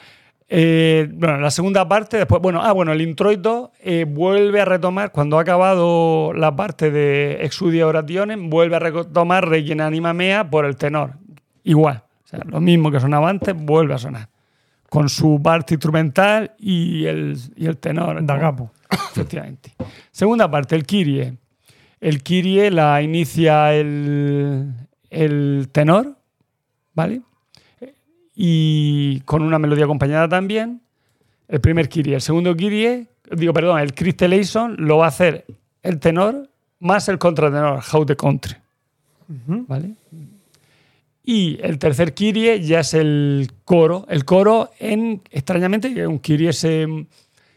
[0.49, 5.13] Eh, bueno, la segunda parte, después, bueno, ah, bueno, el introito eh, vuelve a retomar,
[5.13, 10.65] cuando ha acabado la parte de Exudia Orationen, vuelve a retomar Requiem Anima Mea por
[10.65, 11.19] el tenor.
[11.63, 12.05] Igual,
[12.37, 14.29] sea, lo mismo que sonaba antes, vuelve a sonar.
[14.89, 18.25] Con su parte instrumental y el, y el tenor.
[18.25, 18.71] Da capo.
[18.91, 19.75] Efectivamente.
[20.11, 21.37] Segunda parte, el Kyrie.
[22.01, 24.73] El Kyrie la inicia el,
[25.09, 26.17] el tenor,
[26.95, 27.23] ¿vale?
[28.35, 30.83] Y con una melodía acompañada también.
[31.49, 32.17] El primer Kyrie.
[32.17, 35.47] El segundo Kyrie, digo, perdón, el Crystallation lo va a hacer
[35.83, 36.49] el tenor
[36.81, 38.57] más el contratenor, How the Country.
[39.29, 39.95] ¿Vale?
[41.25, 44.07] Y el tercer Kyrie ya es el coro.
[44.09, 46.87] El coro, en, extrañamente, que un Kyrie se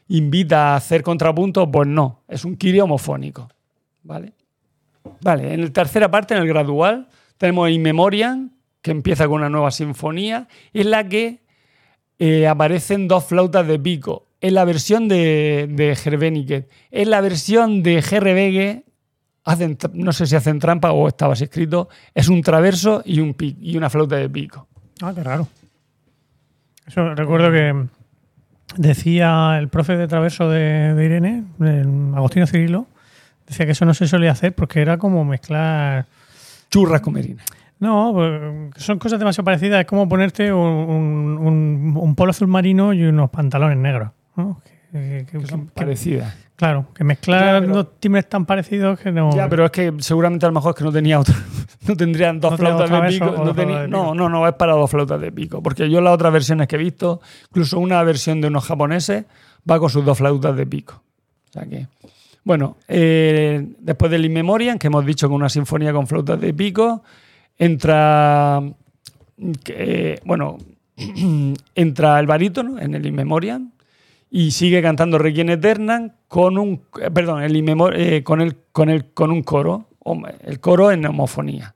[0.07, 3.49] invita a hacer contrapunto, pues no, es un Kyrie homofónico.
[4.03, 4.33] ¿Vale?
[5.21, 8.51] Vale, en la tercera parte, en el gradual, tenemos In Memoriam,
[8.81, 11.41] que empieza con una nueva sinfonía, en la que
[12.19, 14.27] eh, aparecen dos flautas de pico.
[14.41, 18.84] En la versión de, de En la versión de Gerrebegue,
[19.45, 23.35] hacen, no sé si hacen trampa o estaba así escrito, es un traverso y, un
[23.39, 24.67] y una flauta de pico.
[25.01, 25.47] Ah, qué raro.
[26.85, 27.87] Eso recuerdo que
[28.77, 31.43] decía el profe de traverso de, de Irene,
[32.15, 32.87] Agostino Cirilo,
[33.47, 36.05] decía que eso no se solía hacer porque era como mezclar...
[36.69, 37.43] Churras con merina.
[37.79, 39.81] No, pues, son cosas demasiado parecidas.
[39.81, 44.11] Es como ponerte un, polo azul marino y unos pantalones negros.
[44.91, 46.35] Que, son parecidas.
[46.55, 49.35] Claro, que mezclar dos timbres tan parecidos que no.
[49.35, 51.35] Ya, pero es que seguramente a lo mejor es que no tenía otro.
[51.87, 53.53] no tendrían dos flautas de pico.
[53.89, 55.61] No, no, no, es para dos flautas de pico.
[55.61, 57.19] Porque yo las otras versiones que he visto,
[57.49, 59.25] incluso una versión de unos japoneses,
[59.69, 61.01] va con sus dos flautas de pico.
[61.49, 61.87] O sea que.
[62.45, 66.53] Bueno, eh, después del In Memoriam, que hemos dicho que una sinfonía con flautas de
[66.53, 67.03] pico,
[67.57, 68.61] entra.
[69.65, 70.57] Eh, bueno,
[71.75, 73.71] entra el barítono en el In Memoriam
[74.29, 77.55] y sigue cantando Requiem Eterna con un eh, perdón, el
[77.95, 79.89] eh, con, el, con, el, con un coro,
[80.43, 81.75] el coro en homofonía.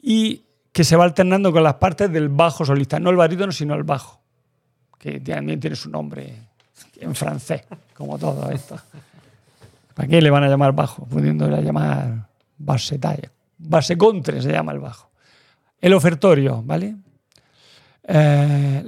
[0.00, 3.74] Y que se va alternando con las partes del bajo solista, no el barítono, sino
[3.74, 4.20] el bajo,
[4.98, 6.34] que también tiene su nombre
[7.00, 7.62] en francés,
[7.94, 8.76] como todo esto.
[9.94, 11.04] ¿Para qué le van a llamar bajo?
[11.06, 13.32] Pudiéndole llamar base talla.
[13.58, 15.10] Base contre se llama el bajo.
[15.80, 16.94] El ofertorio, ¿vale?
[18.10, 18.82] Eh,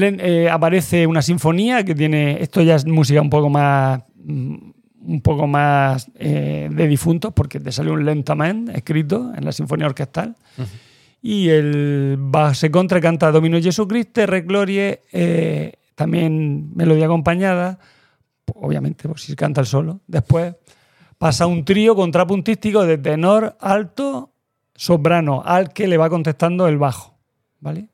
[0.00, 4.56] eh, aparece una sinfonía que tiene, esto ya es música un poco más, mm,
[5.02, 9.86] un poco más eh, de difuntos, porque te sale un lentamente escrito en la sinfonía
[9.86, 10.34] orquestal.
[11.20, 15.02] Y el base contra canta Domino Jesucristo, Re Glorie,
[15.94, 17.78] también melodía acompañada,
[18.54, 20.00] obviamente, por si canta el solo.
[20.06, 20.54] Después
[21.18, 24.30] pasa un trío contrapuntístico de tenor, alto,
[24.74, 27.18] soprano, al que le va contestando el bajo.
[27.60, 27.88] ¿Vale?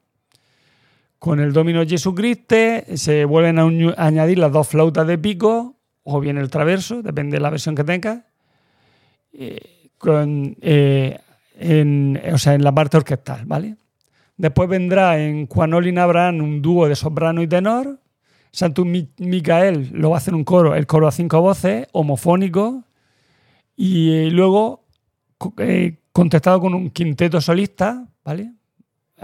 [1.24, 2.54] Con el Domino Jesucristo
[2.96, 3.64] se vuelven a
[3.96, 7.82] añadir las dos flautas de pico o bien el traverso, depende de la versión que
[7.82, 8.24] tengas,
[9.32, 9.88] eh,
[10.60, 11.18] eh,
[11.58, 13.76] en, o sea, en la parte orquestal, ¿vale?
[14.36, 17.98] Después vendrá en Juanolin Abraham un dúo de soprano y tenor.
[18.52, 22.84] Santo Micael lo va a hacer un coro, el coro a cinco voces, homofónico.
[23.74, 24.84] Y eh, luego
[26.12, 28.52] contestado con un quinteto solista, ¿vale?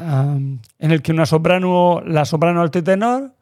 [0.01, 0.61] En
[0.91, 3.35] el que una soprano, la soprano alto y tenor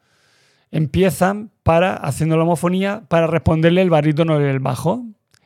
[0.71, 5.05] empiezan para, haciendo la homofonía, para responderle el barítono del bajo,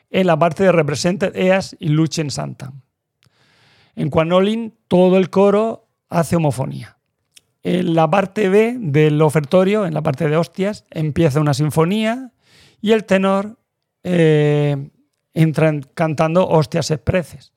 [0.10, 2.74] en la parte de Represented Eas y Luchen Santa.
[3.96, 6.98] En Quanolin, todo el coro hace homofonía.
[7.64, 12.32] En la parte B del ofertorio, en la parte de hostias, empieza una sinfonía
[12.82, 13.58] y el tenor
[14.04, 14.90] eh,
[15.34, 17.53] entra cantando hostias expreses.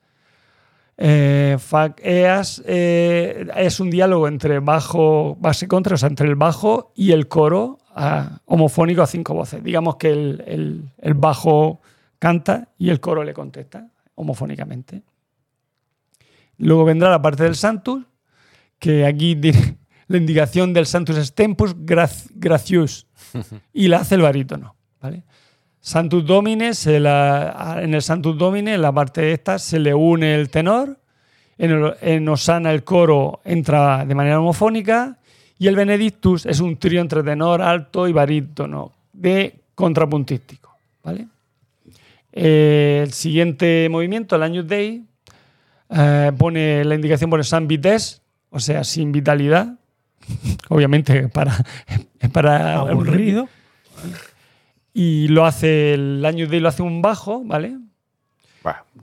[0.99, 1.59] Eh,
[2.03, 7.13] EAS eh, es un diálogo entre bajo, base contra, o sea, entre el bajo y
[7.13, 7.79] el coro
[8.47, 9.63] homofónico a cinco voces.
[9.63, 11.81] Digamos que el, bajo
[12.19, 15.03] canta y el coro le contesta homofónicamente.
[16.59, 18.05] Luego vendrá la parte del Santus,
[18.79, 19.79] que aquí tiene
[20.09, 23.07] la indicación del Santus es tempus gracius
[23.73, 24.77] y la hace el barítono.
[25.01, 25.25] ¿vale?
[25.87, 30.99] Santus Domine, en el Santus Domine, en la parte esta, se le une el tenor,
[31.59, 35.17] en, Osana el coro entra de manera homofónica
[35.61, 40.77] y el Benedictus es un trío entre tenor, alto y barítono, de contrapuntístico.
[41.05, 41.29] ¿vale?
[42.33, 45.05] Eh, el siguiente movimiento, el Años Dei,
[45.91, 49.79] eh, pone la indicación por San Vites, o sea, sin vitalidad,
[50.69, 51.65] obviamente para,
[52.33, 53.49] para aburrido
[54.99, 57.77] y lo hace el año de lo hace un bajo, ¿vale?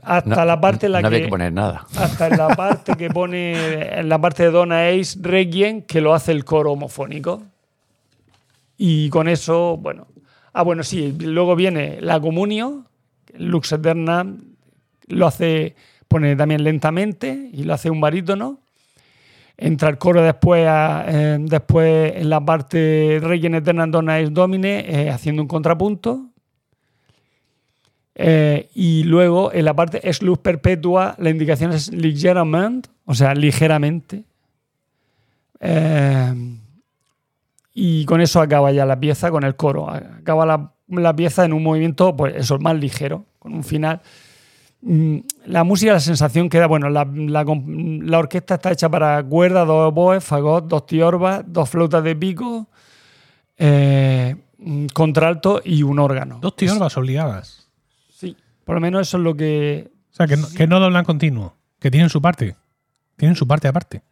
[0.01, 1.85] hasta la parte en la no que, había que poner nada.
[1.95, 6.15] Hasta en la parte que pone en la parte de Dona Ace Requiem que lo
[6.15, 7.43] hace el coro homofónico.
[8.75, 10.07] Y con eso, bueno.
[10.51, 12.85] Ah, bueno, sí, luego viene la comunio,
[13.37, 14.25] Lux Eterna
[15.07, 15.75] lo hace
[16.07, 18.62] pone también lentamente y lo hace un barítono
[19.57, 25.09] entra el coro después, eh, después en la parte Rey Eterna Dona es Domine, eh,
[25.09, 26.29] haciendo un contrapunto.
[28.15, 33.33] Eh, y luego en la parte es luz perpetua, la indicación es ligeramente, o sea,
[33.33, 34.23] ligeramente.
[37.73, 39.89] Y con eso acaba ya la pieza, con el coro.
[39.89, 44.01] Acaba la, la pieza en un movimiento, pues eso, más ligero, con un final.
[44.85, 49.91] Mm, La música, la sensación queda, bueno, la, la orquesta está hecha para cuerda, dos
[49.93, 52.67] oboes, fagot, dos tiorbas, dos flautas de pico,
[53.57, 54.35] eh,
[54.93, 56.39] contralto y un órgano.
[56.41, 57.69] Dos tiorbas obligadas.
[58.13, 58.35] Sí,
[58.65, 59.89] por lo menos eso es lo que...
[60.11, 61.55] O sea, que no, que no doblan continuo.
[61.79, 62.55] Que tienen su parte.
[63.15, 64.03] Tienen su parte aparte.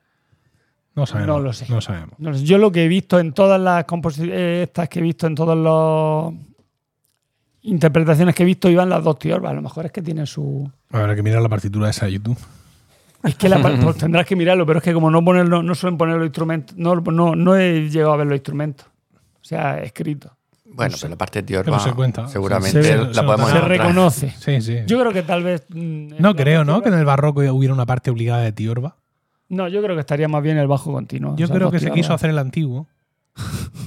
[0.95, 1.27] No sabemos.
[1.27, 1.65] No lo sé.
[1.69, 2.43] No sabemos.
[2.43, 5.57] yo lo que he visto en todas las composiciones, estas que he visto en todas
[5.57, 6.33] las
[7.63, 9.51] interpretaciones que he visto, iban las dos tiorbas.
[9.51, 10.69] A lo mejor es que tienen su...
[10.91, 12.37] Habrá que mirar la partitura esa de YouTube.
[13.23, 15.97] Es que la pues tendrás que mirarlo, pero es que como no ponerlo, no suelen
[15.97, 18.87] poner los instrumentos, no, no, no he llegado a ver los instrumentos.
[19.15, 20.35] O sea, escrito.
[20.73, 22.27] Bueno, pero la parte de Tiorba se cuenta.
[22.29, 23.49] seguramente Se- se- la se podemos.
[23.51, 23.67] Se encontrar.
[23.79, 24.29] reconoce.
[24.39, 24.77] Sí, sí.
[24.87, 25.65] Yo creo que tal vez.
[25.69, 26.81] mm, no creo, ¿no?
[26.81, 28.95] Que en tiorba- el barroco hubiera una parte obligada de tiorba.
[29.49, 31.35] No, yo creo que estaría más bien el bajo continuo.
[31.35, 31.95] Yo O sea, creo que se tiorba.
[31.95, 32.87] quiso hacer el antiguo.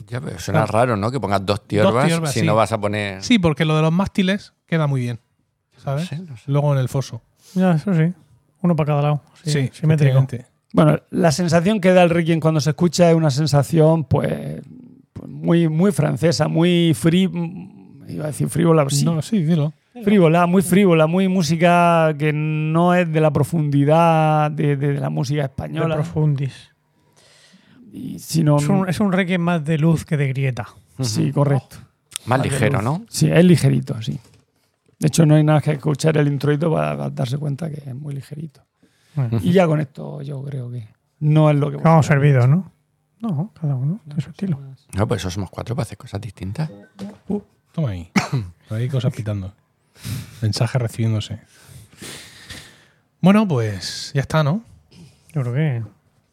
[0.09, 1.11] Ya, pero suena raro, ¿no?
[1.11, 2.47] Que pongas dos tiorbas tiorbas, si sí.
[2.47, 3.23] no vas a poner.
[3.23, 5.21] Sí, porque lo de los mástiles queda muy bien.
[5.77, 6.09] ¿Sabes?
[6.09, 6.43] Sí, no sé.
[6.47, 7.23] Luego en el foso.
[7.55, 8.13] Ya, eso sí.
[8.63, 9.23] Uno para cada lado.
[9.43, 10.19] Sí, simétrico.
[10.19, 10.47] efectivamente.
[10.73, 14.61] Bueno, la sensación que da el Requiem cuando se escucha es una sensación, pues.
[15.13, 16.97] pues muy, muy francesa, muy
[17.33, 19.05] mm, Iba a decir frívola, sí.
[19.05, 19.73] No, sí, dilo.
[20.03, 25.43] Frívola, muy frívola, muy música que no es de la profundidad de, de la música
[25.43, 26.74] De española, profundis.
[27.95, 28.57] Y- sino.
[28.59, 30.67] Es un, es un requiem más de luz que de grieta.
[31.01, 31.77] Sí, correcto.
[32.27, 32.83] Más Más de ligero.
[32.83, 33.05] ¿no?
[33.09, 34.19] Sí, es ligerito, sí.
[34.99, 37.95] De hecho, no hay nada que escuchar el introito para, para darse cuenta que es
[37.95, 38.63] muy ligerito.
[39.15, 40.89] Bueno, Y ya con esto yo creo que
[41.21, 41.77] no es lo que...
[41.79, 42.73] Vamos servidos, ¿no?
[43.21, 44.61] No, cada uno tiene su estilo.
[44.95, 46.71] No, pues eso somos cuatro para hacer cosas distintas.
[47.73, 48.11] Toma ahí.
[48.71, 49.53] Ahí cosas pitando.
[50.43, 51.41] Mensajes recibiéndose.
[53.21, 54.63] Bueno, pues ya está, ¿no?
[55.33, 55.83] Yo creo que.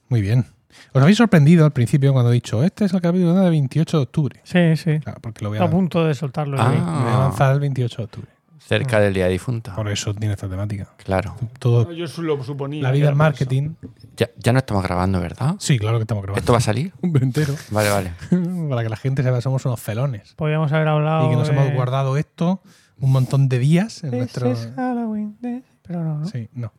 [0.09, 0.45] Muy bien.
[0.93, 4.03] Os habéis sorprendido al principio cuando he dicho, este es el capítulo de 28 de
[4.03, 4.41] octubre.
[4.43, 4.99] Sí, sí.
[4.99, 6.57] Claro, porque lo voy a, Está a punto de soltarlo.
[6.57, 7.01] yo Ah.
[7.03, 8.27] voy a lanzar el 28 de octubre.
[8.59, 9.73] Cerca del día difunto.
[9.75, 10.87] Por eso tiene esta temática.
[11.03, 11.35] Claro.
[11.59, 12.83] Todo, Yo su- lo suponía.
[12.83, 13.71] la vida del marketing.
[14.15, 15.55] Ya, ya no estamos grabando, ¿verdad?
[15.59, 16.39] Sí, claro que estamos grabando.
[16.39, 16.93] ¿Esto va a salir?
[17.01, 17.55] Un entero.
[17.71, 18.11] Vale, vale.
[18.69, 20.35] Para que la gente sepa que somos unos felones.
[20.35, 21.25] Podríamos haber hablado.
[21.27, 22.61] Y que nos de- hemos guardado esto
[22.99, 24.51] un montón de días en This nuestro.
[24.51, 25.35] is Halloween,
[25.81, 26.25] Pero no, ¿no?
[26.27, 26.71] Sí, no.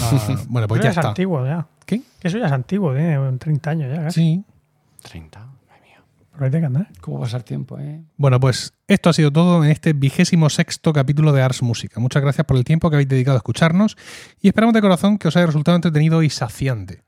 [0.00, 1.08] Ah, bueno, pues Eso ya es está.
[1.08, 1.66] antiguo ya.
[1.86, 2.02] ¿Qué?
[2.20, 4.02] Que eso ya es antiguo, tiene 30 años ya.
[4.04, 4.20] casi.
[4.20, 4.44] Sí.
[5.02, 5.38] 30.
[5.40, 6.02] Madre mía.
[6.32, 6.88] Pero hay que andar.
[7.00, 8.02] ¿Cómo pasa el tiempo, eh?
[8.16, 12.00] Bueno, pues esto ha sido todo en este vigésimo sexto capítulo de Ars Música.
[12.00, 13.96] Muchas gracias por el tiempo que habéis dedicado a escucharnos
[14.40, 17.02] y esperamos de corazón que os haya resultado entretenido y saciante.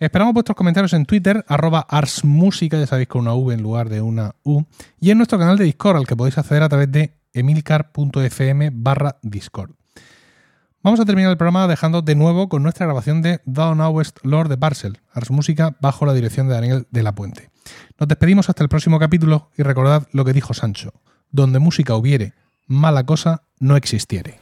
[0.00, 3.88] Esperamos vuestros comentarios en Twitter, arroba Ars Música, ya sabéis, con una V en lugar
[3.88, 4.62] de una U,
[5.00, 9.16] y en nuestro canal de Discord, al que podéis acceder a través de emilcar.fm barra
[9.22, 9.70] Discord.
[10.80, 14.48] Vamos a terminar el programa dejando de nuevo con nuestra grabación de Thou Knowest Lord
[14.48, 17.50] de Parcel, Ars Música bajo la dirección de Daniel de la Puente.
[17.98, 20.92] Nos despedimos hasta el próximo capítulo y recordad lo que dijo Sancho,
[21.32, 22.34] donde música hubiere,
[22.68, 24.38] mala cosa no existiere.